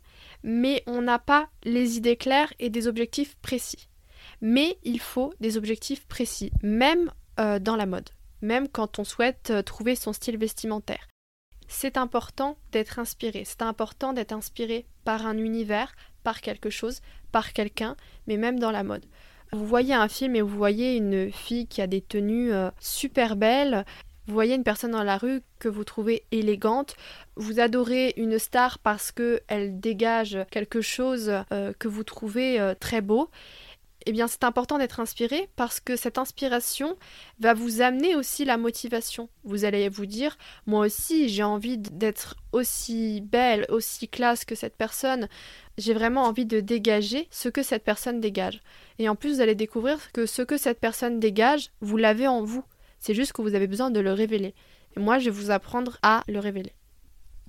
mais 0.44 0.82
on 0.86 1.02
n'a 1.02 1.18
pas 1.18 1.48
les 1.64 1.96
idées 1.96 2.16
claires 2.16 2.52
et 2.58 2.70
des 2.70 2.86
objectifs 2.86 3.36
précis. 3.42 3.88
Mais 4.40 4.78
il 4.84 5.00
faut 5.00 5.32
des 5.40 5.56
objectifs 5.56 6.06
précis, 6.06 6.52
même 6.62 7.10
euh, 7.40 7.58
dans 7.58 7.76
la 7.76 7.86
mode 7.86 8.10
même 8.42 8.68
quand 8.68 8.98
on 8.98 9.04
souhaite 9.04 9.50
euh, 9.50 9.62
trouver 9.62 9.94
son 9.94 10.12
style 10.12 10.38
vestimentaire. 10.38 11.08
C'est 11.68 11.96
important 11.96 12.56
d'être 12.72 12.98
inspiré, 12.98 13.44
c'est 13.44 13.62
important 13.62 14.12
d'être 14.12 14.32
inspiré 14.32 14.86
par 15.04 15.26
un 15.26 15.38
univers, 15.38 15.94
par 16.24 16.40
quelque 16.40 16.70
chose, 16.70 17.00
par 17.30 17.52
quelqu'un, 17.52 17.96
mais 18.26 18.36
même 18.36 18.58
dans 18.58 18.70
la 18.70 18.82
mode. 18.82 19.06
Vous 19.52 19.66
voyez 19.66 19.94
un 19.94 20.08
film 20.08 20.36
et 20.36 20.42
vous 20.42 20.56
voyez 20.56 20.96
une 20.96 21.32
fille 21.32 21.66
qui 21.66 21.82
a 21.82 21.86
des 21.86 22.00
tenues 22.00 22.52
euh, 22.52 22.70
super 22.78 23.36
belles, 23.36 23.84
vous 24.26 24.34
voyez 24.34 24.54
une 24.54 24.62
personne 24.62 24.92
dans 24.92 25.02
la 25.02 25.18
rue 25.18 25.40
que 25.58 25.68
vous 25.68 25.82
trouvez 25.82 26.22
élégante, 26.30 26.94
vous 27.34 27.58
adorez 27.58 28.14
une 28.16 28.38
star 28.38 28.78
parce 28.78 29.10
qu'elle 29.10 29.80
dégage 29.80 30.38
quelque 30.52 30.80
chose 30.80 31.32
euh, 31.52 31.72
que 31.78 31.88
vous 31.88 32.04
trouvez 32.04 32.74
très 32.78 33.00
beau, 33.00 33.28
eh 34.06 34.12
bien 34.12 34.26
c'est 34.26 34.44
important 34.44 34.78
d'être 34.78 35.00
inspiré 35.00 35.48
parce 35.56 35.80
que 35.80 35.96
cette 35.96 36.18
inspiration 36.18 36.96
va 37.38 37.54
vous 37.54 37.80
amener 37.82 38.16
aussi 38.16 38.44
la 38.44 38.56
motivation. 38.56 39.28
Vous 39.44 39.64
allez 39.64 39.88
vous 39.88 40.06
dire, 40.06 40.38
moi 40.66 40.86
aussi 40.86 41.28
j'ai 41.28 41.42
envie 41.42 41.78
d'être 41.78 42.36
aussi 42.52 43.20
belle, 43.20 43.66
aussi 43.68 44.08
classe 44.08 44.44
que 44.44 44.54
cette 44.54 44.76
personne. 44.76 45.28
J'ai 45.78 45.94
vraiment 45.94 46.24
envie 46.24 46.46
de 46.46 46.60
dégager 46.60 47.28
ce 47.30 47.48
que 47.48 47.62
cette 47.62 47.84
personne 47.84 48.20
dégage. 48.20 48.60
Et 48.98 49.08
en 49.08 49.16
plus, 49.16 49.34
vous 49.34 49.40
allez 49.40 49.54
découvrir 49.54 50.12
que 50.12 50.26
ce 50.26 50.42
que 50.42 50.58
cette 50.58 50.80
personne 50.80 51.20
dégage, 51.20 51.70
vous 51.80 51.96
l'avez 51.96 52.28
en 52.28 52.42
vous. 52.42 52.64
C'est 52.98 53.14
juste 53.14 53.32
que 53.32 53.40
vous 53.40 53.54
avez 53.54 53.66
besoin 53.66 53.90
de 53.90 54.00
le 54.00 54.12
révéler. 54.12 54.54
Et 54.96 55.00
moi, 55.00 55.18
je 55.18 55.26
vais 55.26 55.30
vous 55.30 55.50
apprendre 55.50 55.98
à 56.02 56.22
le 56.28 56.38
révéler. 56.38 56.74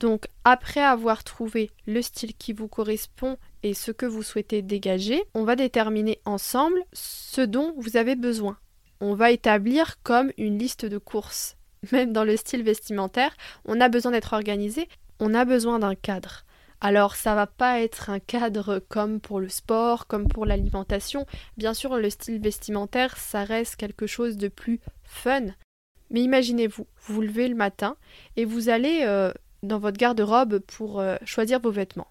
Donc, 0.02 0.26
après 0.46 0.82
avoir 0.82 1.24
trouvé 1.24 1.70
le 1.86 2.02
style 2.02 2.34
qui 2.34 2.54
vous 2.54 2.68
correspond 2.68 3.38
et 3.62 3.76
ce 3.76 3.92
que 3.92 4.08
vous 4.08 4.24
souhaitez 4.24 4.64
dégager, 4.64 5.24
on 5.36 5.44
va 5.44 5.56
déterminer 5.56 6.20
ensemble 6.26 6.84
ce 6.92 7.42
dont 7.42 7.76
vous 7.78 7.98
avez 7.98 8.16
besoin. 8.16 8.58
On 9.00 9.14
va 9.14 9.30
établir 9.30 10.02
comme 10.02 10.32
une 10.40 10.58
liste 10.58 10.88
de 10.88 10.98
courses. 10.98 11.56
Même 11.92 12.14
dans 12.14 12.24
le 12.24 12.36
style 12.36 12.64
vestimentaire, 12.64 13.38
on 13.66 13.80
a 13.80 13.90
besoin 13.90 14.12
d'être 14.12 14.34
organisé, 14.34 14.90
on 15.20 15.36
a 15.36 15.46
besoin 15.46 15.78
d'un 15.78 15.94
cadre. 15.94 16.46
Alors 16.84 17.16
ça 17.16 17.36
va 17.36 17.46
pas 17.46 17.80
être 17.80 18.10
un 18.10 18.20
cadre 18.20 18.80
comme 18.90 19.20
pour 19.20 19.40
le 19.40 19.50
sport, 19.50 20.08
comme 20.08 20.28
pour 20.28 20.48
l'alimentation. 20.48 21.28
Bien 21.58 21.76
sûr, 21.76 21.96
le 21.96 22.10
style 22.10 22.42
vestimentaire, 22.42 23.18
ça 23.18 23.44
reste 23.44 23.76
quelque 23.76 24.08
chose 24.08 24.36
de 24.38 24.48
plus 24.48 24.80
fun. 25.04 25.46
Mais 26.10 26.22
imaginez-vous, 26.22 26.88
vous 27.04 27.22
levez 27.22 27.48
le 27.48 27.56
matin 27.56 27.98
et 28.36 28.46
vous 28.46 28.70
allez 28.70 29.02
euh, 29.04 29.32
dans 29.64 29.80
votre 29.80 29.98
garde-robe 29.98 30.60
pour 30.60 31.00
euh, 31.00 31.18
choisir 31.26 31.60
vos 31.60 31.72
vêtements. 31.72 32.08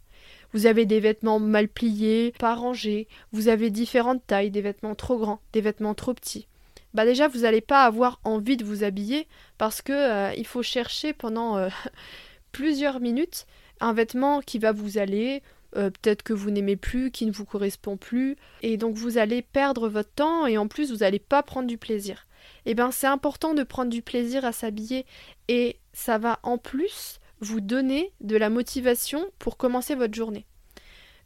Vous 0.52 0.66
avez 0.66 0.84
des 0.84 1.00
vêtements 1.00 1.38
mal 1.38 1.68
pliés, 1.68 2.32
pas 2.38 2.54
rangés, 2.54 3.08
vous 3.32 3.48
avez 3.48 3.70
différentes 3.70 4.26
tailles, 4.26 4.50
des 4.50 4.62
vêtements 4.62 4.94
trop 4.94 5.18
grands, 5.18 5.40
des 5.52 5.60
vêtements 5.60 5.94
trop 5.94 6.14
petits. 6.14 6.46
Bah 6.92 7.04
déjà 7.04 7.28
vous 7.28 7.40
n'allez 7.40 7.60
pas 7.60 7.84
avoir 7.84 8.18
envie 8.24 8.56
de 8.56 8.64
vous 8.64 8.82
habiller 8.82 9.28
parce 9.58 9.80
que 9.80 9.92
euh, 9.92 10.34
il 10.36 10.46
faut 10.46 10.62
chercher 10.62 11.12
pendant 11.12 11.56
euh, 11.56 11.68
plusieurs 12.52 12.98
minutes 12.98 13.46
un 13.80 13.92
vêtement 13.92 14.40
qui 14.40 14.58
va 14.58 14.72
vous 14.72 14.98
aller, 14.98 15.42
peut-être 15.72 16.22
que 16.22 16.34
vous 16.34 16.50
n'aimez 16.50 16.76
plus, 16.76 17.10
qui 17.10 17.24
ne 17.24 17.32
vous 17.32 17.46
correspond 17.46 17.96
plus, 17.96 18.36
et 18.60 18.76
donc 18.76 18.96
vous 18.96 19.16
allez 19.16 19.40
perdre 19.40 19.88
votre 19.88 20.12
temps 20.12 20.46
et 20.46 20.58
en 20.58 20.68
plus 20.68 20.90
vous 20.90 20.98
n'allez 20.98 21.18
pas 21.20 21.42
prendre 21.42 21.66
du 21.66 21.78
plaisir. 21.78 22.26
Eh 22.66 22.74
bien 22.74 22.90
c'est 22.90 23.06
important 23.06 23.54
de 23.54 23.62
prendre 23.62 23.88
du 23.88 24.02
plaisir 24.02 24.44
à 24.44 24.52
s'habiller 24.52 25.06
et 25.48 25.78
ça 25.94 26.18
va 26.18 26.40
en 26.42 26.58
plus 26.58 27.19
vous 27.40 27.60
donner 27.60 28.12
de 28.20 28.36
la 28.36 28.50
motivation 28.50 29.24
pour 29.38 29.56
commencer 29.56 29.94
votre 29.94 30.14
journée. 30.14 30.46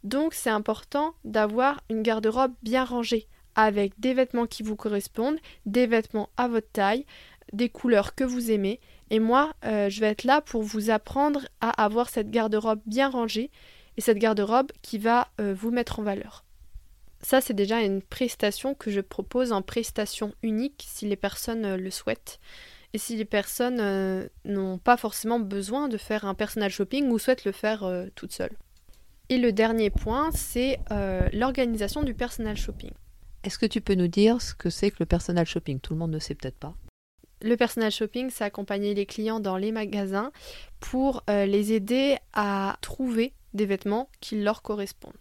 Donc 0.02 0.34
c'est 0.34 0.50
important 0.50 1.14
d'avoir 1.24 1.80
une 1.90 2.02
garde-robe 2.02 2.52
bien 2.62 2.84
rangée, 2.84 3.26
avec 3.54 3.98
des 3.98 4.14
vêtements 4.14 4.46
qui 4.46 4.62
vous 4.62 4.76
correspondent, 4.76 5.38
des 5.66 5.86
vêtements 5.86 6.28
à 6.36 6.48
votre 6.48 6.70
taille, 6.70 7.06
des 7.52 7.68
couleurs 7.68 8.14
que 8.14 8.24
vous 8.24 8.50
aimez. 8.50 8.80
Et 9.10 9.18
moi, 9.18 9.54
euh, 9.64 9.88
je 9.88 10.00
vais 10.00 10.08
être 10.08 10.24
là 10.24 10.40
pour 10.40 10.62
vous 10.62 10.90
apprendre 10.90 11.46
à 11.60 11.70
avoir 11.82 12.08
cette 12.08 12.30
garde-robe 12.30 12.80
bien 12.86 13.08
rangée 13.08 13.50
et 13.96 14.00
cette 14.00 14.18
garde-robe 14.18 14.72
qui 14.82 14.98
va 14.98 15.28
euh, 15.40 15.54
vous 15.54 15.70
mettre 15.70 16.00
en 16.00 16.02
valeur. 16.02 16.44
Ça, 17.20 17.40
c'est 17.40 17.54
déjà 17.54 17.80
une 17.80 18.02
prestation 18.02 18.74
que 18.74 18.90
je 18.90 19.00
propose 19.00 19.52
en 19.52 19.62
prestation 19.62 20.34
unique 20.42 20.84
si 20.86 21.06
les 21.06 21.16
personnes 21.16 21.64
euh, 21.64 21.76
le 21.76 21.90
souhaitent 21.90 22.38
et 22.94 22.98
si 22.98 23.16
les 23.16 23.24
personnes 23.24 23.80
euh, 23.80 24.28
n'ont 24.44 24.78
pas 24.78 24.96
forcément 24.96 25.40
besoin 25.40 25.88
de 25.88 25.98
faire 25.98 26.24
un 26.24 26.34
personal 26.34 26.70
shopping 26.70 27.08
ou 27.10 27.18
souhaitent 27.18 27.44
le 27.44 27.50
faire 27.50 27.82
euh, 27.82 28.06
toutes 28.14 28.32
seules. 28.32 28.56
Et 29.28 29.38
le 29.38 29.52
dernier 29.52 29.90
point, 29.90 30.30
c'est 30.30 30.78
euh, 30.92 31.28
l'organisation 31.32 32.04
du 32.04 32.14
personal 32.14 32.56
shopping. 32.56 32.92
Est-ce 33.42 33.58
que 33.58 33.66
tu 33.66 33.80
peux 33.80 33.96
nous 33.96 34.06
dire 34.06 34.40
ce 34.40 34.54
que 34.54 34.70
c'est 34.70 34.92
que 34.92 34.98
le 35.00 35.06
personal 35.06 35.44
shopping? 35.44 35.80
Tout 35.80 35.94
le 35.94 35.98
monde 35.98 36.12
ne 36.12 36.20
sait 36.20 36.36
peut-être 36.36 36.56
pas. 36.56 36.74
Le 37.42 37.56
personal 37.56 37.90
shopping, 37.90 38.30
c'est 38.30 38.44
accompagner 38.44 38.94
les 38.94 39.06
clients 39.06 39.40
dans 39.40 39.56
les 39.56 39.72
magasins 39.72 40.30
pour 40.80 41.24
les 41.28 41.72
aider 41.72 42.16
à 42.32 42.78
trouver 42.80 43.34
des 43.52 43.66
vêtements 43.66 44.08
qui 44.20 44.40
leur 44.40 44.62
correspondent 44.62 45.12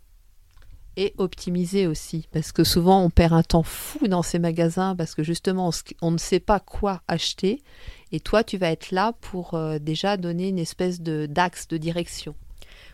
et 0.97 1.13
optimiser 1.17 1.87
aussi. 1.87 2.27
Parce 2.31 2.51
que 2.51 2.63
souvent, 2.63 3.03
on 3.03 3.09
perd 3.09 3.33
un 3.33 3.43
temps 3.43 3.63
fou 3.63 4.07
dans 4.07 4.23
ces 4.23 4.39
magasins 4.39 4.95
parce 4.95 5.15
que 5.15 5.23
justement, 5.23 5.71
on 6.01 6.11
ne 6.11 6.17
sait 6.17 6.39
pas 6.39 6.59
quoi 6.59 7.01
acheter. 7.07 7.61
Et 8.11 8.19
toi, 8.19 8.43
tu 8.43 8.57
vas 8.57 8.71
être 8.71 8.91
là 8.91 9.13
pour 9.21 9.55
euh, 9.55 9.79
déjà 9.79 10.17
donner 10.17 10.49
une 10.49 10.59
espèce 10.59 11.01
de 11.01 11.25
d'axe 11.25 11.67
de 11.67 11.77
direction. 11.77 12.35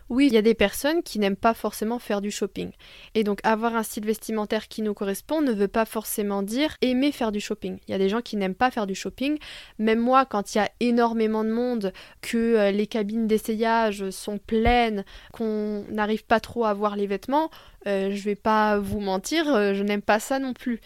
Oui, 0.09 0.25
il 0.25 0.33
y 0.33 0.37
a 0.37 0.41
des 0.41 0.55
personnes 0.55 1.03
qui 1.03 1.19
n'aiment 1.19 1.35
pas 1.35 1.53
forcément 1.53 1.99
faire 1.99 2.19
du 2.19 2.31
shopping. 2.31 2.71
Et 3.13 3.23
donc 3.23 3.39
avoir 3.43 3.75
un 3.75 3.83
style 3.83 4.05
vestimentaire 4.05 4.67
qui 4.67 4.81
nous 4.81 4.95
correspond 4.95 5.41
ne 5.41 5.51
veut 5.51 5.67
pas 5.67 5.85
forcément 5.85 6.41
dire 6.41 6.75
aimer 6.81 7.11
faire 7.11 7.31
du 7.31 7.39
shopping. 7.39 7.77
Il 7.87 7.91
y 7.91 7.93
a 7.93 7.99
des 7.99 8.09
gens 8.09 8.21
qui 8.21 8.35
n'aiment 8.35 8.55
pas 8.55 8.71
faire 8.71 8.87
du 8.87 8.95
shopping. 8.95 9.37
Même 9.77 9.99
moi, 9.99 10.25
quand 10.25 10.55
il 10.55 10.57
y 10.57 10.61
a 10.61 10.71
énormément 10.79 11.43
de 11.43 11.51
monde, 11.51 11.93
que 12.21 12.37
euh, 12.37 12.71
les 12.71 12.87
cabines 12.87 13.27
d'essayage 13.27 14.09
sont 14.09 14.39
pleines, 14.39 15.05
qu'on 15.31 15.85
n'arrive 15.89 16.25
pas 16.25 16.39
trop 16.39 16.65
à 16.65 16.73
voir 16.73 16.95
les 16.95 17.05
vêtements, 17.05 17.51
euh, 17.85 18.09
je 18.11 18.23
vais 18.23 18.35
pas 18.35 18.79
vous 18.79 18.99
mentir, 18.99 19.53
euh, 19.53 19.73
je 19.75 19.83
n'aime 19.83 20.01
pas 20.01 20.19
ça 20.19 20.39
non 20.39 20.53
plus. 20.53 20.81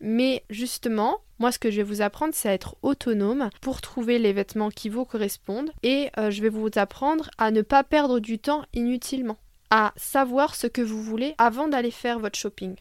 Mais 0.00 0.44
justement, 0.50 1.18
moi, 1.38 1.52
ce 1.52 1.58
que 1.58 1.70
je 1.70 1.76
vais 1.76 1.82
vous 1.84 2.02
apprendre, 2.02 2.34
c'est 2.34 2.48
à 2.48 2.52
être 2.52 2.76
autonome 2.82 3.50
pour 3.60 3.80
trouver 3.80 4.18
les 4.18 4.32
vêtements 4.32 4.70
qui 4.70 4.88
vous 4.88 5.04
correspondent 5.04 5.70
et 5.82 6.10
euh, 6.18 6.30
je 6.30 6.42
vais 6.42 6.48
vous 6.48 6.68
apprendre 6.76 7.30
à 7.38 7.50
ne 7.50 7.62
pas 7.62 7.84
perdre 7.84 8.18
du 8.18 8.38
temps 8.38 8.64
inutilement, 8.72 9.38
à 9.70 9.92
savoir 9.96 10.56
ce 10.56 10.66
que 10.66 10.82
vous 10.82 11.02
voulez 11.02 11.34
avant 11.38 11.68
d'aller 11.68 11.92
faire 11.92 12.18
votre 12.18 12.38
shopping. 12.38 12.74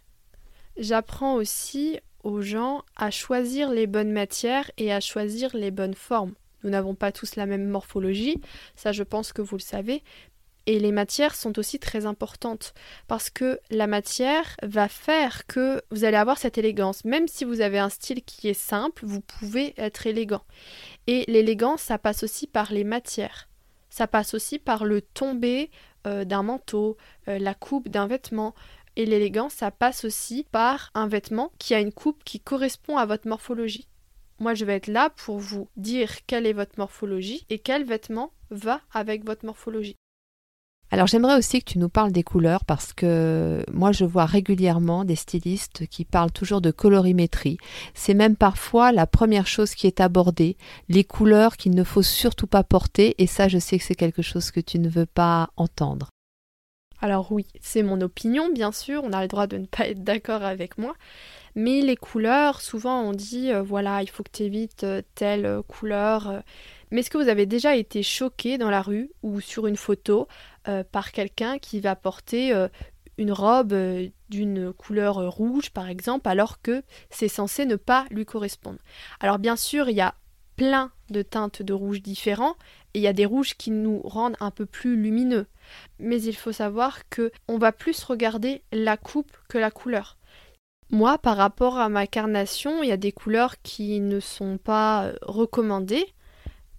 J'apprends 0.77 1.35
aussi 1.35 1.99
aux 2.23 2.41
gens 2.41 2.83
à 2.95 3.11
choisir 3.11 3.69
les 3.69 3.87
bonnes 3.87 4.11
matières 4.11 4.69
et 4.77 4.91
à 4.91 4.99
choisir 4.99 5.55
les 5.55 5.71
bonnes 5.71 5.93
formes. 5.93 6.33
Nous 6.63 6.71
n'avons 6.71 6.95
pas 6.95 7.11
tous 7.11 7.35
la 7.35 7.45
même 7.45 7.69
morphologie, 7.69 8.41
ça 8.75 8.91
je 8.91 9.03
pense 9.03 9.33
que 9.33 9.43
vous 9.43 9.57
le 9.57 9.61
savez, 9.61 10.03
et 10.67 10.79
les 10.79 10.91
matières 10.91 11.33
sont 11.33 11.57
aussi 11.57 11.79
très 11.79 12.05
importantes 12.05 12.73
parce 13.07 13.29
que 13.29 13.59
la 13.71 13.87
matière 13.87 14.57
va 14.61 14.89
faire 14.89 15.47
que 15.47 15.81
vous 15.91 16.03
allez 16.03 16.17
avoir 16.17 16.37
cette 16.37 16.57
élégance. 16.57 17.05
Même 17.05 17.29
si 17.29 17.45
vous 17.45 17.61
avez 17.61 17.79
un 17.79 17.89
style 17.89 18.21
qui 18.23 18.49
est 18.49 18.53
simple, 18.53 19.05
vous 19.05 19.21
pouvez 19.21 19.73
être 19.77 20.05
élégant. 20.05 20.43
Et 21.07 21.23
l'élégance, 21.29 21.81
ça 21.81 21.97
passe 21.97 22.21
aussi 22.23 22.47
par 22.47 22.73
les 22.73 22.83
matières. 22.83 23.47
Ça 23.89 24.07
passe 24.07 24.33
aussi 24.33 24.59
par 24.59 24.83
le 24.83 25.01
tombé 25.01 25.71
euh, 26.05 26.25
d'un 26.25 26.43
manteau, 26.43 26.97
euh, 27.29 27.39
la 27.39 27.53
coupe 27.53 27.87
d'un 27.87 28.07
vêtement. 28.07 28.53
Et 28.97 29.05
l'élégance, 29.05 29.53
ça 29.53 29.71
passe 29.71 30.03
aussi 30.03 30.45
par 30.51 30.91
un 30.95 31.07
vêtement 31.07 31.53
qui 31.59 31.75
a 31.75 31.79
une 31.79 31.93
coupe 31.93 32.25
qui 32.25 32.41
correspond 32.41 32.97
à 32.97 33.05
votre 33.05 33.27
morphologie. 33.29 33.87
Moi, 34.39 34.53
je 34.53 34.65
vais 34.65 34.75
être 34.75 34.87
là 34.87 35.11
pour 35.11 35.39
vous 35.39 35.69
dire 35.77 36.25
quelle 36.25 36.45
est 36.45 36.53
votre 36.53 36.77
morphologie 36.77 37.45
et 37.49 37.57
quel 37.57 37.85
vêtement 37.85 38.33
va 38.51 38.81
avec 38.91 39.25
votre 39.25 39.45
morphologie. 39.45 39.95
Alors 40.89 41.07
j'aimerais 41.07 41.37
aussi 41.37 41.59
que 41.59 41.69
tu 41.69 41.79
nous 41.79 41.89
parles 41.89 42.13
des 42.13 42.23
couleurs 42.23 42.63
parce 42.63 42.93
que 42.93 43.61
moi 43.73 43.91
je 43.91 44.05
vois 44.05 44.25
régulièrement 44.25 45.03
des 45.03 45.17
stylistes 45.17 45.85
qui 45.87 46.05
parlent 46.05 46.31
toujours 46.31 46.61
de 46.61 46.71
colorimétrie. 46.71 47.57
C'est 47.93 48.13
même 48.13 48.37
parfois 48.37 48.93
la 48.93 49.05
première 49.05 49.47
chose 49.47 49.75
qui 49.75 49.85
est 49.85 49.99
abordée, 49.99 50.55
les 50.87 51.03
couleurs 51.03 51.57
qu'il 51.57 51.75
ne 51.75 51.83
faut 51.83 52.03
surtout 52.03 52.47
pas 52.47 52.63
porter 52.63 53.15
et 53.21 53.27
ça 53.27 53.49
je 53.49 53.57
sais 53.57 53.77
que 53.77 53.83
c'est 53.83 53.95
quelque 53.95 54.21
chose 54.21 54.49
que 54.49 54.61
tu 54.61 54.79
ne 54.79 54.87
veux 54.87 55.05
pas 55.05 55.49
entendre. 55.57 56.09
Alors 56.99 57.31
oui, 57.31 57.45
c'est 57.61 57.83
mon 57.83 57.99
opinion 58.01 58.49
bien 58.49 58.71
sûr, 58.71 59.03
on 59.03 59.11
a 59.11 59.21
le 59.21 59.27
droit 59.27 59.45
de 59.45 59.57
ne 59.57 59.65
pas 59.65 59.87
être 59.87 60.03
d'accord 60.03 60.43
avec 60.43 60.77
moi, 60.77 60.95
mais 61.53 61.81
les 61.81 61.95
couleurs, 61.95 62.61
souvent 62.61 63.01
on 63.01 63.11
dit 63.11 63.51
euh, 63.51 63.61
voilà, 63.61 64.01
il 64.01 64.09
faut 64.09 64.23
que 64.23 64.31
tu 64.31 64.43
évites 64.43 64.83
euh, 64.83 65.01
telle 65.15 65.45
euh, 65.45 65.61
couleur. 65.61 66.41
mais 66.89 67.01
est-ce 67.01 67.11
que 67.11 67.19
vous 67.19 67.29
avez 67.29 67.45
déjà 67.45 67.75
été 67.75 68.01
choqué 68.01 68.57
dans 68.57 68.71
la 68.71 68.81
rue 68.81 69.11
ou 69.21 69.41
sur 69.41 69.67
une 69.67 69.75
photo 69.75 70.27
euh, 70.67 70.83
par 70.83 71.11
quelqu'un 71.11 71.59
qui 71.59 71.79
va 71.79 71.95
porter 71.95 72.53
euh, 72.53 72.67
une 73.17 73.31
robe 73.31 73.73
euh, 73.73 74.07
d'une 74.29 74.73
couleur 74.73 75.15
rouge, 75.31 75.69
par 75.69 75.87
exemple, 75.87 76.27
alors 76.27 76.61
que 76.61 76.83
c'est 77.09 77.29
censé 77.29 77.65
ne 77.65 77.77
pas 77.77 78.05
lui 78.11 78.25
correspondre. 78.25 78.79
Alors 79.19 79.39
bien 79.39 79.55
sûr, 79.55 79.89
il 79.89 79.95
y 79.95 80.01
a 80.01 80.15
plein 80.57 80.91
de 81.09 81.21
teintes 81.21 81.61
de 81.61 81.73
rouge 81.73 82.01
différents 82.01 82.55
et 82.93 82.99
il 82.99 83.01
y 83.01 83.07
a 83.07 83.13
des 83.13 83.25
rouges 83.25 83.55
qui 83.55 83.71
nous 83.71 84.01
rendent 84.01 84.35
un 84.41 84.51
peu 84.51 84.65
plus 84.65 84.97
lumineux. 84.97 85.45
Mais 85.99 86.21
il 86.21 86.35
faut 86.35 86.51
savoir 86.51 87.07
que 87.09 87.31
on 87.47 87.57
va 87.57 87.71
plus 87.71 88.03
regarder 88.03 88.61
la 88.73 88.97
coupe 88.97 89.37
que 89.47 89.57
la 89.57 89.71
couleur. 89.71 90.17
Moi, 90.89 91.17
par 91.17 91.37
rapport 91.37 91.77
à 91.77 91.89
ma 91.89 92.07
carnation, 92.07 92.83
il 92.83 92.89
y 92.89 92.93
a 92.93 92.97
des 92.97 93.11
couleurs 93.11 93.61
qui 93.61 93.99
ne 93.99 94.19
sont 94.19 94.57
pas 94.57 95.11
recommandées 95.21 96.13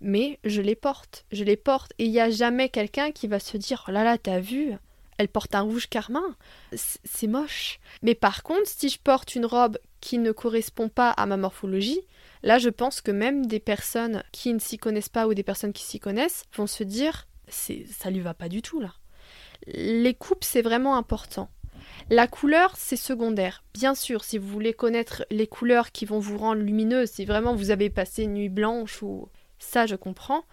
mais 0.00 0.38
je 0.44 0.62
les 0.62 0.76
porte, 0.76 1.24
je 1.32 1.44
les 1.44 1.56
porte, 1.56 1.92
et 1.98 2.04
il 2.04 2.10
n'y 2.10 2.20
a 2.20 2.30
jamais 2.30 2.68
quelqu'un 2.68 3.10
qui 3.10 3.26
va 3.26 3.38
se 3.40 3.56
dire 3.56 3.84
Oh 3.88 3.90
là 3.90 4.04
là, 4.04 4.18
t'as 4.18 4.40
vu 4.40 4.72
Elle 5.18 5.28
porte 5.28 5.54
un 5.54 5.62
rouge 5.62 5.88
carmin, 5.88 6.36
c'est 6.72 7.26
moche. 7.26 7.80
Mais 8.02 8.14
par 8.14 8.42
contre, 8.42 8.66
si 8.66 8.88
je 8.88 8.98
porte 8.98 9.34
une 9.34 9.46
robe 9.46 9.78
qui 10.00 10.18
ne 10.18 10.32
correspond 10.32 10.88
pas 10.88 11.10
à 11.10 11.26
ma 11.26 11.36
morphologie, 11.36 12.00
là 12.42 12.58
je 12.58 12.68
pense 12.68 13.00
que 13.00 13.10
même 13.10 13.46
des 13.46 13.60
personnes 13.60 14.22
qui 14.32 14.52
ne 14.52 14.58
s'y 14.58 14.78
connaissent 14.78 15.08
pas 15.08 15.26
ou 15.26 15.34
des 15.34 15.42
personnes 15.42 15.72
qui 15.72 15.84
s'y 15.84 15.98
connaissent 15.98 16.44
vont 16.54 16.66
se 16.66 16.84
dire 16.84 17.26
ça 17.50 18.10
lui 18.10 18.20
va 18.20 18.34
pas 18.34 18.48
du 18.48 18.62
tout 18.62 18.80
là. 18.80 18.94
Les 19.66 20.14
coupes, 20.14 20.44
c'est 20.44 20.62
vraiment 20.62 20.96
important. 20.96 21.50
La 22.10 22.26
couleur, 22.26 22.74
c'est 22.76 22.96
secondaire. 22.96 23.62
Bien 23.74 23.94
sûr, 23.94 24.24
si 24.24 24.38
vous 24.38 24.48
voulez 24.48 24.72
connaître 24.72 25.24
les 25.30 25.46
couleurs 25.46 25.92
qui 25.92 26.06
vont 26.06 26.18
vous 26.18 26.38
rendre 26.38 26.62
lumineuse, 26.62 27.10
si 27.10 27.24
vraiment 27.24 27.54
vous 27.54 27.70
avez 27.70 27.90
passé 27.90 28.22
une 28.22 28.34
nuit 28.34 28.48
blanche 28.48 29.02
ou 29.02 29.28
ça 29.58 29.86
je 29.86 29.96
comprends, 29.96 30.44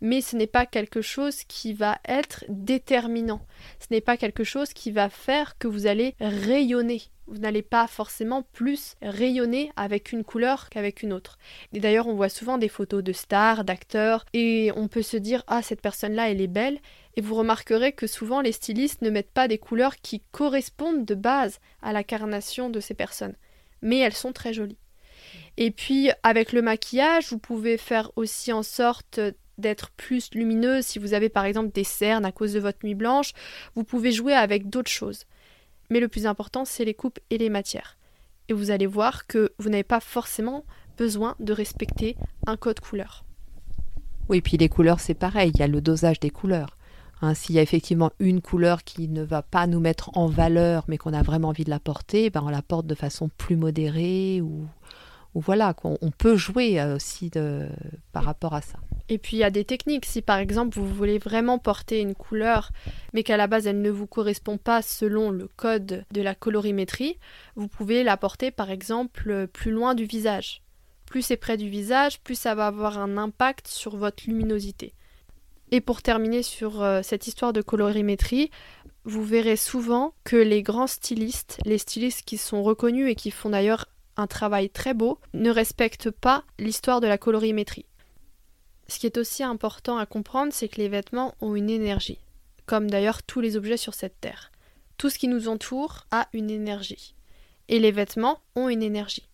mais 0.00 0.20
ce 0.20 0.36
n'est 0.36 0.46
pas 0.46 0.66
quelque 0.66 1.02
chose 1.02 1.44
qui 1.44 1.72
va 1.72 1.98
être 2.06 2.44
déterminant. 2.48 3.40
Ce 3.78 3.86
n'est 3.90 4.00
pas 4.00 4.16
quelque 4.16 4.44
chose 4.44 4.72
qui 4.72 4.90
va 4.90 5.08
faire 5.08 5.58
que 5.58 5.68
vous 5.68 5.86
allez 5.86 6.14
rayonner. 6.20 7.02
Vous 7.26 7.38
n'allez 7.38 7.62
pas 7.62 7.86
forcément 7.86 8.42
plus 8.42 8.96
rayonner 9.02 9.70
avec 9.76 10.10
une 10.10 10.24
couleur 10.24 10.68
qu'avec 10.68 11.02
une 11.02 11.12
autre. 11.12 11.38
Et 11.72 11.78
d'ailleurs, 11.78 12.08
on 12.08 12.14
voit 12.14 12.28
souvent 12.28 12.58
des 12.58 12.68
photos 12.68 13.04
de 13.04 13.12
stars, 13.12 13.64
d'acteurs, 13.64 14.24
et 14.32 14.72
on 14.74 14.88
peut 14.88 15.02
se 15.02 15.16
dire 15.16 15.44
Ah, 15.46 15.62
cette 15.62 15.80
personne-là, 15.80 16.28
elle 16.28 16.40
est 16.40 16.48
belle. 16.48 16.80
Et 17.16 17.20
vous 17.20 17.36
remarquerez 17.36 17.92
que 17.92 18.08
souvent 18.08 18.40
les 18.40 18.50
stylistes 18.50 19.02
ne 19.02 19.10
mettent 19.10 19.30
pas 19.30 19.46
des 19.46 19.58
couleurs 19.58 19.96
qui 19.96 20.22
correspondent 20.32 21.04
de 21.04 21.14
base 21.14 21.60
à 21.82 21.92
la 21.92 22.02
carnation 22.02 22.68
de 22.68 22.80
ces 22.80 22.94
personnes. 22.94 23.36
Mais 23.80 23.98
elles 23.98 24.12
sont 24.12 24.32
très 24.32 24.52
jolies. 24.52 24.78
Et 25.56 25.70
puis 25.70 26.10
avec 26.22 26.52
le 26.52 26.62
maquillage, 26.62 27.30
vous 27.30 27.38
pouvez 27.38 27.76
faire 27.76 28.10
aussi 28.16 28.52
en 28.52 28.62
sorte 28.62 29.20
d'être 29.58 29.90
plus 29.90 30.30
lumineuse. 30.34 30.86
Si 30.86 30.98
vous 30.98 31.14
avez 31.14 31.28
par 31.28 31.44
exemple 31.44 31.72
des 31.72 31.84
cernes 31.84 32.24
à 32.24 32.32
cause 32.32 32.52
de 32.52 32.60
votre 32.60 32.78
nuit 32.84 32.94
blanche, 32.94 33.32
vous 33.74 33.84
pouvez 33.84 34.12
jouer 34.12 34.32
avec 34.32 34.70
d'autres 34.70 34.90
choses. 34.90 35.26
Mais 35.90 36.00
le 36.00 36.08
plus 36.08 36.26
important, 36.26 36.64
c'est 36.64 36.84
les 36.84 36.94
coupes 36.94 37.18
et 37.30 37.38
les 37.38 37.50
matières. 37.50 37.98
Et 38.48 38.52
vous 38.52 38.70
allez 38.70 38.86
voir 38.86 39.26
que 39.26 39.52
vous 39.58 39.68
n'avez 39.68 39.84
pas 39.84 40.00
forcément 40.00 40.64
besoin 40.96 41.36
de 41.40 41.52
respecter 41.52 42.16
un 42.46 42.56
code 42.56 42.80
couleur. 42.80 43.24
Oui, 44.28 44.40
puis 44.40 44.56
les 44.56 44.68
couleurs, 44.68 45.00
c'est 45.00 45.14
pareil, 45.14 45.50
il 45.54 45.60
y 45.60 45.62
a 45.62 45.66
le 45.66 45.80
dosage 45.80 46.20
des 46.20 46.30
couleurs. 46.30 46.76
Hein, 47.22 47.34
S'il 47.34 47.56
y 47.56 47.58
a 47.58 47.62
effectivement 47.62 48.12
une 48.18 48.40
couleur 48.40 48.84
qui 48.84 49.08
ne 49.08 49.22
va 49.22 49.42
pas 49.42 49.66
nous 49.66 49.80
mettre 49.80 50.16
en 50.16 50.26
valeur, 50.26 50.84
mais 50.88 50.98
qu'on 50.98 51.12
a 51.12 51.22
vraiment 51.22 51.48
envie 51.48 51.64
de 51.64 51.70
la 51.70 51.80
porter, 51.80 52.30
ben 52.30 52.42
on 52.44 52.48
la 52.48 52.62
porte 52.62 52.86
de 52.86 52.94
façon 52.94 53.28
plus 53.36 53.56
modérée 53.56 54.40
ou, 54.40 54.66
voilà, 55.34 55.74
qu'on 55.74 55.98
peut 56.16 56.36
jouer 56.36 56.80
euh, 56.80 56.96
aussi 56.96 57.30
de, 57.30 57.68
par 58.12 58.24
rapport 58.24 58.54
à 58.54 58.62
ça. 58.62 58.78
Et 59.08 59.18
puis 59.18 59.36
il 59.36 59.40
y 59.40 59.44
a 59.44 59.50
des 59.50 59.64
techniques. 59.64 60.06
Si 60.06 60.22
par 60.22 60.38
exemple 60.38 60.78
vous 60.78 60.86
voulez 60.86 61.18
vraiment 61.18 61.58
porter 61.58 62.00
une 62.00 62.14
couleur, 62.14 62.70
mais 63.12 63.22
qu'à 63.22 63.36
la 63.36 63.46
base 63.46 63.66
elle 63.66 63.80
ne 63.80 63.90
vous 63.90 64.06
correspond 64.06 64.56
pas 64.56 64.82
selon 64.82 65.30
le 65.30 65.48
code 65.48 66.04
de 66.10 66.22
la 66.22 66.34
colorimétrie, 66.34 67.18
vous 67.56 67.68
pouvez 67.68 68.02
la 68.02 68.16
porter 68.16 68.50
par 68.50 68.70
exemple 68.70 69.46
plus 69.48 69.70
loin 69.70 69.94
du 69.94 70.04
visage. 70.04 70.62
Plus 71.06 71.22
c'est 71.22 71.36
près 71.36 71.56
du 71.56 71.68
visage, 71.68 72.20
plus 72.20 72.38
ça 72.38 72.54
va 72.54 72.68
avoir 72.68 72.98
un 72.98 73.16
impact 73.16 73.66
sur 73.66 73.96
votre 73.96 74.22
luminosité. 74.26 74.94
Et 75.72 75.80
pour 75.80 76.02
terminer 76.02 76.42
sur 76.42 76.82
euh, 76.82 77.00
cette 77.02 77.28
histoire 77.28 77.52
de 77.52 77.62
colorimétrie, 77.62 78.50
vous 79.04 79.24
verrez 79.24 79.56
souvent 79.56 80.14
que 80.24 80.36
les 80.36 80.62
grands 80.62 80.88
stylistes, 80.88 81.58
les 81.64 81.78
stylistes 81.78 82.22
qui 82.22 82.36
sont 82.36 82.62
reconnus 82.62 83.10
et 83.10 83.14
qui 83.14 83.30
font 83.30 83.50
d'ailleurs 83.50 83.86
travail 84.26 84.70
très 84.70 84.94
beau, 84.94 85.18
ne 85.34 85.50
respecte 85.50 86.10
pas 86.10 86.44
l'histoire 86.58 87.00
de 87.00 87.06
la 87.06 87.18
colorimétrie. 87.18 87.86
Ce 88.88 88.98
qui 88.98 89.06
est 89.06 89.18
aussi 89.18 89.44
important 89.44 89.98
à 89.98 90.06
comprendre, 90.06 90.52
c'est 90.52 90.68
que 90.68 90.80
les 90.80 90.88
vêtements 90.88 91.34
ont 91.40 91.54
une 91.54 91.70
énergie, 91.70 92.18
comme 92.66 92.90
d'ailleurs 92.90 93.22
tous 93.22 93.40
les 93.40 93.56
objets 93.56 93.76
sur 93.76 93.94
cette 93.94 94.20
terre. 94.20 94.50
Tout 94.96 95.10
ce 95.10 95.18
qui 95.18 95.28
nous 95.28 95.48
entoure 95.48 96.06
a 96.10 96.28
une 96.32 96.50
énergie. 96.50 97.14
Et 97.68 97.78
les 97.78 97.92
vêtements 97.92 98.40
ont 98.56 98.68
une 98.68 98.82
énergie. 98.82 99.28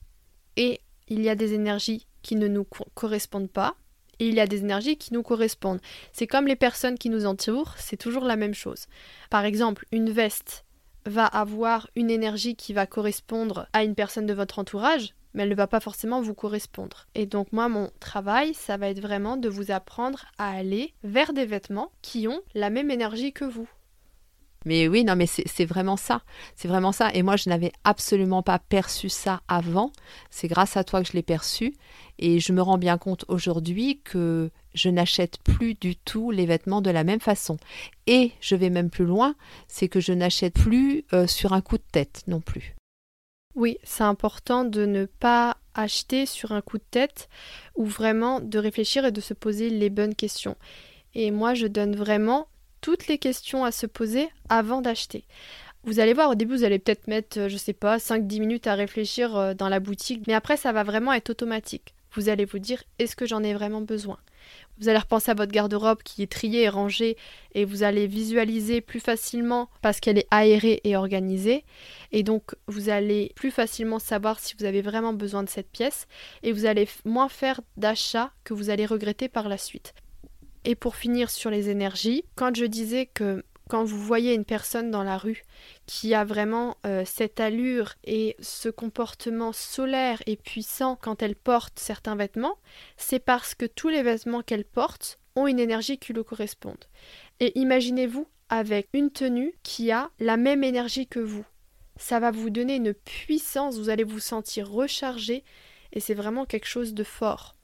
Et 0.57 0.81
il 1.09 1.23
y 1.23 1.31
a 1.31 1.35
des 1.35 1.55
énergies 1.55 2.07
qui 2.21 2.37
ne 2.37 2.49
nous 2.49 2.67
correspondent 2.95 3.51
pas, 3.51 3.77
et 4.19 4.29
il 4.29 4.35
y 4.35 4.41
a 4.41 4.47
des 4.47 4.61
énergies 4.61 4.99
qui 4.99 5.15
nous 5.15 5.23
correspondent. 5.23 5.81
C'est 6.13 6.27
comme 6.27 6.47
les 6.47 6.57
personnes 6.57 6.99
qui 6.99 7.09
nous 7.09 7.25
entourent, 7.25 7.75
c'est 7.79 7.97
toujours 7.97 8.25
la 8.25 8.37
même 8.37 8.55
chose. 8.55 8.87
Par 9.31 9.45
exemple, 9.45 9.87
une 9.91 10.11
veste 10.11 10.66
va 11.07 11.25
avoir 11.25 11.89
une 11.97 12.11
énergie 12.11 12.57
qui 12.57 12.73
va 12.73 12.87
correspondre 12.87 13.69
à 13.73 13.85
une 13.85 13.95
personne 13.95 14.27
de 14.27 14.35
votre 14.35 14.59
entourage, 14.59 15.15
mais 15.35 15.45
elle 15.45 15.51
ne 15.51 15.55
va 15.55 15.67
pas 15.67 15.81
forcément 15.81 16.21
vous 16.21 16.35
correspondre. 16.35 17.07
Et 17.15 17.27
donc 17.27 17.53
moi, 17.53 17.69
mon 17.69 17.91
travail, 18.01 18.55
ça 18.55 18.77
va 18.77 18.89
être 18.89 19.01
vraiment 19.01 19.37
de 19.37 19.49
vous 19.49 19.71
apprendre 19.71 20.27
à 20.39 20.51
aller 20.51 20.93
vers 21.05 21.33
des 21.33 21.47
vêtements 21.47 21.93
qui 22.03 22.27
ont 22.27 22.41
la 22.55 22.71
même 22.71 22.91
énergie 22.91 23.33
que 23.33 23.45
vous. 23.45 23.69
Mais 24.67 24.89
oui, 24.89 25.05
non, 25.05 25.15
mais 25.15 25.27
c'est 25.27 25.65
vraiment 25.65 25.97
ça. 25.97 26.23
C'est 26.57 26.67
vraiment 26.67 26.91
ça. 26.91 27.11
Et 27.15 27.23
moi, 27.23 27.37
je 27.37 27.49
n'avais 27.49 27.73
absolument 27.85 28.43
pas 28.43 28.59
perçu 28.59 29.09
ça 29.09 29.41
avant. 29.47 29.93
C'est 30.29 30.49
grâce 30.49 30.77
à 30.77 30.83
toi 30.83 31.01
que 31.03 31.09
je 31.09 31.13
l'ai 31.13 31.23
perçu. 31.23 31.73
Et 32.19 32.41
je 32.41 32.53
me 32.53 32.61
rends 32.61 32.77
bien 32.77 32.99
compte 32.99 33.25
aujourd'hui 33.29 34.01
que 34.03 34.51
je 34.75 34.89
n'achète 34.89 35.39
plus 35.39 35.75
du 35.75 35.95
tout 35.95 36.33
les 36.33 36.47
vêtements 36.47 36.81
de 36.81 36.91
la 36.91 37.05
même 37.05 37.21
façon. 37.21 37.59
Et 38.09 38.33
je 38.41 38.57
vais 38.57 38.71
même 38.71 38.91
plus 38.91 39.05
loin, 39.05 39.37
c'est 39.69 39.89
que 39.89 40.01
je 40.01 40.13
n'achète 40.13 40.55
plus 40.55 41.05
euh, 41.13 41.29
sur 41.29 41.53
un 41.53 41.61
coup 41.61 41.79
de 41.79 41.85
tête 41.93 42.25
non 42.27 42.41
plus. 42.41 42.75
Oui, 43.55 43.79
c'est 43.85 44.05
important 44.05 44.65
de 44.65 44.85
ne 44.85 45.07
pas 45.07 45.59
acheter 45.75 46.27
sur 46.27 46.51
un 46.51 46.61
coup 46.61 46.79
de 46.79 46.85
tête 46.91 47.29
ou 47.77 47.85
vraiment 47.85 48.41
de 48.41 48.59
réfléchir 48.59 49.05
et 49.05 49.13
de 49.13 49.21
se 49.21 49.33
poser 49.33 49.71
les 49.71 49.91
bonnes 49.91 50.17
questions. 50.17 50.57
Et 51.15 51.31
moi, 51.31 51.55
je 51.55 51.69
donne 51.69 51.95
vraiment 51.95 52.49
toutes 52.87 53.09
les 53.09 53.19
questions 53.19 53.65
à 53.65 53.73
se 53.73 53.85
poser 53.85 54.29
avant 54.49 54.81
d'acheter. 54.81 55.25
Vous 55.83 55.99
allez 55.99 56.13
voir, 56.13 56.31
au 56.31 56.35
début, 56.37 56.55
vous 56.55 56.63
allez 56.63 56.79
peut-être 56.79 57.09
mettre, 57.09 57.37
euh, 57.41 57.49
je 57.49 57.57
sais 57.57 57.73
pas, 57.73 57.97
5-10 57.97 58.39
minutes 58.39 58.69
à 58.69 58.77
réfléchir 58.77 59.35
euh, 59.35 59.55
dans 59.55 59.69
la 59.69 59.81
boutique, 59.81 60.23
mais 60.29 60.35
après, 60.35 60.57
ça 60.57 60.71
va 60.71 60.85
vraiment 60.85 61.13
être 61.13 61.31
automatique. 61.31 61.97
Vous 62.13 62.29
allez 62.29 62.45
vous 62.45 62.61
dire, 62.61 62.85
est-ce 63.01 63.17
que 63.17 63.27
j'en 63.27 63.43
ai 63.43 63.55
vraiment 63.55 63.81
besoin? 63.81 64.19
Vous 64.79 64.89
allez 64.89 65.01
repenser 65.01 65.33
à 65.33 65.35
votre 65.35 65.51
garde-robe 65.51 66.05
qui 66.05 66.23
est 66.23 66.31
triée 66.31 66.63
et 66.63 66.69
rangée, 66.69 67.17
et 67.57 67.65
vous 67.65 67.83
allez 67.83 68.07
visualiser 68.07 68.81
plus 68.81 69.01
facilement 69.01 69.69
parce 69.83 69.99
qu'elle 69.99 70.19
est 70.19 70.29
aérée 70.31 70.81
et 70.85 70.95
organisée. 70.95 71.65
Et 72.13 72.23
donc, 72.23 72.55
vous 72.69 72.89
allez 72.89 73.33
plus 73.35 73.51
facilement 73.51 73.99
savoir 73.99 74.39
si 74.39 74.55
vous 74.57 74.65
avez 74.65 74.81
vraiment 74.81 75.13
besoin 75.13 75.43
de 75.43 75.49
cette 75.49 75.73
pièce, 75.73 76.07
et 76.45 76.53
vous 76.53 76.67
allez 76.67 76.87
moins 77.05 77.29
faire 77.29 77.63
d'achats 77.77 78.31
que 78.45 78.55
vous 78.55 78.71
allez 78.71 78.87
regretter 78.87 79.29
par 79.29 79.49
la 79.49 79.59
suite. 79.59 79.93
Et 80.67 80.75
pour 80.75 80.97
finir 80.97 81.31
sur 81.31 81.49
les 81.49 81.71
énergies, 81.71 82.25
quand 82.35 82.55
je 82.55 82.65
disais 82.65 83.07
que 83.07 83.45
quand 83.69 83.85
vous 83.85 84.01
voyez 84.01 84.35
une 84.35 84.45
personne 84.45 84.91
dans 84.91 85.05
la 85.05 85.17
rue 85.17 85.45
qui 85.87 86.13
a 86.13 86.25
vraiment 86.25 86.77
euh, 86.85 87.05
cette 87.05 87.39
allure 87.39 87.95
et 88.05 88.37
ce 88.41 88.69
comportement 88.69 89.53
solaire 89.53 90.21
et 90.27 90.37
puissant 90.37 90.97
quand 91.01 91.23
elle 91.23 91.37
porte 91.37 91.79
certains 91.79 92.17
vêtements, 92.17 92.59
c'est 92.97 93.21
parce 93.21 93.55
que 93.55 93.65
tous 93.65 93.89
les 93.89 94.03
vêtements 94.03 94.43
qu'elle 94.43 94.65
porte 94.65 95.19
ont 95.37 95.47
une 95.47 95.61
énergie 95.61 95.99
qui 95.99 96.13
lui 96.13 96.25
corresponde. 96.25 96.85
Et 97.39 97.57
imaginez-vous 97.59 98.27
avec 98.49 98.89
une 98.93 99.11
tenue 99.11 99.55
qui 99.63 99.93
a 99.93 100.11
la 100.19 100.37
même 100.37 100.65
énergie 100.65 101.07
que 101.07 101.21
vous. 101.21 101.45
Ça 101.97 102.19
va 102.19 102.33
vous 102.33 102.51
donner 102.51 102.77
une 102.77 102.93
puissance, 102.93 103.79
vous 103.79 103.89
allez 103.89 104.05
vous 104.05 104.21
sentir 104.21 104.69
rechargé 104.69 105.45
et 105.93 106.01
c'est 106.01 106.15
vraiment 106.15 106.45
quelque 106.45 106.67
chose 106.67 106.93
de 106.93 107.05
fort. 107.05 107.55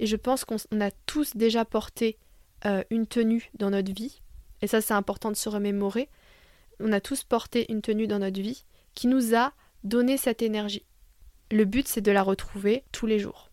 Et 0.00 0.06
je 0.06 0.16
pense 0.16 0.44
qu'on 0.44 0.56
a 0.80 0.90
tous 1.06 1.36
déjà 1.36 1.64
porté 1.64 2.18
euh, 2.64 2.82
une 2.90 3.06
tenue 3.06 3.50
dans 3.54 3.70
notre 3.70 3.92
vie. 3.92 4.20
et 4.62 4.66
ça 4.66 4.80
c'est 4.80 4.94
important 4.94 5.30
de 5.30 5.36
se 5.36 5.48
remémorer, 5.48 6.08
on 6.80 6.92
a 6.92 7.00
tous 7.00 7.24
porté 7.24 7.70
une 7.70 7.82
tenue 7.82 8.06
dans 8.06 8.18
notre 8.18 8.40
vie 8.40 8.64
qui 8.94 9.06
nous 9.06 9.34
a 9.34 9.52
donné 9.84 10.16
cette 10.16 10.42
énergie. 10.42 10.84
Le 11.50 11.64
but 11.64 11.86
c'est 11.88 12.00
de 12.00 12.12
la 12.12 12.22
retrouver 12.22 12.84
tous 12.92 13.06
les 13.06 13.18
jours. 13.18 13.47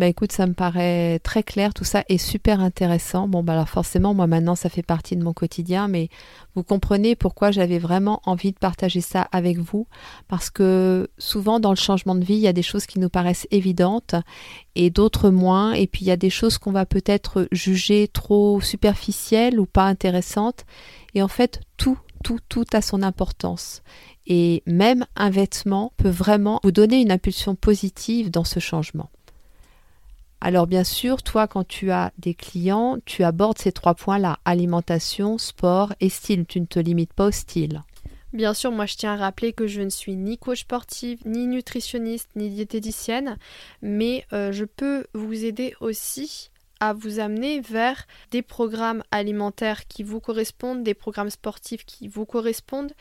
Bah 0.00 0.06
écoute, 0.06 0.32
ça 0.32 0.46
me 0.46 0.54
paraît 0.54 1.18
très 1.18 1.42
clair, 1.42 1.74
tout 1.74 1.84
ça 1.84 2.04
est 2.08 2.16
super 2.16 2.60
intéressant. 2.60 3.28
Bon, 3.28 3.42
bah 3.42 3.52
alors 3.52 3.68
forcément, 3.68 4.14
moi 4.14 4.26
maintenant, 4.26 4.54
ça 4.54 4.70
fait 4.70 4.82
partie 4.82 5.14
de 5.14 5.22
mon 5.22 5.34
quotidien, 5.34 5.88
mais 5.88 6.08
vous 6.54 6.62
comprenez 6.62 7.16
pourquoi 7.16 7.50
j'avais 7.50 7.78
vraiment 7.78 8.22
envie 8.24 8.52
de 8.52 8.56
partager 8.56 9.02
ça 9.02 9.28
avec 9.30 9.58
vous, 9.58 9.86
parce 10.26 10.48
que 10.48 11.10
souvent 11.18 11.60
dans 11.60 11.68
le 11.68 11.76
changement 11.76 12.14
de 12.14 12.24
vie, 12.24 12.36
il 12.36 12.40
y 12.40 12.48
a 12.48 12.54
des 12.54 12.62
choses 12.62 12.86
qui 12.86 12.98
nous 12.98 13.10
paraissent 13.10 13.46
évidentes 13.50 14.14
et 14.74 14.88
d'autres 14.88 15.28
moins, 15.28 15.74
et 15.74 15.86
puis 15.86 16.06
il 16.06 16.08
y 16.08 16.12
a 16.12 16.16
des 16.16 16.30
choses 16.30 16.56
qu'on 16.56 16.72
va 16.72 16.86
peut-être 16.86 17.46
juger 17.52 18.08
trop 18.08 18.62
superficielles 18.62 19.60
ou 19.60 19.66
pas 19.66 19.84
intéressantes, 19.84 20.64
et 21.12 21.20
en 21.20 21.28
fait, 21.28 21.60
tout, 21.76 21.98
tout, 22.24 22.38
tout 22.48 22.64
a 22.72 22.80
son 22.80 23.02
importance. 23.02 23.82
Et 24.26 24.62
même 24.64 25.04
un 25.14 25.28
vêtement 25.28 25.92
peut 25.98 26.08
vraiment 26.08 26.58
vous 26.62 26.72
donner 26.72 27.02
une 27.02 27.12
impulsion 27.12 27.54
positive 27.54 28.30
dans 28.30 28.44
ce 28.44 28.60
changement. 28.60 29.10
Alors 30.42 30.66
bien 30.66 30.84
sûr, 30.84 31.22
toi, 31.22 31.46
quand 31.46 31.66
tu 31.66 31.90
as 31.90 32.12
des 32.18 32.34
clients, 32.34 32.96
tu 33.04 33.24
abordes 33.24 33.58
ces 33.58 33.72
trois 33.72 33.94
points-là, 33.94 34.38
alimentation, 34.46 35.36
sport 35.36 35.92
et 36.00 36.08
style. 36.08 36.46
Tu 36.46 36.60
ne 36.60 36.66
te 36.66 36.78
limites 36.78 37.12
pas 37.12 37.26
au 37.26 37.30
style. 37.30 37.82
Bien 38.32 38.54
sûr, 38.54 38.70
moi 38.70 38.86
je 38.86 38.96
tiens 38.96 39.14
à 39.14 39.16
rappeler 39.16 39.52
que 39.52 39.66
je 39.66 39.82
ne 39.82 39.90
suis 39.90 40.16
ni 40.16 40.38
coach 40.38 40.60
sportive, 40.60 41.20
ni 41.26 41.46
nutritionniste, 41.46 42.30
ni 42.36 42.48
diététicienne, 42.48 43.36
mais 43.82 44.24
euh, 44.32 44.52
je 44.52 44.64
peux 44.64 45.04
vous 45.14 45.44
aider 45.44 45.74
aussi 45.80 46.50
à 46.78 46.92
vous 46.92 47.18
amener 47.18 47.60
vers 47.60 48.06
des 48.30 48.42
programmes 48.42 49.02
alimentaires 49.10 49.88
qui 49.88 50.04
vous 50.04 50.20
correspondent, 50.20 50.84
des 50.84 50.94
programmes 50.94 51.28
sportifs 51.28 51.84
qui 51.84 52.06
vous 52.06 52.24
correspondent, 52.24 52.92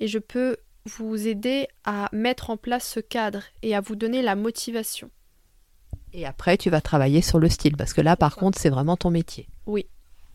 et 0.00 0.06
je 0.06 0.18
peux 0.18 0.58
vous 0.84 1.26
aider 1.26 1.66
à 1.84 2.10
mettre 2.12 2.50
en 2.50 2.58
place 2.58 2.86
ce 2.86 3.00
cadre 3.00 3.42
et 3.62 3.74
à 3.74 3.80
vous 3.80 3.96
donner 3.96 4.20
la 4.20 4.36
motivation. 4.36 5.10
Et 6.16 6.24
après, 6.24 6.56
tu 6.56 6.70
vas 6.70 6.80
travailler 6.80 7.20
sur 7.20 7.40
le 7.40 7.48
style, 7.48 7.76
parce 7.76 7.92
que 7.92 8.00
là, 8.00 8.16
par 8.16 8.36
contre, 8.36 8.56
c'est 8.58 8.70
vraiment 8.70 8.96
ton 8.96 9.10
métier. 9.10 9.48
Oui. 9.66 9.86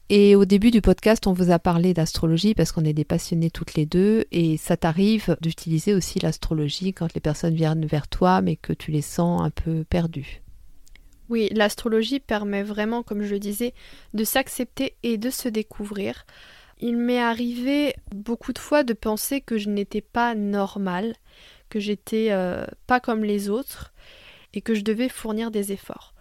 Et 0.09 0.35
au 0.35 0.43
début 0.43 0.71
du 0.71 0.81
podcast, 0.81 1.25
on 1.25 1.33
vous 1.33 1.51
a 1.51 1.59
parlé 1.59 1.93
d'astrologie 1.93 2.53
parce 2.53 2.71
qu'on 2.71 2.83
est 2.83 2.93
des 2.93 3.05
passionnés 3.05 3.51
toutes 3.51 3.75
les 3.75 3.85
deux 3.85 4.25
et 4.31 4.57
ça 4.57 4.75
t'arrive 4.75 5.37
d'utiliser 5.39 5.93
aussi 5.93 6.19
l'astrologie 6.19 6.93
quand 6.93 7.13
les 7.13 7.21
personnes 7.21 7.53
viennent 7.53 7.85
vers 7.85 8.07
toi 8.07 8.41
mais 8.41 8.55
que 8.55 8.73
tu 8.73 8.89
les 8.89 9.03
sens 9.03 9.43
un 9.43 9.51
peu 9.51 9.83
perdus. 9.83 10.41
Oui, 11.29 11.47
l'astrologie 11.51 12.19
permet 12.19 12.63
vraiment, 12.63 13.03
comme 13.03 13.21
je 13.21 13.35
le 13.35 13.39
disais, 13.39 13.75
de 14.15 14.23
s'accepter 14.23 14.95
et 15.03 15.19
de 15.19 15.29
se 15.29 15.47
découvrir. 15.47 16.25
Il 16.79 16.97
m'est 16.97 17.21
arrivé 17.21 17.93
beaucoup 18.11 18.51
de 18.51 18.57
fois 18.57 18.81
de 18.83 18.93
penser 18.93 19.41
que 19.41 19.59
je 19.59 19.69
n'étais 19.69 20.01
pas 20.01 20.33
normale, 20.33 21.13
que 21.69 21.79
j'étais 21.79 22.29
euh, 22.31 22.65
pas 22.87 22.99
comme 22.99 23.23
les 23.23 23.47
autres 23.47 23.93
et 24.53 24.61
que 24.61 24.73
je 24.73 24.81
devais 24.81 25.09
fournir 25.09 25.51
des 25.51 25.71
efforts. 25.71 26.13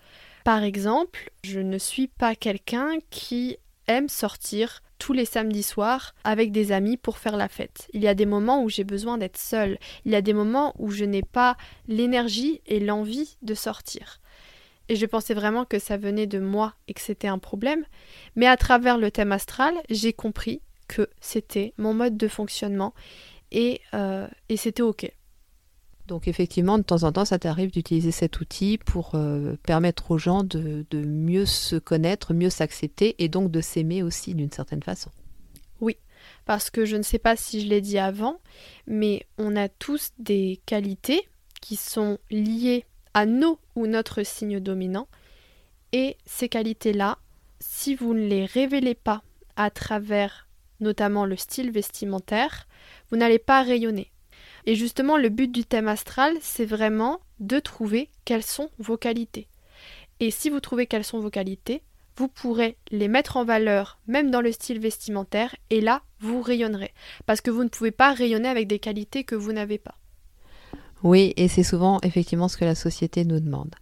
Par 0.44 0.62
exemple, 0.62 1.30
je 1.44 1.60
ne 1.60 1.78
suis 1.78 2.08
pas 2.08 2.34
quelqu'un 2.34 2.98
qui 3.10 3.58
aime 3.86 4.08
sortir 4.08 4.82
tous 4.98 5.12
les 5.12 5.24
samedis 5.24 5.62
soirs 5.62 6.14
avec 6.24 6.52
des 6.52 6.72
amis 6.72 6.96
pour 6.96 7.18
faire 7.18 7.36
la 7.36 7.48
fête. 7.48 7.88
Il 7.92 8.02
y 8.02 8.08
a 8.08 8.14
des 8.14 8.26
moments 8.26 8.62
où 8.62 8.68
j'ai 8.68 8.84
besoin 8.84 9.18
d'être 9.18 9.36
seule. 9.36 9.78
Il 10.04 10.12
y 10.12 10.16
a 10.16 10.22
des 10.22 10.32
moments 10.32 10.74
où 10.78 10.90
je 10.90 11.04
n'ai 11.04 11.22
pas 11.22 11.56
l'énergie 11.86 12.60
et 12.66 12.80
l'envie 12.80 13.36
de 13.42 13.54
sortir. 13.54 14.20
Et 14.88 14.96
je 14.96 15.06
pensais 15.06 15.34
vraiment 15.34 15.64
que 15.64 15.78
ça 15.78 15.96
venait 15.96 16.26
de 16.26 16.38
moi 16.38 16.74
et 16.88 16.94
que 16.94 17.00
c'était 17.00 17.28
un 17.28 17.38
problème. 17.38 17.84
Mais 18.36 18.46
à 18.46 18.56
travers 18.56 18.98
le 18.98 19.10
thème 19.10 19.32
astral, 19.32 19.74
j'ai 19.90 20.12
compris 20.12 20.62
que 20.88 21.08
c'était 21.20 21.74
mon 21.76 21.92
mode 21.92 22.16
de 22.16 22.28
fonctionnement 22.28 22.94
et, 23.52 23.80
euh, 23.94 24.26
et 24.48 24.56
c'était 24.56 24.82
OK. 24.82 25.10
Donc 26.08 26.26
effectivement, 26.26 26.78
de 26.78 26.82
temps 26.82 27.02
en 27.02 27.12
temps, 27.12 27.26
ça 27.26 27.38
t'arrive 27.38 27.70
d'utiliser 27.70 28.12
cet 28.12 28.40
outil 28.40 28.78
pour 28.78 29.10
euh, 29.14 29.56
permettre 29.62 30.10
aux 30.10 30.16
gens 30.16 30.42
de, 30.42 30.86
mieux 30.94 31.44
se 31.44 31.76
connaître, 31.76 32.32
mieux 32.32 32.48
s'accepter 32.48 33.14
et 33.22 33.28
donc 33.28 33.50
de 33.50 33.60
s'aimer 33.60 34.02
aussi 34.02 34.34
d'une 34.34 34.50
certaine 34.50 34.82
façon. 34.82 35.10
Oui, 35.82 35.98
parce 36.46 36.70
que 36.70 36.86
je 36.86 36.96
ne 36.96 37.02
sais 37.02 37.18
pas 37.18 37.36
si 37.36 37.60
je 37.60 37.68
l'ai 37.68 37.82
dit 37.82 37.98
avant, 37.98 38.40
mais 38.86 39.26
on 39.36 39.54
a 39.54 39.68
tous 39.68 40.12
des 40.18 40.62
qualités 40.64 41.28
qui 41.60 41.76
sont 41.76 42.16
liées 42.30 42.86
à 43.12 43.26
nos 43.26 43.58
ou 43.76 43.86
notre 43.86 44.22
signe 44.22 44.60
dominant. 44.60 45.08
Et 45.92 46.16
ces 46.24 46.48
qualités-là, 46.48 47.18
si 47.60 47.94
vous 47.94 48.14
ne 48.14 48.26
les 48.26 48.46
révélez 48.46 48.94
pas 48.94 49.22
à 49.56 49.68
travers 49.68 50.48
notamment 50.80 51.26
le 51.26 51.36
style 51.36 51.70
vestimentaire, 51.70 52.66
vous 53.10 53.18
n'allez 53.18 53.38
pas 53.38 53.62
rayonner. 53.62 54.10
Et 54.68 54.74
justement, 54.74 55.16
le 55.16 55.30
but 55.30 55.50
du 55.50 55.64
thème 55.64 55.88
astral, 55.88 56.34
c'est 56.42 56.66
vraiment 56.66 57.20
de 57.40 57.58
trouver 57.58 58.10
quelles 58.26 58.42
sont 58.42 58.68
vos 58.78 58.98
qualités. 58.98 59.46
Et 60.20 60.30
si 60.30 60.50
vous 60.50 60.60
trouvez 60.60 60.86
quelles 60.86 61.04
sont 61.04 61.20
vos 61.20 61.30
qualités, 61.30 61.80
vous 62.18 62.28
pourrez 62.28 62.76
les 62.90 63.08
mettre 63.08 63.38
en 63.38 63.46
valeur 63.46 63.98
même 64.08 64.30
dans 64.30 64.42
le 64.42 64.52
style 64.52 64.78
vestimentaire 64.78 65.56
et 65.70 65.80
là, 65.80 66.02
vous 66.20 66.42
rayonnerez. 66.42 66.92
Parce 67.24 67.40
que 67.40 67.50
vous 67.50 67.64
ne 67.64 67.70
pouvez 67.70 67.92
pas 67.92 68.12
rayonner 68.12 68.50
avec 68.50 68.66
des 68.66 68.78
qualités 68.78 69.24
que 69.24 69.34
vous 69.34 69.54
n'avez 69.54 69.78
pas. 69.78 69.94
Oui, 71.02 71.32
et 71.38 71.48
c'est 71.48 71.62
souvent 71.62 71.98
effectivement 72.02 72.48
ce 72.48 72.58
que 72.58 72.66
la 72.66 72.74
société 72.74 73.24
nous 73.24 73.40
demande. 73.40 73.74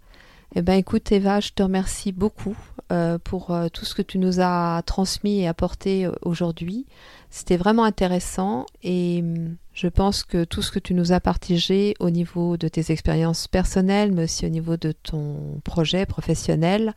Eh 0.55 0.63
bien 0.63 0.75
écoute 0.75 1.11
Eva, 1.13 1.41
je 1.41 1.51
te 1.51 1.63
remercie 1.63 2.13
beaucoup 2.13 2.57
euh, 2.93 3.19
pour 3.19 3.51
euh, 3.51 3.69
tout 3.69 3.85
ce 3.85 3.95
que 3.95 4.03
tu 4.03 4.19
nous 4.19 4.41
as 4.41 4.83
transmis 4.87 5.41
et 5.41 5.49
apporté 5.49 6.07
euh, 6.07 6.13
aujourd'hui. 6.23 6.87
C'était 7.31 7.57
vraiment 7.57 7.85
intéressant 7.85 8.65
et 8.83 9.21
hum, 9.23 9.57
je 9.75 9.89
pense 9.89 10.23
que 10.23 10.45
tout 10.45 10.63
ce 10.63 10.71
que 10.71 10.79
tu 10.79 10.95
nous 10.95 11.13
as 11.13 11.21
partagé 11.21 11.95
au 11.99 12.11
niveau 12.11 12.57
de 12.57 12.69
tes 12.69 12.93
expériences 12.93 13.49
personnelles, 13.49 14.13
mais 14.13 14.25
aussi 14.25 14.47
au 14.47 14.49
niveau 14.49 14.77
de 14.77 14.93
ton 14.93 15.61
projet 15.65 16.07
professionnel, 16.07 16.95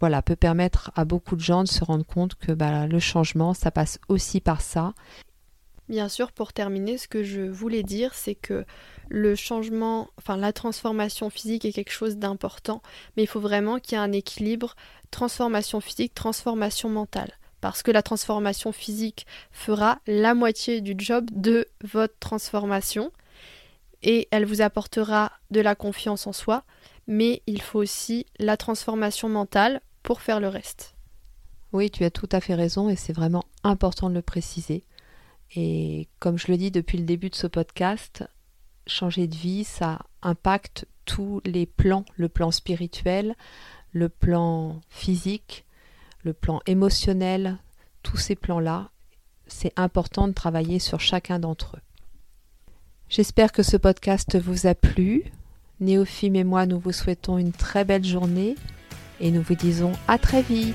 voilà, 0.00 0.20
peut 0.20 0.36
permettre 0.36 0.90
à 0.94 1.04
beaucoup 1.04 1.36
de 1.36 1.40
gens 1.40 1.62
de 1.62 1.68
se 1.68 1.84
rendre 1.84 2.04
compte 2.04 2.34
que 2.34 2.52
bah, 2.52 2.86
le 2.86 2.98
changement, 2.98 3.54
ça 3.54 3.70
passe 3.70 3.98
aussi 4.08 4.40
par 4.40 4.60
ça. 4.60 4.92
Bien 5.88 6.08
sûr, 6.08 6.32
pour 6.32 6.52
terminer, 6.52 6.98
ce 6.98 7.08
que 7.08 7.22
je 7.22 7.40
voulais 7.40 7.82
dire, 7.82 8.14
c'est 8.14 8.34
que 8.34 8.64
le 9.08 9.34
changement, 9.34 10.08
enfin 10.18 10.36
la 10.36 10.52
transformation 10.52 11.30
physique 11.30 11.64
est 11.64 11.72
quelque 11.72 11.92
chose 11.92 12.18
d'important, 12.18 12.82
mais 13.16 13.22
il 13.22 13.26
faut 13.26 13.40
vraiment 13.40 13.78
qu'il 13.78 13.92
y 13.92 14.00
ait 14.00 14.04
un 14.04 14.12
équilibre 14.12 14.76
transformation 15.10 15.80
physique, 15.80 16.14
transformation 16.14 16.90
mentale 16.90 17.32
parce 17.60 17.82
que 17.82 17.90
la 17.90 18.02
transformation 18.02 18.72
physique 18.72 19.26
fera 19.50 19.98
la 20.06 20.34
moitié 20.34 20.80
du 20.80 20.94
job 20.96 21.28
de 21.32 21.66
votre 21.82 22.14
transformation 22.20 23.12
et 24.02 24.28
elle 24.30 24.44
vous 24.44 24.62
apportera 24.62 25.32
de 25.50 25.60
la 25.60 25.74
confiance 25.74 26.26
en 26.26 26.32
soi, 26.32 26.62
mais 27.06 27.42
il 27.46 27.60
faut 27.60 27.80
aussi 27.80 28.26
la 28.38 28.56
transformation 28.56 29.28
mentale 29.28 29.80
pour 30.02 30.20
faire 30.20 30.40
le 30.40 30.48
reste. 30.48 30.94
Oui, 31.72 31.90
tu 31.90 32.04
as 32.04 32.10
tout 32.10 32.28
à 32.32 32.40
fait 32.40 32.54
raison 32.54 32.88
et 32.88 32.96
c'est 32.96 33.12
vraiment 33.12 33.44
important 33.64 34.08
de 34.08 34.14
le 34.14 34.22
préciser. 34.22 34.84
Et 35.54 36.08
comme 36.18 36.38
je 36.38 36.48
le 36.48 36.56
dis 36.56 36.70
depuis 36.70 36.98
le 36.98 37.04
début 37.04 37.30
de 37.30 37.34
ce 37.34 37.46
podcast, 37.46 38.24
changer 38.86 39.26
de 39.26 39.34
vie, 39.34 39.64
ça 39.64 40.00
impacte 40.22 40.86
tous 41.04 41.40
les 41.44 41.66
plans, 41.66 42.04
le 42.16 42.28
plan 42.28 42.50
spirituel, 42.50 43.34
le 43.92 44.08
plan 44.08 44.80
physique, 44.90 45.64
le 46.22 46.32
plan 46.32 46.60
émotionnel, 46.66 47.56
tous 48.02 48.18
ces 48.18 48.34
plans-là, 48.34 48.90
c'est 49.46 49.72
important 49.76 50.28
de 50.28 50.32
travailler 50.32 50.78
sur 50.78 51.00
chacun 51.00 51.38
d'entre 51.38 51.76
eux. 51.76 51.82
J'espère 53.08 53.52
que 53.52 53.62
ce 53.62 53.78
podcast 53.78 54.38
vous 54.38 54.66
a 54.66 54.74
plu. 54.74 55.24
Néophime 55.80 56.36
et 56.36 56.44
moi, 56.44 56.66
nous 56.66 56.78
vous 56.78 56.92
souhaitons 56.92 57.38
une 57.38 57.52
très 57.52 57.84
belle 57.84 58.04
journée 58.04 58.54
et 59.20 59.30
nous 59.30 59.42
vous 59.42 59.54
disons 59.54 59.92
à 60.06 60.18
très 60.18 60.42
vite. 60.42 60.74